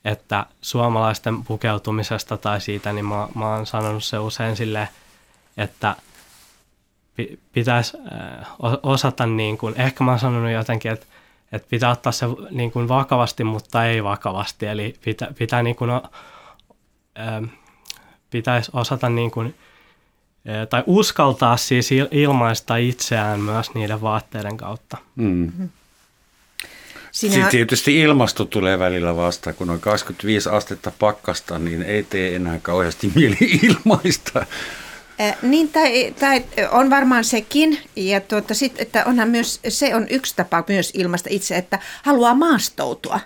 että 0.06 0.46
suomalaisten 0.62 1.44
pukeutumisesta 1.44 2.38
tai 2.38 2.62
siitä, 2.62 2.94
niin 2.94 3.06
mä, 3.06 3.28
mä 3.36 3.56
oon 3.56 3.66
sanonut 3.66 4.04
se 4.04 4.20
usein 4.20 4.56
silleen, 4.56 4.88
että 5.58 5.96
pi- 7.16 7.40
pitäisi 7.54 7.98
äh, 7.98 8.48
osata 8.84 9.26
niin 9.26 9.58
kuin, 9.58 9.82
ehkä 9.82 10.04
mä 10.04 10.12
oon 10.12 10.20
sanonut 10.20 10.52
jotenkin, 10.52 10.92
että, 10.92 11.06
että 11.52 11.68
pitää 11.70 11.92
ottaa 11.92 12.12
se 12.12 12.26
niin 12.52 12.72
kuin 12.72 12.88
vakavasti, 12.88 13.44
mutta 13.44 13.86
ei 13.86 14.04
vakavasti, 14.04 14.66
eli 14.66 14.96
pitää, 15.06 15.28
pitää 15.38 15.64
niin 15.64 15.76
kuin, 15.76 15.92
pitäisi 18.30 18.72
osata 18.74 19.10
niin 19.10 19.32
kuin, 19.32 19.56
tai 20.70 20.84
uskaltaa 20.86 21.58
siis 21.58 21.92
il- 21.92 22.08
ilmaista 22.12 22.76
itseään 22.76 23.40
myös 23.40 23.74
niiden 23.74 24.02
vaatteiden 24.02 24.58
kautta. 24.58 24.98
Mm. 25.16 25.70
Sinä, 27.12 27.34
Sitten 27.34 27.52
tietysti 27.52 28.00
ilmasto 28.00 28.46
tulee 28.46 28.80
välillä 28.80 29.16
vastaan, 29.16 29.56
kun 29.56 29.70
on 29.70 29.80
25 29.80 30.50
astetta 30.50 30.92
pakkasta, 31.00 31.60
niin 31.60 31.84
ei 31.84 32.04
tee 32.04 32.36
enää 32.36 32.60
kauheasti 32.62 33.12
mieli 33.16 33.38
ilmaista. 33.64 34.46
Äh, 35.22 35.38
Niin, 35.42 35.70
tai, 35.70 36.14
tai 36.20 36.46
on 36.72 36.90
varmaan 36.90 37.24
sekin, 37.24 37.80
ja 37.96 38.22
tuota, 38.22 38.54
sit, 38.54 38.74
että 38.78 39.06
onhan 39.06 39.30
myös, 39.30 39.60
se 39.68 39.96
on 39.96 40.08
yksi 40.10 40.36
tapa 40.36 40.64
myös 40.68 40.92
ilmaista 40.94 41.30
itse, 41.32 41.58
että 41.58 41.80
haluaa 42.04 42.34
maastoutua. 42.34 43.20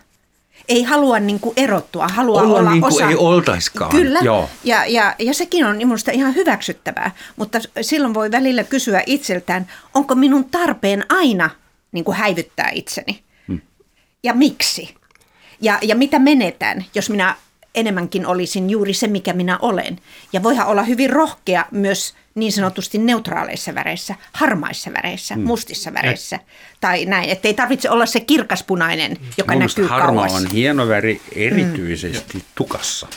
Ei 0.70 0.84
halua 0.84 1.20
niin 1.20 1.40
kuin 1.40 1.54
erottua, 1.58 2.08
haluaa 2.08 2.44
Olla 2.44 2.60
olla 2.60 2.72
niin 2.72 2.82
kuin 2.82 2.94
osa. 2.94 3.10
ei 3.10 3.16
oltaiskaan, 3.16 3.92
Kyllä, 3.92 4.20
joo. 4.24 4.50
Ja, 4.64 4.86
ja, 4.86 5.16
ja 5.20 5.34
sekin 5.34 5.66
on 5.66 5.78
minusta 5.78 6.12
ihan 6.12 6.36
hyväksyttävää, 6.36 7.12
mutta 7.36 7.60
silloin 7.82 8.14
voi 8.14 8.32
välillä 8.32 8.64
kysyä 8.64 9.04
itseltään, 9.06 9.68
onko 9.94 10.16
minun 10.16 10.46
tarpeen 10.46 11.06
aina 11.10 11.50
niin 11.92 12.04
kuin 12.04 12.18
häivyttää 12.18 12.70
itseni? 12.74 13.24
Hmm. 14.24 14.30
Ja 14.30 14.34
miksi? 14.34 14.96
Ja, 15.62 15.80
ja 15.82 15.96
mitä 15.96 16.20
menetän, 16.20 16.86
jos 16.96 17.10
minä 17.10 17.36
enemmänkin 17.76 18.26
olisin 18.26 18.70
juuri 18.70 18.94
se, 18.94 19.08
mikä 19.08 19.34
minä 19.34 19.58
olen. 19.62 20.00
Ja 20.34 20.44
voihan 20.44 20.68
olla 20.68 20.84
hyvin 20.84 21.10
rohkea 21.10 21.66
myös 21.72 22.16
niin 22.36 22.52
sanotusti 22.52 22.98
neutraaleissa 22.98 23.76
väreissä, 23.76 24.16
harmaissa 24.34 24.94
väreissä, 24.94 25.36
Hmm. 25.36 25.44
mustissa 25.44 25.94
väreissä. 25.94 26.40
Tai 26.82 27.06
näin, 27.06 27.30
että 27.30 27.48
ei 27.48 27.54
tarvitse 27.54 27.90
olla 27.90 28.06
se 28.06 28.20
kirkaspunainen, 28.20 29.18
joka 29.38 29.52
Mun 29.52 29.58
mielestä 29.60 29.82
näkyy 29.82 29.92
harma 29.98 30.28
kauas. 30.28 30.34
on 30.44 30.48
hieno 30.52 30.88
väri 30.88 31.22
erityisesti 31.36 32.44
tukassa. 32.56 33.08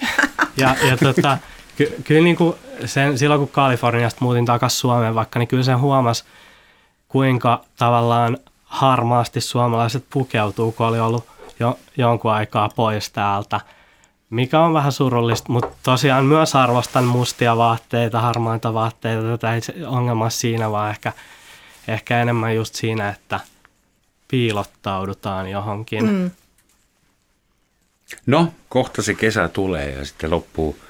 Ja, 0.58 0.76
ja 0.88 0.96
tota, 0.96 1.38
ky, 1.76 1.94
kyllä 2.04 2.20
niin 2.24 2.36
kuin 2.36 2.54
sen, 2.84 3.18
silloin 3.18 3.38
kun 3.38 3.48
Kaliforniasta 3.48 4.18
muutin 4.20 4.46
takaisin 4.46 4.78
Suomeen 4.78 5.14
vaikka, 5.14 5.38
niin 5.38 5.48
kyllä 5.48 5.62
sen 5.62 5.80
huomasi, 5.80 6.24
kuinka 7.08 7.64
tavallaan 7.76 8.38
harmaasti 8.76 9.40
suomalaiset 9.40 10.04
pukeutuu, 10.10 10.72
kun 10.72 10.86
oli 10.86 11.00
ollut 11.00 11.24
jo, 11.60 11.78
jonkun 11.96 12.32
aikaa 12.32 12.68
pois 12.76 13.10
täältä. 13.10 13.60
Mikä 14.30 14.60
on 14.60 14.74
vähän 14.74 14.92
surullista, 14.92 15.52
mutta 15.52 15.76
tosiaan 15.82 16.24
myös 16.24 16.54
arvostan 16.54 17.04
mustia 17.04 17.56
vaatteita, 17.56 18.20
harmaita 18.20 18.74
vaatteita. 18.74 19.22
Tätä 19.22 19.54
ei 19.54 19.60
ongelma 19.86 20.30
siinä, 20.30 20.70
vaan 20.70 20.90
ehkä, 20.90 21.12
ehkä 21.88 22.22
enemmän 22.22 22.56
just 22.56 22.74
siinä, 22.74 23.08
että 23.08 23.40
piilottaudutaan 24.28 25.50
johonkin. 25.50 26.10
Mm. 26.10 26.30
No, 28.26 28.52
kohta 28.68 29.02
se 29.02 29.14
kesä 29.14 29.48
tulee 29.48 29.90
ja 29.90 30.04
sitten 30.04 30.30
loppuu 30.30 30.76
La, 30.78 30.84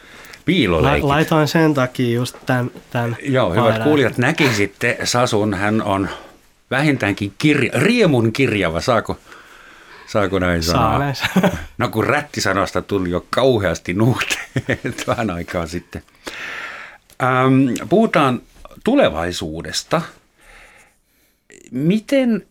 piiloleikit. 0.45 1.05
laitoin 1.05 1.49
sen 1.49 1.75
takia 1.75 2.15
just 2.15 2.37
tämän, 2.47 2.71
tämän 2.91 3.17
Joo, 3.23 3.51
hyvät 3.51 3.65
paidan. 3.65 3.83
kuulijat, 3.83 4.19
näkisitte 4.19 4.99
Sasun, 5.05 5.55
hän 5.55 5.83
on 5.83 6.09
vähintäänkin 6.71 7.33
kirja, 7.39 7.73
riemun 7.75 8.33
kirjava, 8.33 8.81
saako, 8.81 9.19
saako 10.07 10.39
näin 10.39 10.63
Saa 10.63 11.15
sanoa? 11.15 11.51
No 11.79 11.89
kun 11.89 12.05
rättisanasta 12.05 12.83
tuli 12.83 13.11
jo 13.11 13.27
kauheasti 13.31 13.95
nuhteet 13.95 15.07
vähän 15.07 15.31
aikaa 15.31 15.67
sitten. 15.67 16.03
Ähm, 17.23 17.89
puhutaan 17.89 18.43
tulevaisuudesta. 18.85 20.03
Miten 21.71 22.47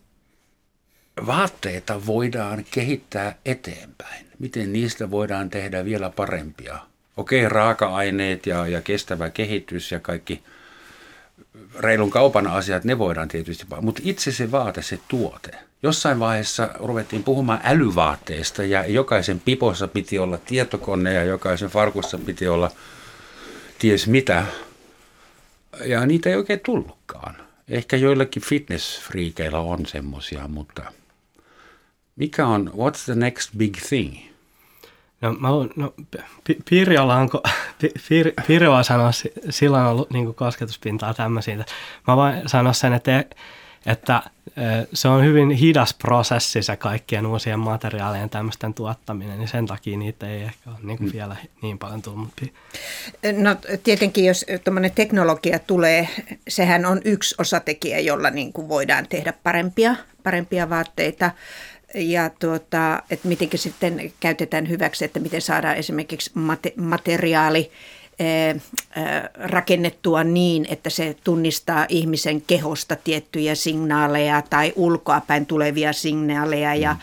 vaatteita 1.26 2.06
voidaan 2.06 2.64
kehittää 2.70 3.34
eteenpäin? 3.44 4.26
Miten 4.38 4.72
niistä 4.72 5.10
voidaan 5.10 5.50
tehdä 5.50 5.84
vielä 5.84 6.10
parempia? 6.10 6.78
Okei, 7.16 7.48
raaka-aineet 7.48 8.46
ja, 8.46 8.66
ja 8.66 8.80
kestävä 8.80 9.30
kehitys 9.30 9.92
ja 9.92 10.00
kaikki 10.00 10.42
reilun 11.78 12.10
kaupan 12.10 12.46
asiat, 12.46 12.84
ne 12.84 12.98
voidaan 12.98 13.28
tietysti, 13.28 13.66
mutta 13.80 14.02
itse 14.04 14.32
se 14.32 14.50
vaate, 14.50 14.82
se 14.82 14.98
tuote. 15.08 15.50
Jossain 15.82 16.18
vaiheessa 16.18 16.70
ruvettiin 16.74 17.24
puhumaan 17.24 17.60
älyvaatteista 17.64 18.64
ja 18.64 18.86
jokaisen 18.86 19.40
pipossa 19.40 19.88
piti 19.88 20.18
olla 20.18 20.38
tietokone 20.38 21.14
ja 21.14 21.24
jokaisen 21.24 21.68
farkussa 21.68 22.18
piti 22.18 22.48
olla 22.48 22.70
ties 23.78 24.06
mitä. 24.06 24.46
Ja 25.84 26.06
niitä 26.06 26.30
ei 26.30 26.36
oikein 26.36 26.60
tullutkaan. 26.60 27.36
Ehkä 27.68 27.96
joillakin 27.96 28.42
fitnessfriikeillä 28.42 29.58
on 29.58 29.86
semmosia, 29.86 30.48
mutta 30.48 30.92
mikä 32.16 32.46
on, 32.46 32.72
what's 32.74 33.04
the 33.04 33.14
next 33.14 33.50
big 33.56 33.76
thing? 33.88 34.35
No, 35.20 35.32
mä, 35.32 35.50
luulen- 35.50 35.70
no 35.76 35.94
Pi- 36.44 36.58
Pirjolla 36.70 37.14
on, 37.16 37.28
ko- 37.28 37.50
Pi- 37.80 37.92
Pir, 38.08 38.32
Pirjoa 38.46 38.82
sanoa, 38.82 39.12
si- 39.12 39.32
sillä 39.50 39.78
on 39.80 39.86
ollut 39.86 40.10
niin 40.10 40.34
kosketuspintaa 40.34 41.14
tämmöisiä. 41.14 41.64
Mä 42.06 42.16
voin 42.16 42.42
sanoa 42.46 42.72
sen, 42.72 42.92
että, 42.92 43.24
että 43.86 44.22
se 44.92 45.08
on 45.08 45.24
hyvin 45.24 45.50
hidas 45.50 45.94
prosessi 45.94 46.62
se 46.62 46.76
kaikkien 46.76 47.26
uusien 47.26 47.58
materiaalien 47.58 48.30
tämmöisten 48.30 48.74
tuottaminen, 48.74 49.38
niin 49.38 49.48
sen 49.48 49.66
takia 49.66 49.98
niitä 49.98 50.28
ei 50.28 50.42
ehkä 50.42 50.70
ole 50.70 50.78
niin 50.82 51.12
vielä 51.12 51.36
niin 51.62 51.78
paljon 51.78 52.02
tullut. 52.02 52.28
No 53.36 53.56
tietenkin, 53.84 54.24
jos 54.24 54.44
tuommoinen 54.64 54.90
teknologia 54.94 55.58
tulee, 55.58 56.08
sehän 56.48 56.86
on 56.86 57.00
yksi 57.04 57.34
osatekijä, 57.38 57.98
jolla 58.00 58.30
niin 58.30 58.52
kuin 58.52 58.68
voidaan 58.68 59.06
tehdä 59.08 59.32
parempia, 59.42 59.96
parempia 60.22 60.70
vaatteita. 60.70 61.30
Ja 61.96 62.30
tuota, 62.38 63.02
että 63.10 63.28
miten 63.28 63.48
sitten 63.54 64.12
käytetään 64.20 64.68
hyväksi, 64.68 65.04
että 65.04 65.20
miten 65.20 65.42
saadaan 65.42 65.76
esimerkiksi 65.76 66.30
mate- 66.34 66.80
materiaali 66.80 67.70
eh, 68.18 68.50
eh, 68.50 68.60
rakennettua 69.34 70.24
niin, 70.24 70.66
että 70.70 70.90
se 70.90 71.16
tunnistaa 71.24 71.86
ihmisen 71.88 72.42
kehosta 72.42 72.96
tiettyjä 72.96 73.54
signaaleja 73.54 74.42
tai 74.50 74.72
ulkoapäin 74.76 75.46
tulevia 75.46 75.92
signaaleja 75.92 76.74
ja, 76.74 76.96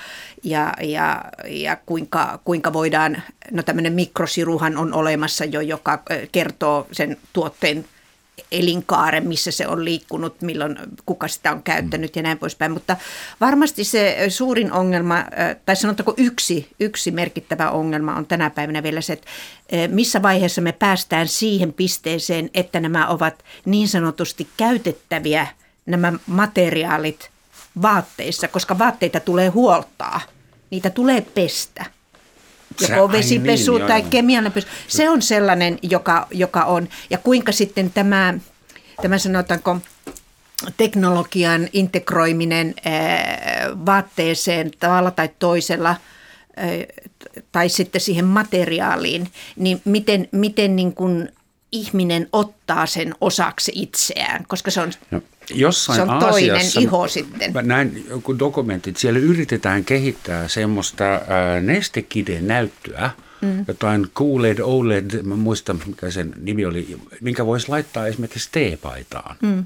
ja, 0.43 0.73
ja, 0.81 1.25
ja 1.45 1.77
kuinka, 1.85 2.39
kuinka 2.43 2.73
voidaan, 2.73 3.21
no 3.51 3.63
tämmöinen 3.63 3.93
mikrosiruhan 3.93 4.77
on 4.77 4.93
olemassa 4.93 5.45
jo, 5.45 5.61
joka 5.61 6.03
eh, 6.09 6.29
kertoo 6.31 6.87
sen 6.91 7.17
tuotteen 7.33 7.85
elinkaaren, 8.51 9.27
missä 9.27 9.51
se 9.51 9.67
on 9.67 9.86
liikkunut, 9.86 10.41
milloin 10.41 10.77
kuka 11.05 11.27
sitä 11.27 11.51
on 11.51 11.63
käyttänyt 11.63 12.15
ja 12.15 12.21
näin 12.21 12.38
poispäin. 12.38 12.71
Mutta 12.71 12.97
varmasti 13.41 13.84
se 13.84 14.25
suurin 14.29 14.71
ongelma, 14.71 15.25
tai 15.65 15.75
sanotaanko 15.75 16.13
yksi, 16.17 16.69
yksi 16.79 17.11
merkittävä 17.11 17.71
ongelma 17.71 18.15
on 18.15 18.25
tänä 18.25 18.49
päivänä 18.49 18.84
vielä 18.84 19.01
se, 19.01 19.13
että 19.13 19.27
missä 19.88 20.21
vaiheessa 20.21 20.61
me 20.61 20.71
päästään 20.71 21.27
siihen 21.27 21.73
pisteeseen, 21.73 22.49
että 22.53 22.79
nämä 22.79 23.07
ovat 23.07 23.43
niin 23.65 23.88
sanotusti 23.88 24.47
käytettäviä 24.57 25.47
nämä 25.86 26.13
materiaalit 26.27 27.29
vaatteissa, 27.81 28.47
koska 28.47 28.79
vaatteita 28.79 29.19
tulee 29.19 29.47
huoltaa, 29.47 30.21
niitä 30.69 30.89
tulee 30.89 31.21
pestä 31.21 31.86
joko 32.82 33.01
ai 33.01 33.11
vesipesu 33.11 33.78
niin, 33.78 33.88
tai 33.88 34.01
kemiallinen. 34.01 34.63
Se 34.88 35.09
on 35.09 35.21
sellainen, 35.21 35.80
joka, 35.82 36.28
joka 36.32 36.63
on. 36.63 36.89
Ja 37.09 37.17
kuinka 37.17 37.51
sitten 37.51 37.91
tämä, 37.91 38.34
tämä 39.01 39.17
sanotaanko, 39.17 39.78
teknologian 40.78 41.67
integroiminen 41.74 42.74
ää, 42.86 43.69
vaatteeseen 43.86 44.71
tavalla 44.80 45.11
tai 45.11 45.30
toisella 45.39 45.89
ää, 45.89 46.67
tai 47.51 47.69
sitten 47.69 48.01
siihen 48.01 48.26
materiaaliin, 48.26 49.32
niin 49.55 49.82
miten, 49.86 50.28
miten 50.32 50.76
niin 50.76 50.93
kuin 50.93 51.30
ihminen 51.71 52.30
ottaa 52.32 52.86
sen 52.86 53.15
osaksi 53.21 53.71
itseään, 53.76 54.45
koska 54.47 54.71
se 54.71 54.82
on, 54.82 54.91
No, 55.11 55.21
jossain 55.49 55.95
se 55.95 56.01
on 56.01 56.19
toinen 56.19 56.53
Aasiassa, 56.55 56.79
iho 56.79 57.07
sitten. 57.07 57.53
Näin 57.61 58.05
joku 58.09 58.39
dokumentti, 58.39 58.89
että 58.89 58.99
siellä 58.99 59.19
yritetään 59.19 59.85
kehittää 59.85 60.47
semmoista 60.47 61.03
ää, 61.03 61.59
nestekiden 61.61 62.47
näyttöä, 62.47 63.09
mm. 63.41 63.65
jotain 63.67 64.07
QLED, 64.21 64.59
OLED, 64.59 65.23
mä 65.23 65.35
muistan 65.35 65.79
mikä 65.85 66.11
sen 66.11 66.33
nimi 66.41 66.65
oli, 66.65 66.97
minkä 67.21 67.45
voisi 67.45 67.69
laittaa 67.69 68.07
esimerkiksi 68.07 68.49
teepaitaan. 68.51 69.35
Mm. 69.41 69.65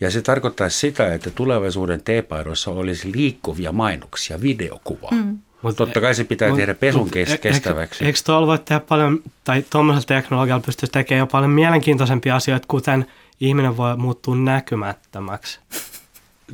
Ja 0.00 0.10
se 0.10 0.22
tarkoittaa 0.22 0.68
sitä, 0.68 1.14
että 1.14 1.30
tulevaisuuden 1.30 2.02
teepaidoissa 2.02 2.70
olisi 2.70 3.12
liikkuvia 3.14 3.72
mainoksia, 3.72 4.40
videokuvaa. 4.40 5.10
Mm. 5.10 5.38
Mutta 5.62 5.76
totta 5.76 6.00
kai 6.00 6.14
se 6.14 6.24
pitää 6.24 6.48
mut, 6.48 6.56
tehdä 6.56 6.74
pesun 6.74 7.02
mut, 7.02 7.16
e- 7.16 7.38
kestäväksi. 7.38 8.04
Eikö 8.04 8.18
tuolla 8.24 8.46
voi 8.46 8.58
tehdä 8.58 8.80
paljon, 8.80 9.22
tai 9.44 9.64
tuommoisella 9.70 10.06
teknologialla 10.06 10.62
pystyisi 10.66 10.92
tekemään 10.92 11.18
jo 11.18 11.26
paljon 11.26 11.50
mielenkiintoisempia 11.50 12.36
asioita, 12.36 12.66
kuten 12.68 13.06
ihminen 13.40 13.76
voi 13.76 13.96
muuttua 13.96 14.36
näkymättömäksi. 14.36 15.60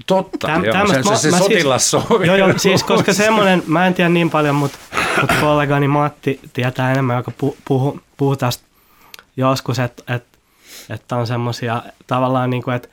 Totta, 0.07 0.47
Täm, 0.47 0.65
joo, 0.65 0.87
se, 0.87 1.03
se, 1.03 1.17
se 1.17 1.31
mä, 1.31 1.39
sotilas 1.39 1.91
siis, 1.91 2.05
Joo, 2.25 2.37
joo, 2.37 2.59
siis 2.59 2.85
koska 2.85 3.13
semmoinen, 3.13 3.63
mä 3.67 3.87
en 3.87 3.95
tiedä 3.95 4.11
niin 4.11 4.31
paljon, 4.31 4.55
mutta, 4.55 4.79
mutta 5.21 5.35
kollegani 5.41 5.89
Matti 5.89 6.41
tietää 6.53 6.93
enemmän, 6.93 7.17
joka 7.17 7.31
puhuu 7.39 7.57
puhu, 7.65 8.01
puhu 8.17 8.37
tästä 8.37 8.65
joskus, 9.37 9.79
että, 9.79 10.15
että, 10.15 10.39
että 10.91 11.17
on 11.17 11.27
semmoisia 11.27 11.83
tavallaan 12.07 12.51
niin 12.51 12.63
kuin, 12.63 12.77
että, 12.77 12.89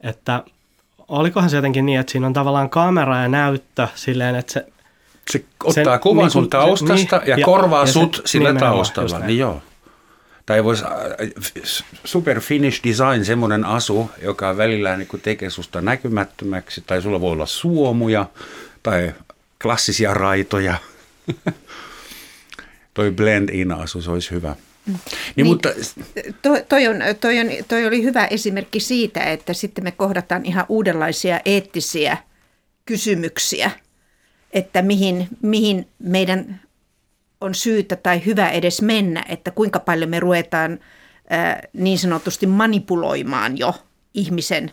että 0.00 0.44
olikohan 1.08 1.50
se 1.50 1.56
jotenkin 1.56 1.86
niin, 1.86 2.00
että 2.00 2.12
siinä 2.12 2.26
on 2.26 2.32
tavallaan 2.32 2.70
kamera 2.70 3.22
ja 3.22 3.28
näyttö 3.28 3.88
silleen, 3.94 4.36
että 4.36 4.52
se 4.52 4.66
se 5.30 5.44
ottaa 5.64 5.94
sen, 5.94 6.00
kuvan 6.00 6.22
niin, 6.22 6.30
sun 6.30 6.50
taustasta 6.50 7.18
niin, 7.18 7.28
ja, 7.28 7.38
ja 7.38 7.44
korvaa 7.44 7.82
ja 7.82 7.86
sut 7.86 8.14
se, 8.14 8.22
sillä 8.24 8.54
taustalla. 8.54 9.18
Niin 9.18 9.38
joo. 9.38 9.62
Tai 10.46 10.64
voisi 10.64 10.84
äh, 10.84 10.90
super 12.04 12.40
finish 12.40 12.84
design, 12.84 13.24
semmoinen 13.24 13.64
asu, 13.64 14.10
joka 14.22 14.56
välillä 14.56 14.96
niin 14.96 15.08
tekee 15.22 15.50
susta 15.50 15.80
näkymättömäksi, 15.80 16.82
tai 16.86 17.02
sulla 17.02 17.20
voi 17.20 17.32
olla 17.32 17.46
suomuja, 17.46 18.26
tai 18.82 19.14
klassisia 19.62 20.14
raitoja. 20.14 20.78
toi 22.94 23.10
blend-in 23.10 23.72
asu, 23.72 24.02
se 24.02 24.10
olisi 24.10 24.30
hyvä. 24.30 24.56
Mm. 24.86 24.92
Niin, 24.92 25.00
niin, 25.36 25.46
mutta... 25.46 25.68
toi, 26.42 26.64
toi, 26.68 26.86
on, 26.86 26.96
toi, 27.20 27.40
on, 27.40 27.46
toi 27.68 27.86
oli 27.86 28.02
hyvä 28.02 28.26
esimerkki 28.26 28.80
siitä, 28.80 29.20
että 29.20 29.52
sitten 29.52 29.84
me 29.84 29.90
kohdataan 29.90 30.44
ihan 30.46 30.66
uudenlaisia 30.68 31.40
eettisiä 31.44 32.16
kysymyksiä, 32.84 33.70
että 34.52 34.82
mihin, 34.82 35.28
mihin 35.42 35.88
meidän 35.98 36.60
on 37.40 37.54
syytä 37.54 37.96
tai 37.96 38.22
hyvä 38.26 38.48
edes 38.48 38.82
mennä, 38.82 39.24
että 39.28 39.50
kuinka 39.50 39.80
paljon 39.80 40.10
me 40.10 40.20
ruvetaan 40.20 40.78
niin 41.72 41.98
sanotusti 41.98 42.46
manipuloimaan 42.46 43.58
jo 43.58 43.74
ihmisen 44.14 44.72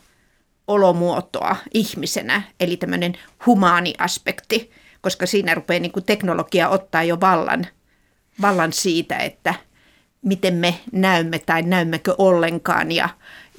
olomuotoa 0.67 1.55
ihmisenä, 1.73 2.41
eli 2.59 2.77
tämmöinen 2.77 3.13
humaani 3.45 3.93
aspekti, 3.97 4.71
koska 5.01 5.25
siinä 5.25 5.55
rupeaa 5.55 5.79
niin 5.79 5.91
kuin 5.91 6.05
teknologia 6.05 6.69
ottaa 6.69 7.03
jo 7.03 7.19
vallan, 7.21 7.67
vallan 8.41 8.73
siitä, 8.73 9.17
että 9.17 9.53
miten 10.21 10.53
me 10.53 10.79
näymme 10.91 11.39
tai 11.39 11.61
näymmekö 11.61 12.15
ollenkaan 12.17 12.91
ja, 12.91 13.09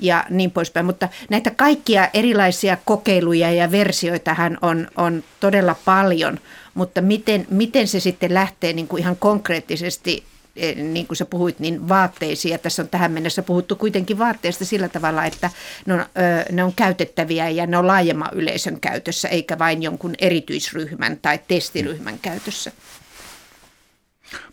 ja 0.00 0.24
niin 0.30 0.50
poispäin. 0.50 0.86
Mutta 0.86 1.08
näitä 1.30 1.50
kaikkia 1.50 2.08
erilaisia 2.14 2.76
kokeiluja 2.84 3.52
ja 3.52 3.70
versioitahan 3.70 4.58
on, 4.62 4.88
on 4.96 5.24
todella 5.40 5.76
paljon, 5.84 6.38
mutta 6.74 7.00
miten, 7.00 7.46
miten 7.50 7.88
se 7.88 8.00
sitten 8.00 8.34
lähtee 8.34 8.72
niin 8.72 8.88
kuin 8.88 9.00
ihan 9.00 9.16
konkreettisesti 9.16 10.24
eh, 10.56 10.76
niin 10.76 11.06
kuin 11.06 11.16
sä 11.16 11.24
puhuit, 11.24 11.58
niin 11.58 11.88
vaatteisiin. 11.88 12.52
Ja 12.52 12.58
tässä 12.58 12.82
on 12.82 12.88
tähän 12.88 13.12
mennessä 13.12 13.42
puhuttu 13.42 13.76
kuitenkin 13.76 14.18
vaatteista 14.18 14.64
sillä 14.64 14.88
tavalla, 14.88 15.24
että 15.24 15.50
ne 15.86 15.94
on, 15.94 16.04
ne 16.52 16.64
on 16.64 16.72
käytettäviä 16.74 17.48
ja 17.48 17.66
ne 17.66 17.78
on 17.78 17.86
laajemman 17.86 18.30
yleisön 18.32 18.80
käytössä, 18.80 19.28
eikä 19.28 19.58
vain 19.58 19.82
jonkun 19.82 20.14
erityisryhmän 20.18 21.18
tai 21.22 21.40
testiryhmän 21.48 22.18
käytössä. 22.18 22.72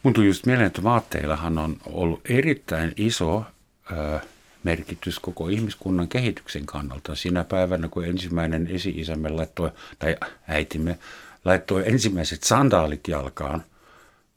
Mun 0.03 0.13
tuli 0.13 0.25
just 0.25 0.45
mieleen, 0.45 0.67
että 0.67 0.83
vaatteillahan 0.83 1.57
on 1.57 1.77
ollut 1.85 2.21
erittäin 2.29 2.93
iso 2.97 3.45
merkitys 4.63 5.19
koko 5.19 5.47
ihmiskunnan 5.47 6.07
kehityksen 6.07 6.65
kannalta. 6.65 7.15
Siinä 7.15 7.43
päivänä, 7.43 7.87
kun 7.87 8.05
ensimmäinen 8.05 8.67
esi-isämme 8.67 9.29
laittoi, 9.29 9.71
tai 9.99 10.15
äitimme 10.47 10.97
laittoi 11.45 11.83
ensimmäiset 11.85 12.43
sandaalit 12.43 13.07
jalkaan, 13.07 13.63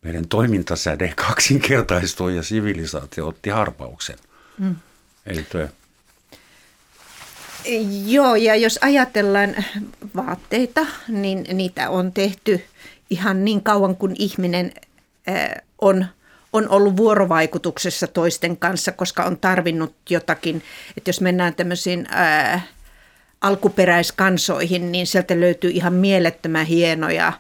meidän 0.03 0.29
toimintasäde 0.29 1.13
kaksinkertaistui 1.17 2.37
ja 2.37 2.43
sivilisaatio 2.43 3.29
otti 3.29 3.51
harpauksen. 3.51 4.19
Mm. 4.59 4.77
Eli 5.27 5.43
tuo 5.43 5.61
Joo, 8.07 8.35
ja 8.35 8.57
jos 8.57 8.79
ajatellaan 8.83 9.55
vaatteita, 10.17 10.87
niin 11.09 11.47
niitä 11.53 11.91
on 11.91 12.13
tehty 12.13 12.65
ihan 13.11 13.45
niin 13.45 13.63
kauan 13.63 13.97
kuin 13.97 14.17
ihminen 14.19 14.73
on, 15.81 16.07
on 16.53 16.69
ollut 16.69 16.97
vuorovaikutuksessa 16.97 18.07
toisten 18.07 18.57
kanssa, 18.57 18.93
koska 18.93 19.25
on 19.25 19.37
tarvinnut 19.39 19.95
jotakin. 20.11 20.63
Että 20.97 21.09
jos 21.09 21.21
mennään 21.21 21.55
tämmöisiin 21.55 22.07
ää, 22.11 22.61
alkuperäiskansoihin, 23.45 24.93
niin 24.93 25.07
sieltä 25.07 25.41
löytyy 25.41 25.71
ihan 25.71 25.93
mielettömän 25.93 26.67
hienoja 26.67 27.33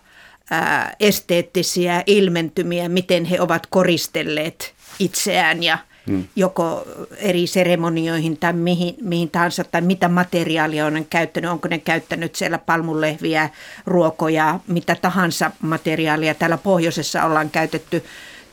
ää, 0.50 0.96
esteettisiä 1.00 2.02
ilmentymiä, 2.06 2.88
miten 2.88 3.24
he 3.24 3.40
ovat 3.40 3.66
koristelleet 3.66 4.74
itseään 4.98 5.62
ja 5.62 5.78
hmm. 6.06 6.24
joko 6.36 6.84
eri 7.16 7.46
seremonioihin 7.46 8.36
tai 8.36 8.52
mihin, 8.52 8.94
mihin 9.02 9.30
tahansa, 9.30 9.64
tai 9.64 9.80
mitä 9.80 10.08
materiaalia 10.08 10.86
on 10.86 11.06
käyttänyt, 11.10 11.50
onko 11.50 11.68
ne 11.68 11.78
käyttänyt 11.78 12.34
siellä 12.34 12.58
palmulehviä, 12.58 13.50
ruokoja, 13.86 14.60
mitä 14.66 14.96
tahansa 15.02 15.50
materiaalia. 15.62 16.34
Täällä 16.34 16.58
pohjoisessa 16.58 17.24
ollaan 17.24 17.50
käytetty 17.50 18.04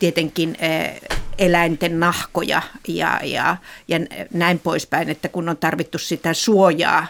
tietenkin 0.02 0.58
eläinten 1.38 1.99
nahkoja 1.99 2.62
ja, 2.88 3.20
ja, 3.24 3.58
ja 3.88 3.99
näin 4.34 4.60
poispäin, 4.60 5.10
että 5.10 5.30
kun 5.30 5.49
on 5.49 5.58
tarvittu 5.58 5.97
sitä 5.97 6.34
suojaa 6.34 7.08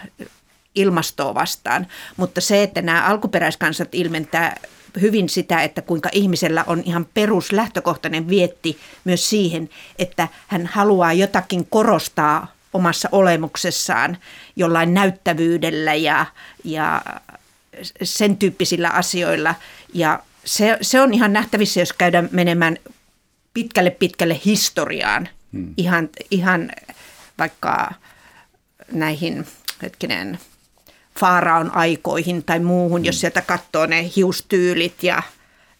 ilmastoa 0.74 1.34
vastaan. 1.34 1.86
Mutta 2.16 2.40
se, 2.40 2.62
että 2.62 2.82
nämä 2.82 3.04
alkuperäiskansat 3.06 3.88
ilmentää 3.92 4.56
hyvin 5.00 5.28
sitä, 5.28 5.62
että 5.62 5.82
kuinka 5.82 6.08
ihmisellä 6.12 6.64
on 6.66 6.82
ihan 6.84 7.06
peruslähtökohtainen 7.14 8.28
vietti 8.28 8.78
myös 9.04 9.30
siihen, 9.30 9.70
että 9.98 10.28
hän 10.46 10.66
haluaa 10.66 11.12
jotakin 11.12 11.66
korostaa 11.70 12.52
omassa 12.72 13.08
olemuksessaan 13.12 14.18
jollain 14.56 14.94
näyttävyydellä 14.94 15.94
ja, 15.94 16.26
ja 16.64 17.02
sen 18.02 18.36
tyyppisillä 18.36 18.88
asioilla. 18.88 19.54
Ja 19.94 20.18
se, 20.44 20.78
se 20.80 21.00
on 21.00 21.14
ihan 21.14 21.32
nähtävissä, 21.32 21.80
jos 21.80 21.92
käydään 21.92 22.28
menemään 22.32 22.76
pitkälle 23.54 23.90
pitkälle 23.90 24.40
historiaan, 24.44 25.28
hmm. 25.52 25.74
ihan, 25.76 26.08
ihan 26.30 26.70
vaikka 27.38 27.92
näihin 28.92 29.46
hetkinen 29.82 30.38
faaraon 31.20 31.76
aikoihin 31.76 32.44
tai 32.44 32.60
muuhun, 32.60 33.00
hmm. 33.00 33.04
jos 33.04 33.20
sieltä 33.20 33.42
katsoo 33.42 33.86
ne 33.86 34.10
hiustyylit 34.16 35.02
ja 35.02 35.22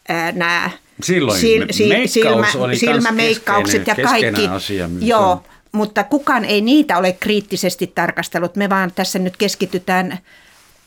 ää, 0.09 0.33
nämä 0.33 0.71
Silloin 1.03 1.41
sil, 1.41 1.63
sil, 1.79 1.93
silmä, 2.07 2.47
oli 2.55 2.79
silmämeikkaukset 2.79 3.87
ja 3.87 3.95
kaikki. 3.95 4.49
Asia, 4.49 4.91
Joo, 5.01 5.45
mutta 5.73 6.05
kukaan 6.05 6.45
ei 6.45 6.61
niitä 6.61 6.99
ole 6.99 7.13
kriittisesti 7.13 7.87
tarkastellut. 7.87 8.57
Me 8.57 8.69
vaan 8.69 8.93
tässä 8.95 9.19
nyt 9.19 9.37
keskitytään 9.37 10.19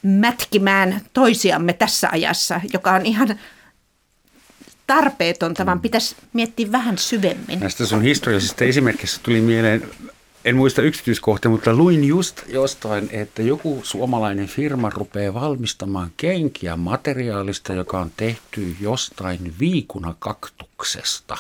mätkimään 0.02 1.02
toisiamme 1.14 1.74
tässä 1.74 2.10
ajassa, 2.12 2.62
joka 2.74 2.92
on 2.92 3.06
ihan 3.06 3.40
tarpeetonta, 4.88 5.66
vaan 5.66 5.80
pitäisi 5.80 6.16
miettiä 6.34 6.72
vähän 6.72 6.98
syvemmin. 6.98 7.60
Näistä 7.60 7.86
sun 7.86 8.02
historiallisista 8.02 8.64
esimerkiksi 8.64 9.20
tuli 9.24 9.42
mieleen, 9.42 9.90
en 10.46 10.56
muista 10.56 10.82
yksityiskohtia, 10.82 11.52
mutta 11.52 11.74
luin 11.74 12.04
just 12.04 12.42
jostain, 12.48 13.10
että 13.12 13.42
joku 13.42 13.82
suomalainen 13.84 14.48
firma 14.48 14.90
rupeaa 14.90 15.34
valmistamaan 15.34 16.12
kenkiä 16.18 16.78
materiaalista, 16.78 17.74
joka 17.74 18.00
on 18.00 18.12
tehty 18.18 18.76
jostain 18.82 19.54
viikunakaktuksesta. 19.60 21.38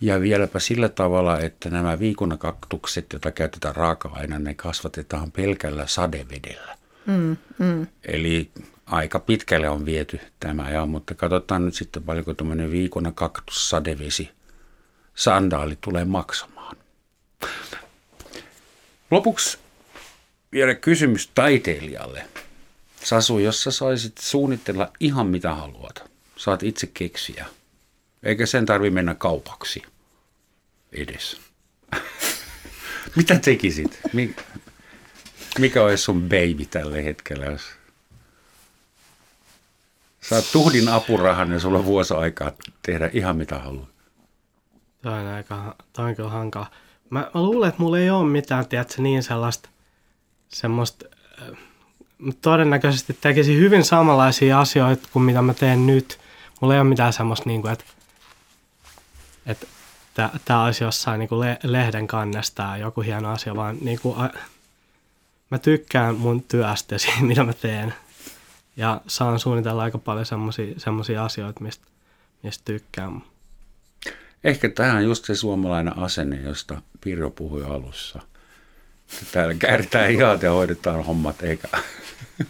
Ja 0.00 0.20
vieläpä 0.20 0.58
sillä 0.58 0.88
tavalla, 0.88 1.40
että 1.40 1.70
nämä 1.70 1.98
viikunakaktukset, 1.98 3.06
joita 3.12 3.30
käytetään 3.30 3.76
raaka-aineena, 3.76 4.44
ne 4.44 4.54
kasvatetaan 4.54 5.32
pelkällä 5.32 5.86
sadevedellä. 5.86 6.76
Mm, 7.06 7.36
mm. 7.58 7.86
Eli 8.04 8.50
aika 8.90 9.18
pitkälle 9.18 9.68
on 9.68 9.86
viety 9.86 10.20
tämä, 10.40 10.70
ja, 10.70 10.86
mutta 10.86 11.14
katsotaan 11.14 11.64
nyt 11.64 11.74
sitten 11.74 12.02
paljonko 12.02 12.34
tuommoinen 12.34 12.70
viikona 12.70 13.12
kaktus 13.12 13.70
sadevesi 13.70 14.30
sandaali 15.14 15.78
tulee 15.80 16.04
maksamaan. 16.04 16.76
Lopuksi 19.10 19.58
vielä 20.52 20.74
kysymys 20.74 21.30
taiteilijalle. 21.34 22.24
Sasu, 23.04 23.38
jos 23.38 23.62
sä 23.62 23.70
saisit 23.70 24.18
suunnitella 24.18 24.92
ihan 25.00 25.26
mitä 25.26 25.54
haluat, 25.54 26.10
saat 26.36 26.62
itse 26.62 26.86
keksiä. 26.94 27.46
Eikä 28.22 28.46
sen 28.46 28.66
tarvi 28.66 28.90
mennä 28.90 29.14
kaupaksi 29.14 29.82
edes. 30.92 31.40
mitä 33.16 33.38
tekisit? 33.38 34.00
Mikä 35.58 35.82
olisi 35.82 36.04
sun 36.04 36.22
baby 36.22 36.66
tällä 36.70 36.96
hetkellä, 36.96 37.46
jos 37.46 37.62
Saat 40.20 40.44
tuhdin 40.52 40.88
apurahan 40.88 41.52
ja 41.52 41.60
sulla 41.60 41.78
on 41.78 41.84
vuosi 41.84 42.14
aikaa 42.14 42.52
tehdä 42.82 43.10
ihan 43.12 43.36
mitä 43.36 43.58
haluat. 43.58 43.88
Toi 45.02 45.12
on 45.12 45.26
aika, 45.26 45.74
toi 45.92 46.04
on 46.04 46.16
kyllä 46.16 46.28
hankala. 46.28 46.66
Mä, 47.10 47.30
mä 47.34 47.42
luulen, 47.42 47.68
että 47.68 47.82
mulla 47.82 47.98
ei 47.98 48.10
ole 48.10 48.28
mitään, 48.28 48.66
tiedätkö, 48.66 49.02
niin 49.02 49.22
sellaista, 49.22 49.68
semmoista, 50.48 51.06
äh, 51.42 51.58
todennäköisesti 52.42 53.18
tekisin 53.20 53.58
hyvin 53.58 53.84
samanlaisia 53.84 54.60
asioita 54.60 55.08
kuin 55.12 55.22
mitä 55.22 55.42
mä 55.42 55.54
teen 55.54 55.86
nyt. 55.86 56.18
Mulla 56.60 56.74
ei 56.74 56.80
ole 56.80 56.88
mitään 56.88 57.12
semmoista, 57.12 57.48
niin 57.48 57.62
kuin, 57.62 57.72
että, 57.72 57.84
että 59.46 59.66
tämä 60.44 60.64
olisi 60.64 60.84
jossain 60.84 61.18
niin 61.18 61.28
kuin 61.28 61.40
le, 61.40 61.58
lehden 61.62 62.06
kannesta 62.06 62.62
ja 62.62 62.76
joku 62.76 63.00
hieno 63.00 63.32
asia, 63.32 63.56
vaan 63.56 63.76
niin 63.80 64.00
kuin, 64.00 64.18
a, 64.18 64.30
mä 65.50 65.58
tykkään 65.58 66.14
mun 66.14 66.42
työstä 66.42 66.98
siitä, 66.98 67.22
mitä 67.22 67.44
mä 67.44 67.52
teen. 67.52 67.94
Ja 68.80 69.00
saan 69.06 69.38
suunnitella 69.38 69.82
aika 69.82 69.98
paljon 69.98 70.26
semmoisia 70.76 71.24
asioita, 71.24 71.60
mistä, 71.60 71.86
mistä 72.42 72.64
tykkään. 72.64 73.22
Ehkä 74.44 74.68
tämä 74.68 74.94
on 74.94 75.04
just 75.04 75.24
se 75.24 75.34
suomalainen 75.34 75.98
asenne, 75.98 76.36
josta 76.36 76.82
Pirjo 77.00 77.30
puhui 77.30 77.64
alussa. 77.64 78.20
Täällä 79.32 79.54
kääritään 79.54 80.10
hihat 80.10 80.42
ja 80.42 80.50
hoidetaan 80.50 81.04
hommat, 81.04 81.42
eikä 81.42 81.68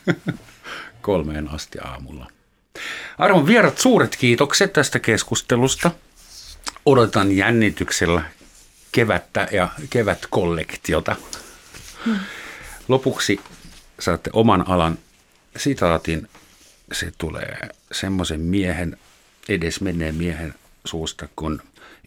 kolmeen 1.02 1.48
asti 1.48 1.78
aamulla. 1.78 2.26
Arvon 3.18 3.46
vierat, 3.46 3.78
suuret 3.78 4.16
kiitokset 4.16 4.72
tästä 4.72 4.98
keskustelusta. 4.98 5.90
Odotan 6.86 7.32
jännityksellä 7.36 8.22
kevättä 8.92 9.48
ja 9.52 9.68
kevätkollektiota. 9.90 11.16
Lopuksi 12.88 13.40
saatte 14.00 14.30
oman 14.32 14.68
alan 14.68 14.98
sitaatin. 15.56 16.28
Se 16.92 17.12
tulee 17.18 17.68
semmoisen 17.92 18.40
miehen, 18.40 18.96
edesmenneen 19.48 20.14
miehen 20.14 20.54
suusta 20.84 21.28
kuin 21.36 21.60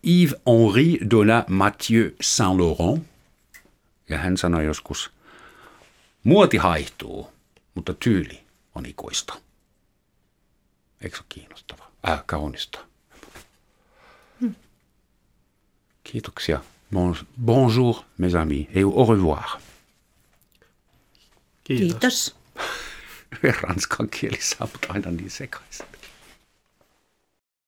Yves-Henri 0.04 1.10
de 1.10 1.28
la 1.28 1.46
Mathieu 1.48 2.12
Saint-Laurent. 2.22 3.04
Ja 4.10 4.18
hän 4.18 4.38
sanoi 4.38 4.66
joskus, 4.66 5.12
muoti 6.24 6.58
haihtuu, 6.58 7.34
mutta 7.76 7.94
tyyli 7.94 8.44
on 8.76 8.86
ikuista. 8.86 9.34
Eikö 11.02 11.18
se 11.18 11.24
kiinnostavaa? 11.30 11.92
Äh, 12.10 12.24
kaunista. 12.26 12.80
Hmm. 14.40 14.56
Kiitoksia. 16.04 16.64
Bon, 16.94 17.16
bonjour, 17.46 18.04
mes 18.18 18.36
amis, 18.36 18.68
et 18.70 18.84
au 18.84 19.06
revoir. 19.06 19.44
Kiitos. 21.64 21.90
Kiitos. 21.90 22.43
Ranskan 23.62 24.10
kieli 24.10 24.42
saa 24.42 24.68
aina 24.90 25.12
niin 25.12 25.32
sekaisin. 25.32 25.86